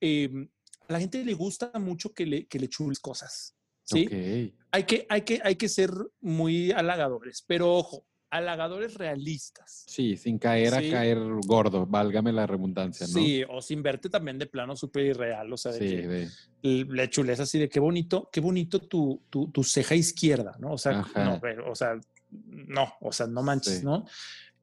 em, 0.00 0.48
a 0.86 0.92
la 0.92 1.00
gente 1.00 1.24
le 1.24 1.34
gusta 1.34 1.72
mucho 1.80 2.14
que 2.14 2.24
le, 2.24 2.46
que 2.46 2.60
le 2.60 2.68
chules 2.68 3.00
cosas. 3.00 3.56
¿Sí? 3.82 4.54
Hay, 4.70 4.84
que, 4.84 5.04
hay, 5.08 5.22
que, 5.22 5.40
hay 5.42 5.56
que 5.56 5.68
ser 5.68 5.90
muy 6.20 6.70
halagadores, 6.70 7.42
pero 7.44 7.74
ojo, 7.74 8.06
halagadores 8.32 8.94
realistas. 8.94 9.84
Sí, 9.86 10.16
sin 10.16 10.38
caer 10.38 10.72
a 10.72 10.80
caer 10.80 11.18
gordo, 11.46 11.86
válgame 11.86 12.32
la 12.32 12.46
redundancia, 12.46 13.06
¿no? 13.06 13.12
Sí, 13.12 13.44
o 13.46 13.60
sin 13.60 13.82
verte 13.82 14.08
también 14.08 14.38
de 14.38 14.46
plano 14.46 14.74
súper 14.74 15.04
irreal, 15.04 15.52
o 15.52 15.56
sea, 15.58 15.72
de 15.72 16.30
que 16.62 16.84
le 16.84 17.10
chules 17.10 17.40
así 17.40 17.58
de 17.58 17.68
qué 17.68 17.78
bonito, 17.78 18.30
qué 18.32 18.40
bonito 18.40 18.80
tu, 18.80 19.20
tu, 19.28 19.62
ceja 19.62 19.94
izquierda, 19.94 20.56
¿no? 20.58 20.72
O 20.72 20.78
sea, 20.78 21.04
no, 21.14 21.40
o 21.70 21.74
sea, 21.74 22.00
no, 22.30 22.94
o 23.02 23.12
sea, 23.12 23.26
no 23.26 23.42
manches, 23.42 23.84
¿no? 23.84 24.06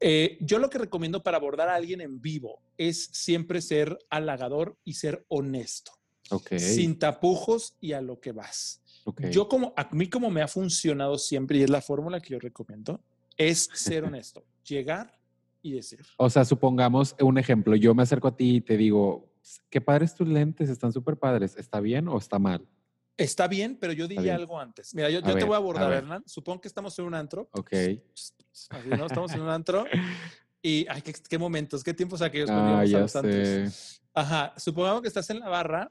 Eh, 0.00 0.36
yo 0.40 0.58
lo 0.58 0.68
que 0.68 0.78
recomiendo 0.78 1.22
para 1.22 1.36
abordar 1.36 1.68
a 1.68 1.76
alguien 1.76 2.00
en 2.00 2.20
vivo 2.20 2.60
es 2.76 3.04
siempre 3.12 3.60
ser 3.60 3.98
halagador 4.10 4.76
y 4.84 4.94
ser 4.94 5.24
honesto. 5.28 5.92
Okay. 6.28 6.58
Sin 6.58 6.98
tapujos 6.98 7.76
y 7.80 7.92
a 7.92 8.00
lo 8.00 8.18
que 8.18 8.32
vas. 8.32 8.82
Okay. 9.04 9.30
Yo 9.30 9.48
como, 9.48 9.74
a 9.76 9.88
mí 9.92 10.08
como 10.08 10.28
me 10.30 10.42
ha 10.42 10.48
funcionado 10.48 11.18
siempre 11.18 11.58
y 11.58 11.62
es 11.62 11.70
la 11.70 11.82
fórmula 11.82 12.20
que 12.20 12.30
yo 12.30 12.40
recomiendo, 12.40 13.00
es 13.40 13.70
ser 13.72 14.04
honesto, 14.04 14.44
llegar 14.62 15.18
y 15.62 15.72
decir. 15.72 16.00
O 16.18 16.28
sea, 16.28 16.44
supongamos 16.44 17.16
un 17.20 17.38
ejemplo, 17.38 17.74
yo 17.74 17.94
me 17.94 18.02
acerco 18.02 18.28
a 18.28 18.36
ti 18.36 18.56
y 18.56 18.60
te 18.60 18.76
digo, 18.76 19.32
qué 19.70 19.80
padres 19.80 20.14
tus 20.14 20.28
lentes, 20.28 20.68
están 20.68 20.92
súper 20.92 21.16
padres, 21.16 21.56
¿está 21.56 21.80
bien 21.80 22.06
o 22.08 22.18
está 22.18 22.38
mal? 22.38 22.68
Está 23.16 23.48
bien, 23.48 23.78
pero 23.80 23.94
yo 23.94 24.06
diría 24.06 24.34
algo 24.34 24.58
antes. 24.60 24.94
Mira, 24.94 25.10
yo, 25.10 25.22
te 25.22 25.44
voy 25.44 25.54
a 25.54 25.56
abordar, 25.56 25.92
Hernán. 25.92 26.22
Supongo 26.26 26.60
que 26.60 26.68
estamos 26.68 26.98
en 26.98 27.04
un 27.06 27.14
antro. 27.14 27.48
Ok. 27.52 27.72
Así, 28.70 28.88
¿no? 28.88 29.06
Estamos 29.06 29.32
en 29.32 29.40
un 29.42 29.48
antro. 29.48 29.84
Y, 30.62 30.86
ay, 30.90 31.00
qué, 31.00 31.38
momentos, 31.38 31.82
qué 31.82 31.94
tiempos 31.94 32.20
aquellos 32.20 32.50
ah, 32.50 32.84
ya 32.84 33.08
sé. 33.08 33.66
Ajá, 34.12 34.52
supongamos 34.58 35.00
que 35.00 35.08
estás 35.08 35.30
en 35.30 35.40
la 35.40 35.48
barra 35.48 35.90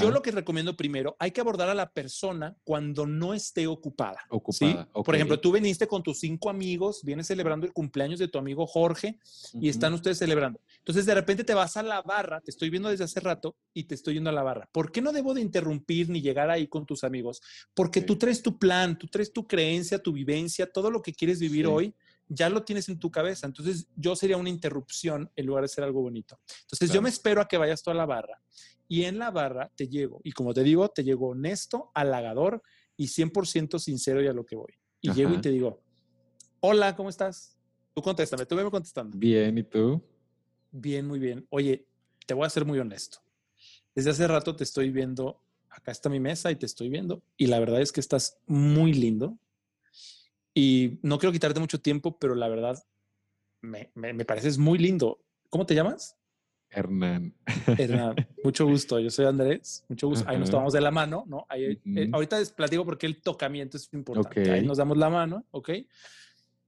yo 0.00 0.10
lo 0.10 0.22
que 0.22 0.30
recomiendo 0.30 0.76
primero, 0.76 1.16
hay 1.18 1.30
que 1.30 1.40
abordar 1.40 1.68
a 1.68 1.74
la 1.74 1.90
persona 1.90 2.56
cuando 2.64 3.06
no 3.06 3.34
esté 3.34 3.66
ocupada. 3.66 4.20
Ocupada. 4.28 4.88
Por 4.92 5.14
ejemplo, 5.14 5.40
tú 5.40 5.52
viniste 5.52 5.86
con 5.86 6.02
tus 6.02 6.20
cinco 6.20 6.50
amigos, 6.50 7.00
vienes 7.02 7.26
celebrando 7.26 7.66
el 7.66 7.72
cumpleaños 7.72 8.18
de 8.18 8.28
tu 8.28 8.38
amigo 8.38 8.66
Jorge 8.66 9.18
y 9.54 9.68
están 9.68 9.94
ustedes 9.94 10.18
celebrando. 10.18 10.60
Entonces, 10.78 11.06
de 11.06 11.14
repente 11.14 11.44
te 11.44 11.54
vas 11.54 11.76
a 11.76 11.82
la 11.82 12.02
barra, 12.02 12.40
te 12.40 12.50
estoy 12.50 12.70
viendo 12.70 12.88
desde 12.88 13.04
hace 13.04 13.20
rato 13.20 13.56
y 13.72 13.84
te 13.84 13.94
estoy 13.94 14.14
yendo 14.14 14.30
a 14.30 14.32
la 14.32 14.42
barra. 14.42 14.68
¿Por 14.72 14.92
qué 14.92 15.00
no 15.00 15.12
debo 15.12 15.34
de 15.34 15.40
interrumpir 15.40 16.08
ni 16.08 16.20
llegar 16.20 16.50
ahí 16.50 16.66
con 16.66 16.86
tus 16.86 17.04
amigos? 17.04 17.42
Porque 17.74 18.00
tú 18.00 18.16
traes 18.16 18.42
tu 18.42 18.58
plan, 18.58 18.98
tú 18.98 19.06
traes 19.06 19.32
tu 19.32 19.46
creencia, 19.46 19.98
tu 19.98 20.12
vivencia, 20.12 20.70
todo 20.70 20.90
lo 20.90 21.02
que 21.02 21.12
quieres 21.12 21.40
vivir 21.40 21.66
hoy 21.66 21.94
ya 22.30 22.48
lo 22.48 22.62
tienes 22.62 22.88
en 22.88 22.98
tu 22.98 23.10
cabeza. 23.10 23.46
Entonces 23.46 23.88
yo 23.96 24.16
sería 24.16 24.36
una 24.36 24.48
interrupción 24.48 25.30
en 25.36 25.46
lugar 25.46 25.62
de 25.62 25.68
ser 25.68 25.84
algo 25.84 26.00
bonito. 26.00 26.40
Entonces 26.62 26.90
yo 26.92 27.02
me 27.02 27.10
espero 27.10 27.40
a 27.40 27.48
que 27.48 27.58
vayas 27.58 27.82
tú 27.82 27.90
a 27.90 27.94
la 27.94 28.06
barra 28.06 28.40
y 28.88 29.04
en 29.04 29.18
la 29.18 29.30
barra 29.30 29.70
te 29.76 29.88
llego. 29.88 30.20
Y 30.24 30.32
como 30.32 30.54
te 30.54 30.62
digo, 30.62 30.88
te 30.88 31.04
llego 31.04 31.28
honesto, 31.28 31.90
halagador 31.92 32.62
y 32.96 33.08
100% 33.08 33.78
sincero 33.78 34.22
y 34.22 34.28
a 34.28 34.32
lo 34.32 34.46
que 34.46 34.56
voy. 34.56 34.72
Y 35.00 35.12
llego 35.12 35.34
y 35.34 35.40
te 35.40 35.50
digo, 35.50 35.82
hola, 36.60 36.94
¿cómo 36.94 37.08
estás? 37.08 37.56
Tú 37.94 38.02
contéstame, 38.02 38.46
tú 38.46 38.54
me 38.54 38.70
contestando. 38.70 39.18
Bien, 39.18 39.58
¿y 39.58 39.64
tú? 39.64 40.00
Bien, 40.70 41.06
muy 41.06 41.18
bien. 41.18 41.46
Oye, 41.50 41.86
te 42.26 42.34
voy 42.34 42.46
a 42.46 42.50
ser 42.50 42.64
muy 42.64 42.78
honesto. 42.78 43.18
Desde 43.94 44.10
hace 44.10 44.28
rato 44.28 44.54
te 44.54 44.62
estoy 44.62 44.90
viendo, 44.90 45.42
acá 45.68 45.90
está 45.90 46.08
mi 46.08 46.20
mesa 46.20 46.52
y 46.52 46.56
te 46.56 46.66
estoy 46.66 46.88
viendo. 46.88 47.22
Y 47.36 47.46
la 47.46 47.58
verdad 47.58 47.80
es 47.80 47.90
que 47.90 48.00
estás 48.00 48.38
muy 48.46 48.92
lindo. 48.92 49.36
Y 50.54 50.98
no 51.02 51.18
quiero 51.18 51.32
quitarte 51.32 51.60
mucho 51.60 51.80
tiempo, 51.80 52.18
pero 52.18 52.34
la 52.34 52.48
verdad 52.48 52.82
me, 53.62 53.90
me, 53.94 54.24
pareces 54.24 54.58
muy 54.58 54.78
lindo. 54.78 55.20
¿Cómo 55.48 55.66
te 55.66 55.74
llamas? 55.74 56.16
Hernán. 56.70 57.34
Hernán, 57.78 58.14
mucho 58.44 58.66
gusto. 58.66 58.98
Yo 59.00 59.10
soy 59.10 59.26
Andrés, 59.26 59.84
mucho 59.88 60.08
gusto. 60.08 60.28
Ahí 60.28 60.38
nos 60.38 60.50
tomamos 60.50 60.72
de 60.72 60.80
la 60.80 60.90
mano, 60.90 61.24
¿no? 61.26 61.46
Ahí, 61.48 61.80
eh, 61.84 62.08
ahorita 62.12 62.38
les 62.38 62.52
platico 62.52 62.84
porque 62.84 63.06
el 63.06 63.20
tocamiento 63.20 63.76
es 63.76 63.88
importante. 63.92 64.50
Ahí 64.50 64.64
nos 64.64 64.78
damos 64.78 64.96
la 64.96 65.10
mano, 65.10 65.44
¿ok? 65.50 65.70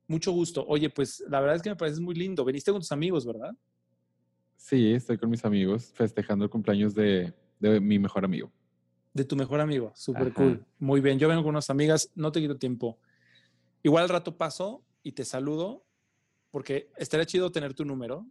Mucho 0.09 0.33
gusto. 0.33 0.65
Oye, 0.67 0.91
pues 0.91 1.25
la 1.29 1.41
verdad 1.41 1.57
es 1.57 1.63
que 1.63 1.71
me 1.71 1.77
pareces 1.77 2.01
muy 2.01 2.15
lindo. 2.15 2.45
Veniste 2.45 2.73
con 2.73 2.81
tus 2.81 2.93
amigos, 2.93 3.25
¿verdad? 3.25 3.55
Sí, 4.57 4.93
estoy 4.93 5.19
con 5.19 5.31
mis 5.31 5.45
amigos 5.45 5.93
festejando 5.95 6.45
el 6.45 6.51
cumpleaños 6.51 6.95
de, 6.95 7.33
de 7.59 7.81
mi 7.81 7.99
mejor 7.99 8.25
amigo. 8.25 8.53
De 9.15 9.25
tu 9.25 9.37
mejor 9.37 9.61
amigo, 9.61 9.93
súper 9.95 10.33
cool. 10.33 10.65
Muy 10.79 11.01
bien, 11.01 11.19
yo 11.19 11.29
vengo 11.29 11.43
con 11.43 11.51
unas 11.51 11.69
amigas, 11.69 12.11
no 12.15 12.33
te 12.33 12.41
quito 12.41 12.57
tiempo. 12.57 12.99
Igual 13.83 14.05
al 14.05 14.09
rato 14.09 14.37
paso 14.37 14.85
y 15.03 15.13
te 15.13 15.25
saludo 15.25 15.85
porque 16.51 16.91
estaría 16.97 17.27
chido 17.27 17.51
tener 17.51 17.75
tu 17.75 17.85
número 17.85 18.27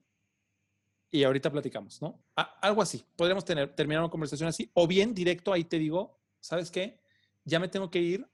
y 1.09 1.23
ahorita 1.23 1.51
platicamos, 1.51 2.01
¿no? 2.01 2.23
algo 2.35 2.81
así. 2.81 3.03
Podríamos 3.17 3.43
tener, 3.43 3.75
terminar 3.75 4.01
una 4.03 4.11
conversación 4.11 4.47
así 4.47 4.69
o 4.73 4.87
bien 4.87 5.13
directo 5.13 5.51
ahí 5.51 5.65
te 5.65 5.77
digo, 5.77 6.17
¿sabes 6.39 6.71
qué? 6.71 6.99
Ya 7.43 7.59
me 7.59 7.67
tengo 7.67 7.89
que 7.89 7.99
ir. 7.99 8.25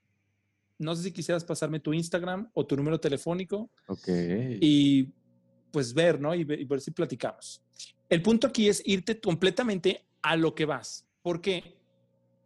No 0.78 0.96
sé 0.96 1.04
si 1.04 1.12
quisieras 1.12 1.44
pasarme 1.44 1.80
tu 1.80 1.94
Instagram 1.94 2.52
o 2.54 2.66
tu 2.68 2.76
número 2.76 3.00
telefónico. 3.00 3.72
Ok. 3.88 4.08
Y 4.62 5.12
pues 5.72 5.94
ver, 5.94 6.20
¿no? 6.20 6.36
Y, 6.36 6.42
y 6.42 6.66
ver 6.66 6.82
si 6.82 6.92
platicamos. 6.92 7.64
El 8.10 8.22
punto 8.22 8.46
aquí 8.46 8.70
es 8.70 8.84
irte 8.86 9.20
completamente 9.20 10.06
a 10.22 10.36
lo 10.36 10.54
que 10.54 10.66
vas. 10.66 11.08
Porque 11.24 11.77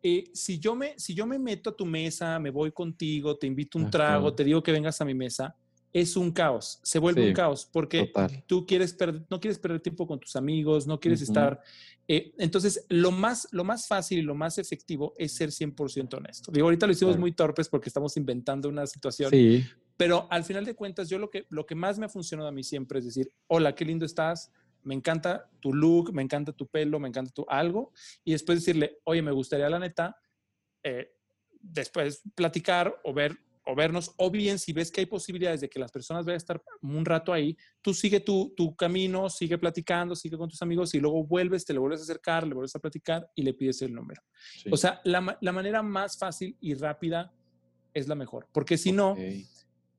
eh, 0.04 0.26
si, 0.34 0.60
yo 0.60 0.76
me, 0.76 0.98
si 0.98 1.14
yo 1.14 1.26
me 1.26 1.38
meto 1.38 1.70
a 1.70 1.76
tu 1.76 1.86
mesa, 1.86 2.40
me 2.40 2.50
voy 2.50 2.72
contigo, 2.72 3.38
te 3.38 3.48
invito 3.48 3.78
un 3.78 3.90
trago, 3.90 4.34
te 4.34 4.44
digo 4.44 4.64
que 4.64 4.72
vengas 4.72 5.00
a 5.00 5.06
mi 5.06 5.14
mesa, 5.14 5.56
es 5.94 6.16
un 6.16 6.32
caos, 6.32 6.80
se 6.84 7.00
vuelve 7.00 7.28
un 7.28 7.34
caos 7.34 7.68
porque 7.72 8.12
tú 8.48 8.66
quieres 8.66 8.96
no 9.30 9.40
quieres 9.40 9.60
perder 9.60 9.82
tiempo 9.82 10.08
con 10.08 10.20
tus 10.20 10.36
amigos, 10.36 10.88
no 10.88 11.00
quieres 11.00 11.22
estar... 11.22 11.62
Eh, 12.08 12.34
entonces, 12.40 12.86
lo 12.90 13.12
más, 13.12 13.48
lo 13.52 13.64
más 13.64 13.88
fácil 13.88 14.20
y 14.20 14.22
lo 14.22 14.36
más 14.36 14.58
efectivo 14.58 15.14
es 15.18 15.34
ser 15.34 15.50
100% 15.50 16.16
honesto. 16.16 16.52
Digo, 16.52 16.66
ahorita 16.66 16.86
lo 16.86 16.94
hicimos 16.94 17.18
muy 17.18 17.32
torpes 17.32 17.70
porque 17.70 17.90
estamos 17.90 18.18
inventando 18.18 18.68
una 18.68 18.88
situación, 18.88 19.30
sí. 19.30 19.64
pero 19.96 20.28
al 20.30 20.44
final 20.44 20.66
de 20.66 20.74
cuentas, 20.74 21.10
yo 21.10 21.20
lo 21.20 21.30
que, 21.30 21.46
lo 21.50 21.66
que 21.66 21.76
más 21.76 22.00
me 22.00 22.06
ha 22.06 22.10
funcionado 22.10 22.50
a 22.50 22.52
mí 22.52 22.64
siempre 22.64 23.00
es 23.00 23.06
decir, 23.06 23.32
hola, 23.48 23.76
qué 23.76 23.86
lindo 23.86 24.06
estás, 24.06 24.52
me 24.84 24.96
encanta 24.96 25.50
tu 25.60 25.74
look, 25.74 26.14
me 26.14 26.22
encanta 26.22 26.54
tu 26.54 26.68
pelo, 26.68 27.00
me 27.00 27.08
encanta 27.08 27.32
tu 27.32 27.46
algo, 27.48 27.92
y 28.24 28.32
después 28.32 28.60
decirle, 28.60 29.00
oye, 29.04 29.22
me 29.22 29.32
gustaría 29.32 29.70
la 29.70 29.80
neta, 29.80 30.18
eh, 30.84 31.14
después 31.60 32.24
platicar 32.36 33.00
o 33.04 33.14
ver 33.14 33.38
o 33.66 33.76
vernos, 33.76 34.14
o 34.18 34.32
bien 34.32 34.58
si 34.58 34.74
ves 34.74 34.92
que 34.92 35.02
hay 35.02 35.06
posibilidades 35.06 35.62
de 35.62 35.70
que 35.70 35.80
las 35.80 35.92
personas 35.92 36.26
vayan 36.26 36.36
a 36.36 36.38
estar 36.38 36.64
un 36.82 37.06
rato 37.06 37.32
ahí, 37.32 37.56
tú 37.82 37.94
sigue 37.94 38.20
tu, 38.20 38.54
tu 38.56 38.76
camino, 38.76 39.30
sigue 39.30 39.58
platicando, 39.58 40.16
sigue 40.16 40.38
con 40.38 40.50
tus 40.50 40.62
amigos 40.62 40.94
y 40.96 41.00
luego 41.00 41.24
vuelves, 41.24 41.64
te 41.64 41.74
le 41.74 41.80
vuelves 41.80 42.00
a 42.00 42.04
acercar, 42.04 42.48
le 42.48 42.56
vuelves 42.56 42.76
a 42.76 42.80
platicar 42.80 43.30
y 43.36 43.44
le 43.44 43.54
pides 43.54 43.82
el 43.84 43.94
número. 43.94 44.22
O 44.72 44.78
sea, 44.78 45.00
la, 45.04 45.38
la, 45.40 45.52
manera 45.52 45.84
más 45.84 46.18
fácil 46.18 46.58
y 46.60 46.74
rápida 46.74 47.32
es 47.94 48.08
la 48.08 48.16
mejor, 48.16 48.48
porque 48.52 48.78
si 48.78 48.92
no, 48.92 49.16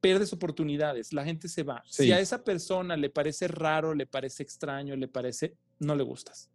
pierdes 0.02 0.32
oportunidades, 0.32 1.12
la 1.12 1.24
gente 1.24 1.48
se 1.48 1.62
va. 1.62 1.82
Si 1.86 2.12
a 2.12 2.20
esa 2.20 2.44
persona 2.44 2.96
le 2.96 3.08
parece 3.08 3.48
raro, 3.48 3.94
le 3.94 4.04
parece 4.04 4.42
extraño, 4.42 4.96
le 4.96 5.08
parece, 5.08 5.54
no 5.78 5.94
le 5.94 6.02
gustas. 6.02 6.50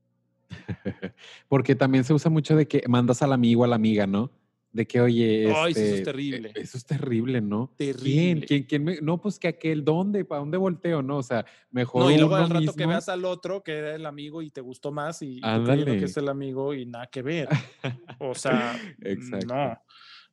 Porque 1.47 1.73
también 1.73 2.03
se 2.03 2.13
usa 2.13 2.29
mucho 2.29 2.55
de 2.55 2.67
que 2.67 2.83
mandas 2.87 3.21
al 3.21 3.33
amigo 3.33 3.63
a 3.63 3.67
la 3.67 3.77
amiga, 3.77 4.05
¿no? 4.05 4.31
De 4.73 4.85
que, 4.85 4.99
oye, 4.99 5.51
Ay, 5.55 5.71
eso 5.71 5.79
es 5.79 5.89
este, 5.91 6.03
terrible. 6.03 6.51
E, 6.53 6.61
eso 6.61 6.77
es 6.77 6.85
terrible, 6.85 7.39
¿no? 7.39 7.73
Terrible. 7.77 8.45
¿Quién? 8.45 8.65
¿Quién, 8.65 8.83
me, 8.83 9.01
no, 9.01 9.19
pues 9.19 9.39
que 9.39 9.47
aquel, 9.47 9.85
¿dónde? 9.85 10.25
¿Para 10.25 10.39
dónde 10.39 10.57
volteo? 10.57 11.01
No, 11.01 11.17
o 11.19 11.23
sea, 11.23 11.45
mejor. 11.71 12.03
No, 12.03 12.11
y 12.11 12.17
luego 12.17 12.35
al 12.35 12.49
rato 12.49 12.73
que 12.73 12.85
veas 12.85 13.07
al 13.07 13.23
otro 13.23 13.63
que 13.63 13.77
era 13.77 13.95
el 13.95 14.05
amigo 14.05 14.41
y 14.41 14.49
te 14.49 14.59
gustó 14.59 14.91
más 14.91 15.21
y, 15.21 15.37
y 15.37 15.85
que 15.85 16.03
es 16.03 16.17
el 16.17 16.27
amigo 16.27 16.73
y 16.73 16.85
nada 16.85 17.07
que 17.07 17.21
ver. 17.21 17.47
O 18.19 18.35
sea, 18.35 18.77
Exacto. 19.01 19.55
no. 19.55 19.81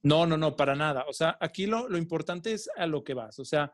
No, 0.04 0.26
no, 0.26 0.36
no, 0.36 0.54
para 0.54 0.76
nada. 0.76 1.04
O 1.08 1.12
sea, 1.12 1.36
aquí 1.40 1.66
lo, 1.66 1.88
lo 1.88 1.98
importante 1.98 2.52
es 2.52 2.68
a 2.76 2.86
lo 2.86 3.02
que 3.02 3.14
vas. 3.14 3.38
O 3.38 3.44
sea, 3.44 3.72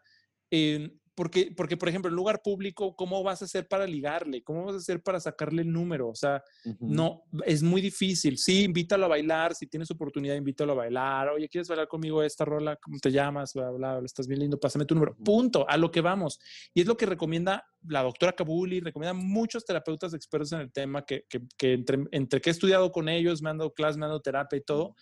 porque, 1.16 1.52
porque, 1.54 1.76
por 1.76 1.88
ejemplo, 1.88 2.08
en 2.08 2.14
lugar 2.14 2.40
público, 2.40 2.94
¿cómo 2.96 3.22
vas 3.22 3.42
a 3.42 3.44
hacer 3.44 3.68
para 3.68 3.84
ligarle? 3.84 4.42
¿Cómo 4.42 4.64
vas 4.64 4.74
a 4.74 4.78
hacer 4.78 5.02
para 5.02 5.18
sacarle 5.20 5.62
el 5.62 5.72
número? 5.72 6.08
O 6.08 6.14
sea, 6.14 6.42
no, 6.78 7.24
es 7.44 7.62
muy 7.62 7.82
difícil. 7.82 8.38
Sí, 8.38 8.62
invítalo 8.62 9.06
a 9.06 9.08
bailar. 9.08 9.54
Si 9.54 9.66
tienes 9.66 9.90
oportunidad, 9.90 10.36
invítalo 10.36 10.72
a 10.72 10.76
bailar. 10.76 11.28
Oye, 11.30 11.48
¿quieres 11.48 11.68
bailar 11.68 11.88
conmigo 11.88 12.22
esta 12.22 12.44
rola? 12.44 12.76
¿Cómo 12.76 12.98
te 13.00 13.10
llamas? 13.10 13.52
Bla, 13.52 13.70
bla, 13.70 14.00
estás 14.04 14.26
bien 14.28 14.40
lindo, 14.40 14.58
pásame 14.58 14.86
tu 14.86 14.94
número. 14.94 15.16
Punto, 15.16 15.68
a 15.68 15.76
lo 15.76 15.90
que 15.90 16.00
vamos. 16.00 16.38
Y 16.72 16.80
es 16.80 16.86
lo 16.86 16.96
que 16.96 17.06
recomienda 17.06 17.66
la 17.86 18.02
doctora 18.02 18.32
Kabuli, 18.32 18.80
recomienda 18.80 19.12
muchos 19.12 19.64
terapeutas 19.64 20.14
expertos 20.14 20.52
en 20.52 20.60
el 20.60 20.72
tema 20.72 21.04
que, 21.04 21.24
que, 21.28 21.42
que 21.58 21.72
entre, 21.72 21.98
entre, 22.12 22.40
que 22.40 22.50
he 22.50 22.52
estudiado 22.52 22.92
con 22.92 23.08
ellos, 23.08 23.42
me 23.42 23.50
han 23.50 23.58
dado 23.58 23.74
clases, 23.74 23.98
me 23.98 24.06
han 24.06 24.10
dado 24.10 24.22
terapia 24.22 24.56
y 24.56 24.62
todo 24.62 24.94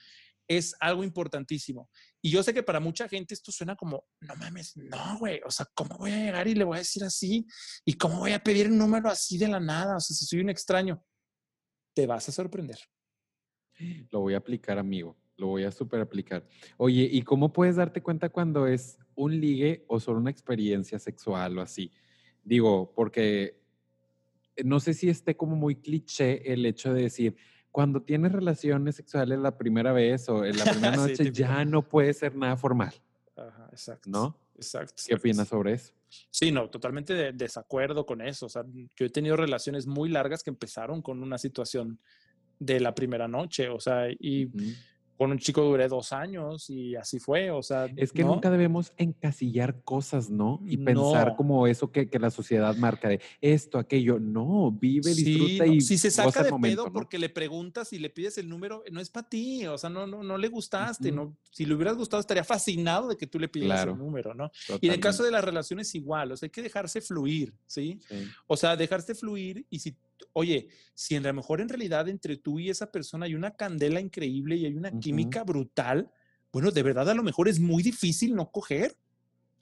es 0.48 0.74
algo 0.80 1.04
importantísimo. 1.04 1.90
Y 2.22 2.30
yo 2.30 2.42
sé 2.42 2.54
que 2.54 2.62
para 2.62 2.80
mucha 2.80 3.08
gente 3.08 3.34
esto 3.34 3.52
suena 3.52 3.76
como, 3.76 4.04
no 4.20 4.34
mames, 4.36 4.76
no, 4.76 5.18
güey, 5.18 5.40
o 5.44 5.50
sea, 5.50 5.66
¿cómo 5.74 5.98
voy 5.98 6.10
a 6.10 6.16
llegar 6.16 6.48
y 6.48 6.54
le 6.54 6.64
voy 6.64 6.76
a 6.76 6.80
decir 6.80 7.04
así? 7.04 7.46
¿Y 7.84 7.94
cómo 7.94 8.20
voy 8.20 8.32
a 8.32 8.42
pedir 8.42 8.68
un 8.68 8.78
número 8.78 9.10
así 9.10 9.36
de 9.36 9.46
la 9.46 9.60
nada? 9.60 9.96
O 9.96 10.00
sea, 10.00 10.16
si 10.16 10.24
soy 10.24 10.40
un 10.40 10.48
extraño, 10.48 11.04
te 11.94 12.06
vas 12.06 12.28
a 12.28 12.32
sorprender. 12.32 12.78
Lo 14.10 14.20
voy 14.20 14.34
a 14.34 14.38
aplicar, 14.38 14.78
amigo, 14.78 15.16
lo 15.36 15.48
voy 15.48 15.64
a 15.64 15.70
super 15.70 16.00
aplicar. 16.00 16.48
Oye, 16.78 17.08
¿y 17.10 17.22
cómo 17.22 17.52
puedes 17.52 17.76
darte 17.76 18.02
cuenta 18.02 18.30
cuando 18.30 18.66
es 18.66 18.98
un 19.14 19.38
ligue 19.38 19.84
o 19.86 20.00
solo 20.00 20.18
una 20.18 20.30
experiencia 20.30 20.98
sexual 20.98 21.58
o 21.58 21.60
así? 21.60 21.92
Digo, 22.42 22.92
porque 22.94 23.60
no 24.64 24.80
sé 24.80 24.94
si 24.94 25.08
esté 25.08 25.36
como 25.36 25.54
muy 25.54 25.76
cliché 25.76 26.52
el 26.52 26.64
hecho 26.66 26.92
de 26.92 27.02
decir, 27.02 27.36
cuando 27.70 28.02
tienes 28.02 28.32
relaciones 28.32 28.96
sexuales 28.96 29.38
la 29.38 29.56
primera 29.56 29.92
vez 29.92 30.28
o 30.28 30.44
en 30.44 30.56
la 30.56 30.64
primera 30.64 30.96
noche 30.96 31.30
ya 31.32 31.64
no 31.64 31.82
puede 31.82 32.12
ser 32.12 32.34
nada 32.34 32.56
formal. 32.56 32.94
Ajá, 33.36 33.68
exacto. 33.70 34.10
¿No? 34.10 34.36
Exacto. 34.56 35.02
¿Qué 35.06 35.14
opinas 35.14 35.48
sobre 35.48 35.74
eso? 35.74 35.92
Sí, 36.30 36.50
no, 36.50 36.68
totalmente 36.68 37.14
de 37.14 37.32
desacuerdo 37.32 38.04
con 38.04 38.20
eso. 38.20 38.46
O 38.46 38.48
sea, 38.48 38.64
yo 38.96 39.06
he 39.06 39.10
tenido 39.10 39.36
relaciones 39.36 39.86
muy 39.86 40.08
largas 40.08 40.42
que 40.42 40.50
empezaron 40.50 41.02
con 41.02 41.22
una 41.22 41.38
situación 41.38 42.00
de 42.58 42.80
la 42.80 42.94
primera 42.94 43.28
noche, 43.28 43.68
o 43.68 43.78
sea, 43.78 44.10
y 44.10 44.50
con 45.18 45.32
un 45.32 45.38
chico 45.38 45.62
duré 45.62 45.88
dos 45.88 46.12
años 46.12 46.70
y 46.70 46.94
así 46.94 47.18
fue, 47.18 47.50
o 47.50 47.60
sea. 47.60 47.88
Es 47.96 48.12
que 48.12 48.22
nunca 48.22 48.50
debemos 48.50 48.92
encasillar 48.96 49.82
cosas, 49.82 50.30
¿no? 50.30 50.62
Y 50.64 50.76
pensar 50.76 51.34
como 51.34 51.66
eso 51.66 51.90
que, 51.90 52.08
que, 52.08 52.20
la 52.20 52.30
sociedad 52.30 52.76
marca 52.76 53.08
de 53.08 53.20
esto, 53.40 53.78
aquello. 53.78 54.20
No, 54.20 54.70
vive, 54.70 55.12
disfruta 55.12 55.66
y. 55.66 55.80
Si 55.80 55.98
se 55.98 56.12
saca 56.12 56.44
de 56.44 56.52
pedo 56.62 56.92
porque 56.92 57.18
le 57.18 57.28
preguntas 57.28 57.92
y 57.92 57.98
le 57.98 58.10
pides 58.10 58.38
el 58.38 58.48
número, 58.48 58.84
no 58.92 59.00
es 59.00 59.10
para 59.10 59.28
ti, 59.28 59.66
o 59.66 59.76
sea, 59.76 59.90
no, 59.90 60.06
no, 60.06 60.22
no 60.22 60.38
le 60.38 60.46
gustaste, 60.46 61.10
¿no? 61.10 61.36
Si 61.50 61.66
le 61.66 61.74
hubieras 61.74 61.96
gustado, 61.96 62.20
estaría 62.20 62.44
fascinado 62.44 63.08
de 63.08 63.16
que 63.16 63.26
tú 63.26 63.40
le 63.40 63.48
pidieras 63.48 63.88
el 63.88 63.98
número, 63.98 64.34
¿no? 64.34 64.52
Y 64.80 64.86
en 64.86 64.92
el 64.92 65.00
caso 65.00 65.24
de 65.24 65.32
las 65.32 65.42
relaciones, 65.42 65.92
igual, 65.96 66.30
o 66.30 66.36
sea, 66.36 66.46
hay 66.46 66.50
que 66.50 66.62
dejarse 66.62 67.00
fluir, 67.00 67.52
¿sí? 67.66 67.98
sí. 68.08 68.24
O 68.46 68.56
sea, 68.56 68.76
dejarse 68.76 69.16
fluir 69.16 69.66
y 69.68 69.80
si 69.80 69.96
oye, 70.32 70.68
si 70.94 71.14
en 71.14 71.22
lo 71.22 71.34
mejor 71.34 71.60
en 71.60 71.68
realidad 71.68 72.08
entre 72.08 72.36
tú 72.36 72.58
y 72.58 72.70
esa 72.70 72.90
persona 72.90 73.26
hay 73.26 73.34
una 73.34 73.56
candela 73.56 74.00
increíble 74.00 74.56
y 74.56 74.66
hay 74.66 74.74
una 74.74 74.98
química 74.98 75.44
brutal, 75.44 76.10
bueno, 76.52 76.70
de 76.70 76.82
verdad 76.82 77.10
a 77.10 77.14
lo 77.14 77.22
mejor 77.22 77.48
es 77.48 77.60
muy 77.60 77.82
difícil 77.82 78.34
no 78.34 78.50
coger. 78.50 78.96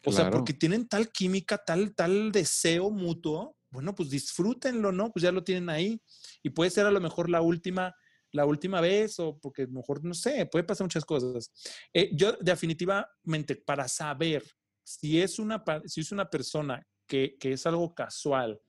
O 0.05 0.13
sea, 0.13 0.31
porque 0.31 0.53
tienen 0.53 0.87
tal 0.87 1.11
química, 1.11 1.59
tal, 1.59 1.93
tal 1.95 2.31
deseo 2.31 2.91
mutuo, 2.91 3.57
bueno, 3.71 3.95
pues 3.95 4.09
disfrútenlo, 4.09 4.93
¿no? 4.93 5.11
Pues 5.13 5.25
ya 5.25 5.33
lo 5.33 5.43
tienen 5.43 5.69
ahí. 5.69 6.01
Y 6.45 6.51
puede 6.51 6.71
ser 6.71 6.87
a 6.87 6.93
lo 6.93 7.01
mejor 7.01 7.29
la 7.29 7.41
última, 7.41 7.95
la 8.31 8.47
última 8.47 8.81
vez, 8.81 9.19
o 9.19 9.37
porque 9.39 9.63
a 9.63 9.67
lo 9.67 9.73
mejor, 9.73 10.05
no 10.05 10.15
sé, 10.15 10.47
puede 10.47 10.65
pasar 10.65 10.85
muchas 10.85 11.05
cosas. 11.05 11.51
Eh, 11.93 12.11
yo 12.13 12.33
definitivamente, 12.41 13.57
para 13.57 13.89
saber 13.89 14.45
si 14.85 15.21
es 15.21 15.41
una, 15.41 15.63
si 15.87 16.03
es 16.03 16.13
una 16.13 16.31
persona 16.31 16.87
que, 17.07 17.37
que 17.41 17.53
es 17.53 17.67
algo 17.67 17.93
casual, 17.93 18.61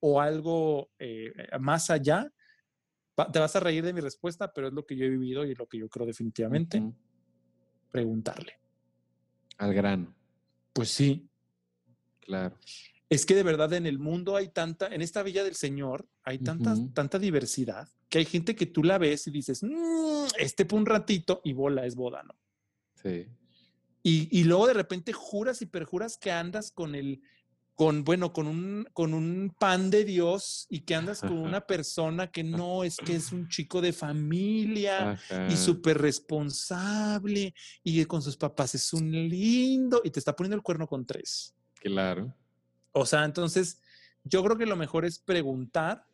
o 0.00 0.20
algo 0.20 0.90
eh, 0.98 1.32
más 1.60 1.90
allá, 1.90 2.32
te 3.32 3.38
vas 3.38 3.56
a 3.56 3.60
reír 3.60 3.84
de 3.84 3.92
mi 3.92 4.00
respuesta, 4.00 4.52
pero 4.52 4.68
es 4.68 4.72
lo 4.72 4.86
que 4.86 4.96
yo 4.96 5.04
he 5.04 5.10
vivido 5.10 5.44
y 5.44 5.54
lo 5.54 5.66
que 5.66 5.78
yo 5.78 5.88
creo 5.88 6.06
definitivamente. 6.06 6.82
Preguntarle. 7.90 8.54
Al 9.56 9.74
grano. 9.74 10.14
Pues 10.72 10.90
sí. 10.90 11.28
Claro. 12.20 12.56
Es 13.10 13.24
que 13.24 13.34
de 13.34 13.42
verdad 13.42 13.72
en 13.72 13.86
el 13.86 13.98
mundo 13.98 14.36
hay 14.36 14.48
tanta, 14.48 14.88
en 14.88 15.02
esta 15.02 15.22
Villa 15.22 15.42
del 15.42 15.54
Señor, 15.54 16.06
hay 16.22 16.38
tanta, 16.38 16.74
tanta 16.92 17.18
diversidad 17.18 17.88
que 18.08 18.18
hay 18.18 18.24
gente 18.24 18.54
que 18.54 18.66
tú 18.66 18.82
la 18.82 18.98
ves 18.98 19.26
y 19.26 19.30
dices, 19.30 19.62
mmm, 19.62 20.26
este 20.38 20.64
por 20.64 20.78
un 20.78 20.86
ratito 20.86 21.40
y 21.44 21.52
bola, 21.52 21.86
es 21.86 21.94
boda, 21.94 22.22
¿no? 22.22 22.34
Sí. 22.94 23.26
Y, 24.02 24.28
y, 24.38 24.44
luego 24.44 24.66
de 24.66 24.74
repente 24.74 25.12
juras 25.12 25.60
y 25.60 25.66
perjuras 25.66 26.16
que 26.16 26.30
andas 26.30 26.70
con 26.70 26.94
el, 26.94 27.20
con, 27.78 28.02
bueno, 28.02 28.32
con 28.32 28.48
un, 28.48 28.88
con 28.92 29.14
un 29.14 29.54
pan 29.56 29.88
de 29.88 30.04
Dios 30.04 30.66
y 30.68 30.80
que 30.80 30.96
andas 30.96 31.20
con 31.20 31.38
una 31.38 31.60
persona 31.60 32.28
que 32.28 32.42
no 32.42 32.82
es 32.82 32.96
que 32.96 33.14
es 33.14 33.30
un 33.30 33.48
chico 33.48 33.80
de 33.80 33.92
familia 33.92 35.16
y 35.48 35.56
súper 35.56 35.98
responsable 35.98 37.54
y 37.84 38.04
con 38.06 38.20
sus 38.20 38.36
papás 38.36 38.74
es 38.74 38.92
un 38.92 39.12
lindo 39.12 40.00
y 40.02 40.10
te 40.10 40.18
está 40.18 40.34
poniendo 40.34 40.56
el 40.56 40.62
cuerno 40.62 40.88
con 40.88 41.06
tres. 41.06 41.54
Claro. 41.74 42.34
O 42.90 43.06
sea, 43.06 43.24
entonces 43.24 43.80
yo 44.24 44.42
creo 44.42 44.58
que 44.58 44.66
lo 44.66 44.74
mejor 44.74 45.04
es 45.04 45.20
preguntar 45.20 46.04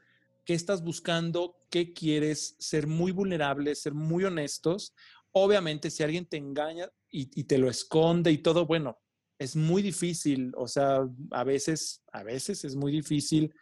qué 0.44 0.52
estás 0.52 0.82
buscando, 0.82 1.56
qué 1.70 1.94
quieres, 1.94 2.56
ser 2.58 2.86
muy 2.86 3.10
vulnerable, 3.10 3.74
ser 3.74 3.94
muy 3.94 4.24
honestos. 4.24 4.94
Obviamente, 5.32 5.90
si 5.90 6.02
alguien 6.02 6.26
te 6.26 6.36
engaña 6.36 6.90
y, 7.08 7.44
te 7.44 7.56
lo 7.56 7.70
esconde 7.70 8.32
y 8.32 8.36
todo, 8.36 8.66
bueno, 8.66 8.98
es 9.38 9.56
muy 9.56 9.82
difícil, 9.82 10.52
o 10.56 10.68
sea, 10.68 11.00
a 11.30 11.44
veces, 11.44 12.02
a 12.12 12.22
veces 12.22 12.64
es 12.64 12.76
muy 12.76 12.92
difícil 12.92 13.52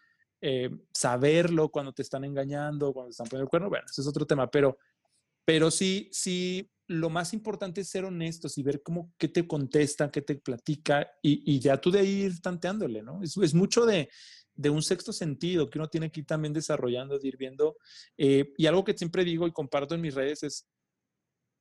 eh, 0.41 0.71
saberlo 0.93 1.71
cuando 1.71 1.93
te 1.93 2.03
están 2.03 2.25
engañando, 2.25 2.93
cuando 2.93 3.09
te 3.09 3.13
están 3.13 3.27
poniendo 3.27 3.45
el 3.45 3.51
cuerno, 3.51 3.69
bueno, 3.69 3.87
ese 3.91 4.01
es 4.01 4.07
otro 4.07 4.27
tema, 4.27 4.51
pero, 4.51 4.79
pero 5.45 5.71
sí, 5.71 6.09
sí, 6.13 6.71
lo 6.89 7.11
más 7.11 7.33
importante 7.33 7.81
es 7.81 7.89
ser 7.89 8.05
honestos 8.05 8.59
y 8.59 8.63
ver 8.63 8.83
cómo, 8.83 9.13
qué 9.17 9.29
te 9.29 9.47
contesta, 9.47 10.11
qué 10.11 10.21
te 10.21 10.37
platica 10.37 11.11
y, 11.23 11.59
ya 11.59 11.81
tú 11.81 11.91
de 11.91 12.05
ir 12.05 12.41
tanteándole, 12.41 13.03
¿no? 13.03 13.23
Es, 13.23 13.37
es 13.37 13.55
mucho 13.55 13.87
de, 13.87 14.11
de, 14.55 14.71
un 14.71 14.83
sexto 14.83 15.13
sentido 15.13 15.71
que 15.71 15.79
uno 15.79 15.89
tiene 15.89 16.11
que 16.11 16.21
ir 16.21 16.27
también 16.27 16.53
desarrollando, 16.53 17.19
de 17.19 17.29
ir 17.29 17.37
viendo. 17.39 17.77
Eh, 18.19 18.53
y 18.59 18.67
algo 18.67 18.85
que 18.85 18.97
siempre 18.97 19.25
digo 19.25 19.47
y 19.47 19.53
comparto 19.53 19.95
en 19.95 20.03
mis 20.03 20.15
redes 20.15 20.43
es, 20.43 20.69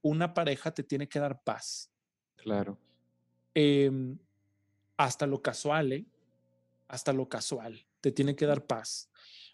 una 0.03 0.33
pareja 0.33 0.71
te 0.71 0.83
tiene 0.83 1.07
que 1.07 1.19
dar 1.19 1.41
paz. 1.43 1.91
Claro. 2.35 2.77
Em, 3.53 4.17
hasta 4.97 5.25
lo 5.25 5.41
casual, 5.41 5.93
¿eh? 5.93 6.05
Hasta 6.87 7.13
lo 7.13 7.27
casual, 7.27 7.85
te 8.01 8.11
tiene 8.11 8.35
que 8.35 8.45
dar 8.45 8.65
paz. 8.65 9.09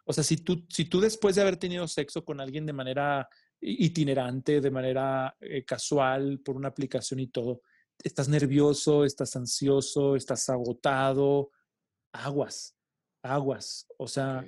O 0.06 0.14
sea, 0.14 0.24
si 0.24 0.38
tú, 0.38 0.66
si 0.70 0.86
tú 0.86 1.00
después 1.00 1.36
de 1.36 1.42
haber 1.42 1.58
tenido 1.58 1.88
sexo 1.88 2.24
con 2.24 2.40
alguien 2.40 2.66
de 2.66 2.74
manera 2.74 3.28
itinerante, 3.60 4.62
de 4.62 4.72
manera 4.72 5.36
eh, 5.40 5.66
casual, 5.66 6.40
por 6.40 6.56
una 6.56 6.70
aplicación 6.70 7.20
y 7.20 7.28
todo, 7.28 7.62
estás 8.04 8.30
nervioso, 8.30 9.04
estás 9.04 9.36
ansioso, 9.36 10.16
estás 10.16 10.48
agotado, 10.50 11.52
aguas, 12.12 12.76
aguas. 13.22 13.88
O 13.98 14.08
sea, 14.08 14.46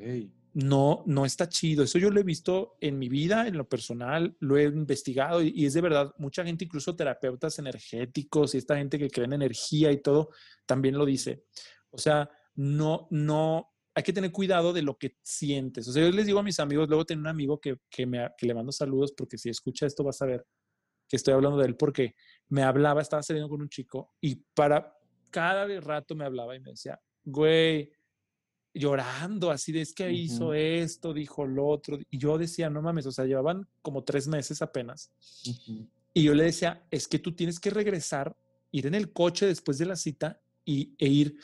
no, 0.53 1.03
no 1.05 1.25
está 1.25 1.47
chido. 1.47 1.83
Eso 1.83 1.99
yo 1.99 2.09
lo 2.09 2.19
he 2.19 2.23
visto 2.23 2.77
en 2.81 2.97
mi 2.97 3.09
vida, 3.09 3.47
en 3.47 3.57
lo 3.57 3.67
personal, 3.67 4.35
lo 4.39 4.57
he 4.57 4.63
investigado 4.63 5.41
y, 5.41 5.65
es 5.65 5.73
de 5.73 5.81
verdad, 5.81 6.13
mucha 6.17 6.43
gente, 6.43 6.65
incluso 6.65 6.95
terapeutas 6.95 7.59
energéticos 7.59 8.55
y 8.55 8.57
esta 8.57 8.77
gente 8.77 8.97
que 8.97 9.09
cree 9.09 9.25
en 9.25 9.33
energía 9.33 9.91
y 9.91 10.01
todo, 10.01 10.29
también 10.65 10.97
lo 10.97 11.05
dice. 11.05 11.45
O 11.91 11.97
sea, 11.97 12.29
no, 12.55 13.07
no, 13.11 13.71
hay 13.93 14.03
que 14.03 14.13
tener 14.13 14.31
cuidado 14.31 14.73
de 14.73 14.81
lo 14.81 14.97
que 14.97 15.17
sientes. 15.21 15.87
O 15.87 15.91
sea, 15.91 16.03
yo 16.03 16.11
les 16.11 16.25
digo 16.25 16.39
a 16.39 16.43
mis 16.43 16.59
amigos, 16.59 16.87
luego 16.87 17.05
tengo 17.05 17.21
un 17.21 17.27
amigo 17.27 17.59
que, 17.59 17.77
que, 17.89 18.05
me, 18.05 18.29
que 18.37 18.45
le 18.45 18.53
mando 18.53 18.71
saludos 18.71 19.13
porque 19.15 19.37
si 19.37 19.49
escucha 19.49 19.85
esto 19.85 20.03
vas 20.03 20.21
a 20.21 20.25
ver 20.25 20.45
que 21.07 21.15
estoy 21.15 21.33
hablando 21.33 21.57
de 21.57 21.65
él 21.65 21.75
porque 21.75 22.15
me 22.49 22.63
hablaba, 22.63 23.01
estaba 23.01 23.23
saliendo 23.23 23.49
con 23.49 23.61
un 23.61 23.69
chico 23.69 24.13
y 24.21 24.35
para 24.53 24.95
cada 25.31 25.67
rato 25.79 26.15
me 26.15 26.25
hablaba 26.25 26.55
y 26.55 26.59
me 26.59 26.71
decía, 26.71 26.99
güey, 27.23 27.91
llorando 28.79 29.51
así 29.51 29.71
de 29.71 29.81
es 29.81 29.93
que 29.93 30.11
hizo 30.11 30.53
esto, 30.53 31.13
dijo 31.13 31.45
lo 31.45 31.67
otro. 31.67 31.99
Y 32.09 32.17
yo 32.17 32.37
decía, 32.37 32.69
no 32.69 32.81
mames, 32.81 33.05
o 33.05 33.11
sea, 33.11 33.25
llevaban 33.25 33.67
como 33.81 34.03
tres 34.03 34.27
meses 34.27 34.61
apenas. 34.61 35.11
Y 36.13 36.23
yo 36.23 36.33
le 36.33 36.45
decía, 36.45 36.83
es 36.89 37.07
que 37.07 37.19
tú 37.19 37.35
tienes 37.35 37.59
que 37.59 37.69
regresar, 37.69 38.35
ir 38.71 38.87
en 38.87 38.95
el 38.95 39.11
coche 39.11 39.45
después 39.45 39.77
de 39.77 39.85
la 39.85 39.95
cita 39.95 40.39
y, 40.65 40.93
e 40.97 41.07
ir 41.07 41.37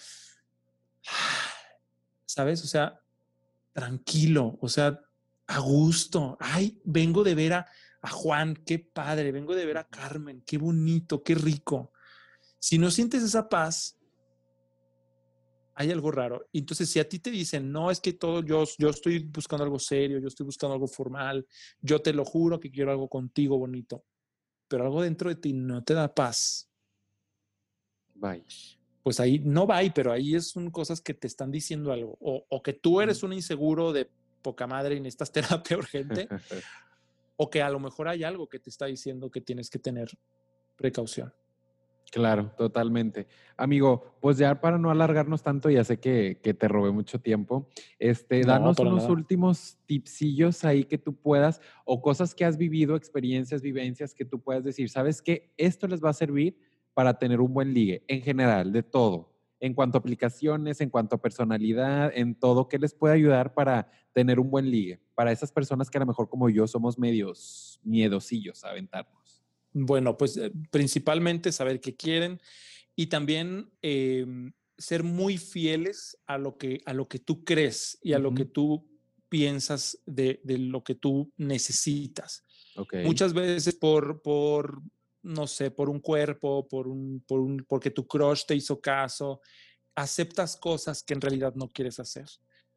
¿sabes? 2.26 2.64
O 2.64 2.68
sea, 2.68 3.02
tranquilo, 3.74 4.58
o 4.62 4.70
sea, 4.70 5.02
a 5.48 5.60
gusto. 5.60 6.38
Ay, 6.40 6.82
vengo 6.84 7.24
de 7.24 7.36
ver 7.36 7.54
a, 7.54 7.68
Juan, 8.12 8.56
qué 8.66 8.80
padre, 8.80 9.32
vengo 9.32 9.56
de 9.56 9.66
ver 9.66 9.78
a 9.78 9.88
Carmen, 9.88 10.44
qué 10.46 10.58
bonito, 10.58 11.24
qué 11.24 11.34
rico. 11.34 11.92
Si 12.60 12.78
no 12.78 12.92
sientes 12.92 13.24
esa 13.24 13.50
paz, 13.50 13.95
hay 15.76 15.92
algo 15.92 16.12
raro. 16.12 16.48
Entonces, 16.54 16.90
si 16.90 17.00
a 17.00 17.08
ti 17.08 17.20
te 17.20 17.30
dicen, 17.30 17.72
no, 17.72 17.92
es 17.92 18.00
que 18.00 18.14
todo, 18.14 18.42
yo, 18.44 18.64
yo 18.78 18.90
estoy 18.90 19.20
buscando 19.20 19.64
algo 19.64 19.78
serio, 19.78 20.20
yo 20.20 20.28
estoy 20.28 20.46
buscando 20.46 20.74
algo 20.74 20.88
formal, 20.88 21.46
yo 21.82 22.02
te 22.02 22.14
lo 22.14 22.26
juro 22.26 22.60
que 22.60 22.72
quiero 22.72 22.92
algo 22.92 23.08
contigo 23.08 23.58
bonito, 23.58 24.04
pero 24.68 24.86
algo 24.86 25.02
dentro 25.02 25.30
de 25.30 25.36
ti 25.36 25.54
no 25.54 25.84
te 25.84 25.94
da 25.94 26.14
paz. 26.14 26.70
Bye 28.16 28.46
pues 29.06 29.20
ahí 29.20 29.38
no 29.38 29.68
va 29.68 29.82
pero 29.94 30.12
ahí 30.12 30.42
son 30.42 30.72
cosas 30.72 31.00
que 31.00 31.14
te 31.14 31.28
están 31.28 31.52
diciendo 31.52 31.92
algo. 31.92 32.18
O, 32.20 32.64
que 32.64 32.74
tú 32.74 33.02
eres 33.02 33.22
un 33.22 33.34
inseguro 33.34 33.94
de 33.94 34.10
poca 34.42 34.66
madre 34.66 34.96
y 34.96 35.00
necesitas 35.00 35.32
terapia 35.64 35.78
urgente, 35.78 36.28
o 37.38 37.48
que 37.48 37.62
a 37.62 37.70
lo 37.70 37.80
mejor 37.80 38.08
hay 38.08 38.24
algo 38.24 38.50
que 38.50 38.58
te 38.58 38.72
está 38.72 38.88
diciendo 38.88 39.30
que 39.30 39.42
tienes 39.42 39.70
que 39.70 39.78
tener 39.78 40.10
precaución. 40.76 41.32
Claro, 42.12 42.52
totalmente. 42.58 43.28
Amigo, 43.58 44.18
pues 44.22 44.38
ya 44.38 44.62
para 44.62 44.78
no 44.78 44.92
alargarnos 44.92 45.44
tanto, 45.44 45.70
ya 45.70 45.84
sé 45.84 46.00
que, 46.00 46.36
te 46.36 46.68
robé 46.68 46.92
mucho 46.92 47.20
tiempo, 47.20 47.70
este, 48.00 48.42
danos 48.42 48.80
unos 48.80 49.10
últimos 49.10 49.78
tipsillos 49.86 50.64
ahí 50.64 50.86
que 50.86 50.98
tú 50.98 51.16
puedas, 51.16 51.62
o 51.84 52.02
cosas 52.02 52.34
que 52.36 52.46
has 52.46 52.58
vivido, 52.58 52.96
experiencias, 52.96 53.62
vivencias 53.62 54.14
que 54.14 54.26
tú 54.26 54.40
puedas 54.40 54.64
decir, 54.64 54.90
¿sabes 54.90 55.22
qué? 55.22 55.54
Esto 55.58 55.88
les 55.88 56.04
va 56.04 56.10
a 56.10 56.14
servir 56.14 56.58
para 56.94 57.18
tener 57.20 57.42
un 57.42 57.54
buen 57.54 57.74
ligue, 57.74 58.04
en 58.08 58.22
general, 58.22 58.72
de 58.72 58.84
todo, 58.84 59.34
en 59.60 59.74
cuanto 59.74 59.98
a 59.98 60.00
aplicaciones, 60.00 60.80
en 60.80 60.90
cuanto 60.90 61.16
a 61.16 61.22
personalidad, 61.22 62.12
en 62.16 62.36
todo, 62.36 62.70
¿qué 62.70 62.78
les 62.78 62.94
puede 62.94 63.16
ayudar 63.16 63.54
para 63.54 63.90
tener 64.14 64.40
un 64.40 64.50
buen 64.50 64.70
ligue? 64.70 65.02
Para 65.16 65.32
esas 65.32 65.52
personas 65.52 65.90
que 65.90 65.98
a 65.98 66.02
lo 66.02 66.06
mejor 66.06 66.30
como 66.30 66.50
yo 66.50 66.68
somos 66.68 66.98
medios 66.98 67.80
miedosillos 67.84 68.64
a 68.64 68.70
aventarnos. 68.70 69.25
Bueno, 69.78 70.18
pues 70.18 70.38
eh, 70.38 70.54
principalmente 70.72 71.52
saber 71.52 71.82
qué 71.82 71.98
quieren 71.98 72.40
y 72.96 73.08
también 73.08 73.70
em, 73.82 74.54
ser 74.78 75.04
muy 75.04 75.38
fieles 75.38 76.18
a 76.26 76.38
lo 76.38 76.58
que, 76.58 76.82
a 76.86 76.94
lo 76.94 77.10
que 77.10 77.20
tú 77.20 77.44
crees 77.44 78.00
y 78.02 78.14
a 78.14 78.20
lo 78.20 78.34
que 78.34 78.46
tú 78.46 78.88
piensas 79.28 80.00
de, 80.06 80.40
de, 80.46 80.60
lo 80.60 80.82
que 80.82 80.96
tú 80.96 81.30
necesitas. 81.36 82.46
Okay. 82.78 83.04
Muchas 83.04 83.34
veces 83.34 83.76
por, 83.76 84.22
por 84.22 84.82
no 85.24 85.46
sé, 85.46 85.72
por 85.72 85.90
un 85.90 86.00
cuerpo, 86.00 86.66
por 86.70 86.88
un, 86.88 87.22
por 87.28 87.42
un, 87.42 87.66
porque 87.68 87.92
tu 87.92 88.08
crush 88.08 88.46
te 88.48 88.56
hizo 88.56 88.80
caso, 88.80 89.42
aceptas 89.94 90.56
cosas 90.56 91.04
que 91.04 91.16
en 91.16 91.22
realidad 91.22 91.54
no 91.56 91.70
quieres 91.70 92.00
hacer. 92.00 92.28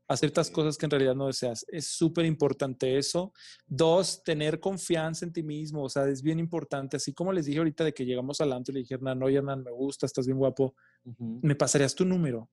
Aceptas 0.09 0.51
cosas 0.51 0.79
que 0.79 0.87
en 0.87 0.91
realidad 0.91 1.15
no 1.15 1.27
deseas. 1.27 1.67
Es 1.69 1.87
súper 1.87 2.25
importante 2.25 2.97
eso. 2.97 3.33
Dos, 3.67 4.23
tener 4.25 4.59
confianza 4.59 5.27
en 5.27 5.33
ti 5.33 5.43
mismo. 5.43 5.85
O 5.85 5.89
sea, 5.89 6.09
es 6.09 6.23
bien 6.23 6.39
importante. 6.39 6.97
Así 6.97 7.13
como 7.13 7.33
les 7.33 7.45
dije 7.45 7.59
ahorita 7.59 7.85
de 7.85 7.93
que 7.93 8.07
llegamos 8.07 8.41
al 8.41 8.53
antro 8.53 8.73
y 8.73 8.75
le 8.75 8.81
dije, 8.81 8.95
Hernán, 8.95 9.23
oye, 9.23 9.37
Hernán, 9.37 9.63
me 9.63 9.71
gusta, 9.71 10.07
estás 10.07 10.27
bien 10.27 10.39
guapo. 10.39 10.75
¿Me 11.43 11.55
pasarías 11.55 11.95
tu 11.95 12.05
número? 12.05 12.51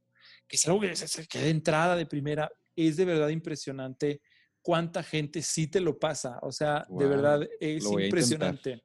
Que 0.48 0.58
es 0.58 0.68
algo 0.68 0.82
que, 0.82 0.94
que 1.30 1.40
de 1.40 1.50
entrada, 1.50 1.96
de 1.96 2.06
primera, 2.06 2.52
es 2.76 2.98
de 2.98 3.06
verdad 3.06 3.30
impresionante 3.30 4.22
cuánta 4.62 5.04
gente 5.04 5.42
sí 5.42 5.68
te 5.68 5.80
lo 5.80 5.98
pasa. 5.98 6.40
O 6.42 6.52
sea, 6.52 6.86
de 6.90 7.06
verdad 7.06 7.48
es 7.60 7.86
impresionante. 7.86 8.84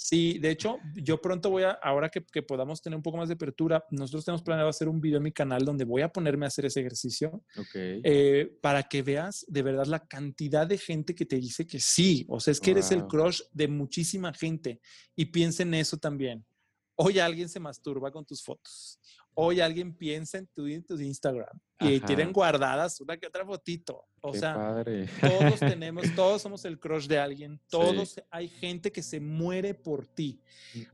Sí, 0.00 0.38
de 0.38 0.52
hecho, 0.52 0.78
yo 0.94 1.20
pronto 1.20 1.50
voy 1.50 1.64
a, 1.64 1.72
ahora 1.72 2.08
que, 2.08 2.20
podamos 2.42 2.80
tener 2.80 2.96
un 2.96 3.02
poco 3.02 3.16
más 3.16 3.26
de 3.26 3.34
apertura, 3.34 3.84
nosotros 3.90 4.24
tenemos 4.24 4.42
planeado 4.42 4.70
hacer 4.70 4.88
un 4.88 5.00
video 5.00 5.16
en 5.16 5.24
mi 5.24 5.32
canal 5.32 5.64
donde 5.64 5.84
voy 5.84 6.02
a 6.02 6.08
ponerme 6.08 6.46
a 6.46 6.48
hacer 6.48 6.66
ese 6.66 6.78
ejercicio 6.78 7.42
eh, 7.74 8.56
para 8.62 8.84
que 8.84 9.02
veas 9.02 9.44
de 9.48 9.62
verdad 9.62 9.86
la 9.86 10.06
cantidad 10.06 10.68
de 10.68 10.78
gente 10.78 11.16
que 11.16 11.26
te 11.26 11.34
dice 11.36 11.66
que 11.66 11.80
sí. 11.80 12.24
O 12.28 12.38
sea, 12.38 12.52
es 12.52 12.60
que 12.60 12.70
eres 12.70 12.92
el 12.92 13.08
crush 13.08 13.40
de 13.50 13.66
muchísima 13.66 14.32
gente 14.32 14.80
y 15.16 15.26
piensa 15.26 15.64
en 15.64 15.74
eso 15.74 15.96
también. 15.96 16.46
Hoy 16.94 17.18
alguien 17.18 17.48
se 17.48 17.58
masturba 17.58 18.12
con 18.12 18.24
tus 18.24 18.40
fotos 18.44 19.00
hoy 19.40 19.60
alguien 19.60 19.94
piensa 19.94 20.36
en 20.38 20.48
tu, 20.48 20.66
en 20.66 20.82
tu 20.82 20.98
Instagram 20.98 21.60
y 21.78 22.00
tienen 22.00 22.32
guardadas 22.32 23.00
una 23.00 23.16
que 23.16 23.28
otra 23.28 23.46
fotito. 23.46 24.04
O 24.20 24.34
sea, 24.34 24.82
todos 25.20 25.60
tenemos, 25.60 26.12
todos 26.16 26.42
somos 26.42 26.64
el 26.64 26.80
crush 26.80 27.06
de 27.06 27.20
alguien, 27.20 27.60
todos 27.68 28.20
hay 28.32 28.48
gente 28.48 28.90
que 28.90 29.00
se 29.00 29.20
muere 29.20 29.74
por 29.74 30.08
ti. 30.08 30.40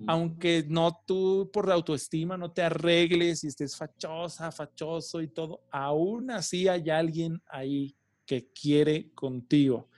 Aunque 0.07 0.63
no 0.69 1.03
tú 1.07 1.49
por 1.51 1.67
la 1.67 1.75
autoestima 1.75 2.37
no 2.37 2.53
te 2.53 2.61
arregles 2.61 3.45
y 3.45 3.47
estés 3.47 3.77
fachosa, 3.77 4.53
fachoso 4.53 5.23
y 5.23 5.29
todo, 5.29 5.63
aún 5.71 6.31
así 6.31 6.69
hay 6.69 6.91
alguien 6.91 7.41
ahí 7.47 7.97
que 8.27 8.51
quiere 8.53 9.11
contigo. 9.15 9.89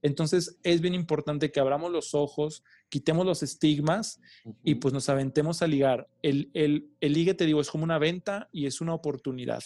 Entonces 0.00 0.56
es 0.62 0.80
bien 0.80 0.94
importante 0.94 1.50
que 1.50 1.58
abramos 1.58 1.90
los 1.90 2.14
ojos, 2.14 2.62
quitemos 2.88 3.26
los 3.26 3.42
estigmas 3.42 4.20
y 4.62 4.76
pues 4.76 4.94
nos 4.94 5.08
aventemos 5.08 5.62
a 5.62 5.66
ligar. 5.66 6.08
El, 6.22 6.50
el, 6.54 6.90
el 7.00 7.12
ligue, 7.12 7.34
te 7.34 7.46
digo, 7.46 7.60
es 7.60 7.70
como 7.70 7.84
una 7.84 7.98
venta 7.98 8.48
y 8.52 8.66
es 8.66 8.80
una 8.80 8.94
oportunidad. 8.94 9.62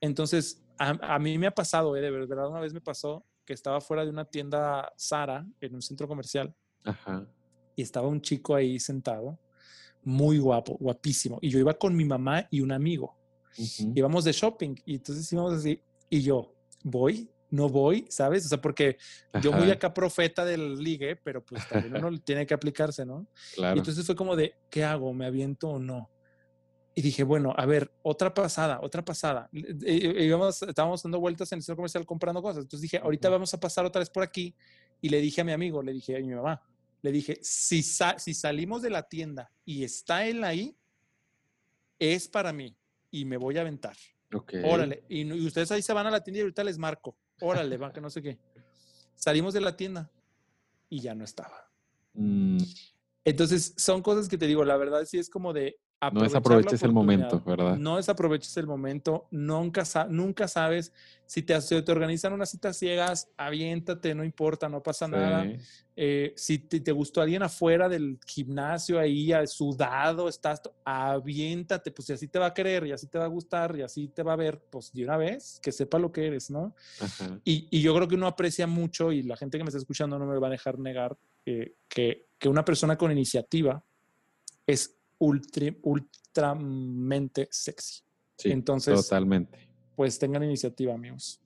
Entonces, 0.00 0.62
a, 0.78 1.18
mí 1.18 1.38
me 1.38 1.46
ha 1.46 1.54
pasado, 1.54 1.96
eh, 1.96 2.00
de 2.00 2.10
verdad, 2.10 2.48
una 2.48 2.60
vez 2.60 2.72
me 2.72 2.80
pasó 2.80 3.24
que 3.44 3.52
estaba 3.52 3.80
fuera 3.80 4.04
de 4.04 4.10
una 4.10 4.24
tienda 4.24 4.92
Sara 4.96 5.46
en 5.60 5.74
un 5.74 5.82
centro 5.82 6.08
comercial 6.08 6.54
y 7.74 7.82
estaba 7.82 8.08
un 8.08 8.20
chico 8.20 8.54
ahí 8.54 8.78
sentado, 8.78 9.38
muy 10.02 10.38
guapo, 10.38 10.76
guapísimo. 10.78 11.38
Y 11.40 11.50
yo 11.50 11.58
iba 11.58 11.74
con 11.74 11.94
mi 11.94 12.04
mamá 12.04 12.46
y 12.50 12.60
un 12.60 12.72
amigo. 12.72 13.16
Íbamos 13.94 14.24
de 14.24 14.32
shopping 14.32 14.74
y 14.84 14.96
entonces 14.96 15.32
íbamos 15.32 15.54
así. 15.54 15.80
Y 16.10 16.20
yo, 16.20 16.54
voy, 16.84 17.28
no 17.50 17.68
voy, 17.68 18.06
¿sabes? 18.08 18.44
O 18.46 18.48
sea, 18.48 18.60
porque 18.60 18.96
yo 19.40 19.52
voy 19.52 19.70
acá 19.70 19.94
profeta 19.94 20.44
del 20.44 20.78
ligue, 20.78 21.16
pero 21.16 21.44
pues 21.44 21.66
también 21.68 22.04
uno 22.04 22.18
tiene 22.20 22.46
que 22.46 22.54
aplicarse, 22.54 23.04
¿no? 23.06 23.26
Y 23.56 23.78
entonces 23.78 24.04
fue 24.04 24.16
como 24.16 24.36
de, 24.36 24.54
¿qué 24.70 24.84
hago? 24.84 25.12
¿Me 25.12 25.26
aviento 25.26 25.68
o 25.68 25.78
no? 25.78 26.10
Y 26.94 27.02
dije, 27.02 27.24
bueno, 27.24 27.54
a 27.56 27.66
ver, 27.66 27.92
otra 28.02 28.32
pasada, 28.32 28.80
otra 28.82 29.04
pasada. 29.04 29.50
Íbamos, 29.52 30.62
estábamos 30.62 31.02
dando 31.02 31.20
vueltas 31.20 31.52
en 31.52 31.58
el 31.58 31.62
centro 31.62 31.76
comercial 31.76 32.06
comprando 32.06 32.40
cosas. 32.40 32.62
Entonces 32.62 32.80
dije, 32.80 32.98
ahorita 32.98 33.28
vamos 33.28 33.52
a 33.52 33.60
pasar 33.60 33.84
otra 33.84 33.98
vez 33.98 34.08
por 34.08 34.22
aquí. 34.22 34.54
Y 35.02 35.10
le 35.10 35.20
dije 35.20 35.42
a 35.42 35.44
mi 35.44 35.52
amigo, 35.52 35.82
le 35.82 35.92
dije 35.92 36.16
a 36.16 36.20
mi 36.20 36.34
mamá, 36.34 36.62
le 37.02 37.12
dije, 37.12 37.38
si, 37.42 37.82
si 37.82 38.34
salimos 38.34 38.80
de 38.80 38.88
la 38.88 39.02
tienda 39.02 39.52
y 39.66 39.84
está 39.84 40.26
él 40.26 40.42
ahí, 40.42 40.74
es 41.98 42.28
para 42.28 42.52
mí 42.52 42.74
y 43.10 43.26
me 43.26 43.36
voy 43.36 43.58
a 43.58 43.60
aventar. 43.60 43.96
Okay. 44.32 44.62
Órale. 44.64 45.04
Y, 45.08 45.30
ustedes 45.46 45.70
ahí 45.70 45.82
se 45.82 45.92
van 45.92 46.06
a 46.06 46.10
la 46.10 46.24
tienda 46.24 46.38
y 46.38 46.42
ahorita 46.42 46.64
les 46.64 46.78
marco. 46.78 47.16
Órale, 47.40 47.76
va, 47.76 47.92
que 47.92 48.00
no 48.00 48.10
sé 48.10 48.22
qué. 48.22 48.38
Salimos 49.14 49.54
de 49.54 49.60
la 49.60 49.76
tienda 49.76 50.10
y 50.88 51.00
ya 51.00 51.14
no 51.14 51.24
estaba. 51.24 51.70
Mm. 52.14 52.58
Entonces, 53.24 53.74
son 53.76 54.02
cosas 54.02 54.28
que 54.28 54.38
te 54.38 54.46
digo, 54.46 54.64
la 54.64 54.76
verdad 54.76 55.04
sí 55.04 55.18
es 55.18 55.28
como 55.28 55.52
de, 55.52 55.78
no 56.12 56.22
desaproveches 56.22 56.82
el 56.82 56.92
momento, 56.92 57.42
¿verdad? 57.44 57.76
No 57.76 57.96
desaproveches 57.96 58.56
el 58.56 58.66
momento, 58.66 59.26
nunca, 59.30 59.84
nunca 60.08 60.46
sabes 60.48 60.92
si 61.26 61.42
te, 61.42 61.58
te 61.60 61.92
organizan 61.92 62.32
unas 62.32 62.50
citas 62.50 62.76
ciegas, 62.76 63.28
aviéntate, 63.36 64.14
no 64.14 64.24
importa, 64.24 64.68
no 64.68 64.82
pasa 64.82 65.08
nada. 65.08 65.44
Eh, 65.96 66.34
si 66.36 66.58
te, 66.58 66.92
gustó 66.92 67.20
alguien 67.20 67.42
afuera 67.42 67.88
del 67.88 68.18
gimnasio 68.26 69.00
ahí, 69.00 69.32
sudado, 69.46 70.28
estás, 70.28 70.60
aviéntate, 70.84 71.90
pues 71.90 72.06
si 72.06 72.12
así 72.12 72.28
te 72.28 72.38
va 72.38 72.46
a 72.46 72.54
querer 72.54 72.86
y 72.86 72.92
así 72.92 73.08
te 73.08 73.18
va 73.18 73.24
a 73.24 73.28
gustar 73.28 73.74
y 73.76 73.82
así 73.82 74.08
te 74.08 74.22
va 74.22 74.34
a 74.34 74.36
ver, 74.36 74.62
pues 74.70 74.92
de 74.92 75.04
una 75.04 75.16
vez, 75.16 75.58
que 75.62 75.72
sepa 75.72 75.98
lo 75.98 76.12
que 76.12 76.26
eres, 76.26 76.50
¿no? 76.50 76.74
Y, 77.44 77.66
y, 77.70 77.80
yo 77.80 77.94
creo 77.94 78.06
que 78.06 78.14
uno 78.14 78.26
aprecia 78.26 78.66
mucho 78.66 79.10
y 79.10 79.22
la 79.22 79.36
gente 79.36 79.58
que 79.58 79.64
me 79.64 79.68
está 79.68 79.78
escuchando 79.78 80.18
no 80.18 80.26
me 80.26 80.38
va 80.38 80.46
a 80.46 80.50
dejar 80.50 80.78
negar 80.78 81.16
eh, 81.44 81.74
que, 81.88 82.26
que 82.38 82.48
una 82.48 82.64
persona 82.64 82.96
con 82.96 83.10
iniciativa 83.10 83.82
es 84.66 84.95
ultra, 85.18 85.74
ultramente 85.82 87.48
sexy. 87.50 88.02
Sí, 88.36 88.50
Entonces, 88.50 88.94
totalmente. 88.94 89.68
Pues 89.94 90.18
tengan 90.18 90.44
iniciativa, 90.44 90.92
amigos. 90.92 91.40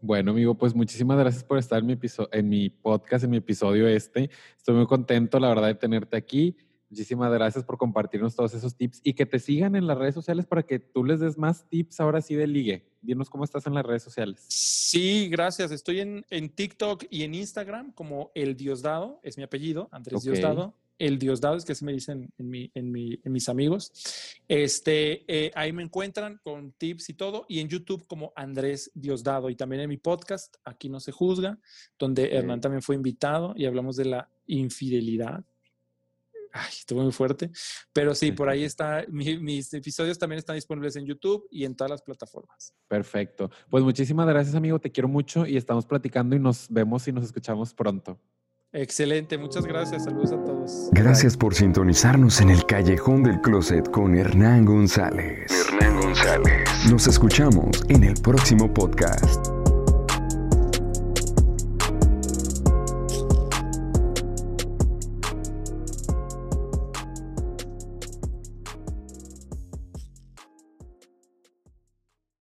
Bueno, 0.00 0.30
amigo, 0.30 0.54
pues 0.54 0.74
muchísimas 0.74 1.18
gracias 1.18 1.42
por 1.42 1.58
estar 1.58 1.80
en 1.80 1.86
mi, 1.86 1.98
en 2.32 2.48
mi 2.48 2.70
podcast, 2.70 3.24
en 3.24 3.30
mi 3.30 3.38
episodio 3.38 3.88
este. 3.88 4.30
Estoy 4.56 4.74
muy 4.74 4.86
contento, 4.86 5.38
la 5.38 5.48
verdad, 5.48 5.68
de 5.68 5.74
tenerte 5.74 6.16
aquí. 6.16 6.56
Muchísimas 6.88 7.32
gracias 7.32 7.64
por 7.64 7.78
compartirnos 7.78 8.36
todos 8.36 8.54
esos 8.54 8.76
tips 8.76 9.00
y 9.02 9.14
que 9.14 9.26
te 9.26 9.40
sigan 9.40 9.74
en 9.74 9.86
las 9.86 9.98
redes 9.98 10.14
sociales 10.14 10.46
para 10.46 10.62
que 10.62 10.78
tú 10.78 11.02
les 11.02 11.18
des 11.18 11.36
más 11.36 11.68
tips 11.68 11.98
ahora 11.98 12.20
sí 12.20 12.36
de 12.36 12.46
ligue. 12.46 12.88
Dinos 13.02 13.28
cómo 13.28 13.42
estás 13.42 13.66
en 13.66 13.74
las 13.74 13.84
redes 13.84 14.02
sociales. 14.02 14.44
Sí, 14.48 15.28
gracias. 15.28 15.72
Estoy 15.72 16.00
en, 16.00 16.24
en 16.30 16.48
TikTok 16.50 17.04
y 17.10 17.24
en 17.24 17.34
Instagram 17.34 17.92
como 17.92 18.30
El 18.34 18.56
Diosdado, 18.56 19.18
es 19.24 19.36
mi 19.36 19.42
apellido, 19.42 19.88
Andrés 19.90 20.22
Diosdado 20.22 20.74
el 20.98 21.18
Diosdado, 21.18 21.56
es 21.56 21.64
que 21.64 21.72
así 21.72 21.84
me 21.84 21.92
dicen 21.92 22.32
en, 22.38 22.48
mi, 22.48 22.70
en, 22.74 22.90
mi, 22.90 23.20
en 23.22 23.32
mis 23.32 23.48
amigos. 23.48 23.92
Este, 24.48 25.24
eh, 25.28 25.50
ahí 25.54 25.72
me 25.72 25.82
encuentran 25.82 26.40
con 26.42 26.72
tips 26.72 27.10
y 27.10 27.14
todo, 27.14 27.46
y 27.48 27.60
en 27.60 27.68
YouTube 27.68 28.06
como 28.06 28.32
Andrés 28.36 28.90
Diosdado, 28.94 29.50
y 29.50 29.56
también 29.56 29.82
en 29.82 29.88
mi 29.88 29.96
podcast, 29.96 30.56
Aquí 30.64 30.88
no 30.88 31.00
se 31.00 31.12
juzga, 31.12 31.58
donde 31.98 32.34
Hernán 32.34 32.60
también 32.60 32.82
fue 32.82 32.96
invitado 32.96 33.54
y 33.56 33.66
hablamos 33.66 33.96
de 33.96 34.06
la 34.06 34.30
infidelidad. 34.46 35.44
Ay, 36.52 36.70
estuvo 36.70 37.02
muy 37.02 37.12
fuerte, 37.12 37.50
pero 37.92 38.14
sí, 38.14 38.32
por 38.32 38.48
ahí 38.48 38.64
está, 38.64 39.04
mis 39.08 39.72
episodios 39.74 40.18
también 40.18 40.38
están 40.38 40.56
disponibles 40.56 40.96
en 40.96 41.04
YouTube 41.04 41.46
y 41.50 41.64
en 41.64 41.76
todas 41.76 41.90
las 41.90 42.02
plataformas. 42.02 42.74
Perfecto. 42.88 43.50
Pues 43.68 43.84
muchísimas 43.84 44.26
gracias, 44.26 44.54
amigo, 44.54 44.78
te 44.78 44.90
quiero 44.90 45.08
mucho 45.08 45.46
y 45.46 45.56
estamos 45.56 45.84
platicando 45.84 46.34
y 46.34 46.38
nos 46.38 46.66
vemos 46.70 47.06
y 47.08 47.12
nos 47.12 47.24
escuchamos 47.24 47.74
pronto. 47.74 48.18
Excelente, 48.72 49.38
muchas 49.38 49.64
gracias. 49.64 50.04
Saludos 50.04 50.32
a 50.32 50.44
todos. 50.44 50.90
Gracias 50.92 51.36
por 51.36 51.54
sintonizarnos 51.54 52.40
en 52.40 52.50
el 52.50 52.66
Callejón 52.66 53.22
del 53.22 53.40
Closet 53.40 53.90
con 53.90 54.16
Hernán 54.16 54.64
González. 54.64 55.50
Hernán 55.50 56.00
González. 56.00 56.68
Nos 56.90 57.06
escuchamos 57.06 57.82
en 57.88 58.04
el 58.04 58.14
próximo 58.20 58.72
podcast. 58.72 59.55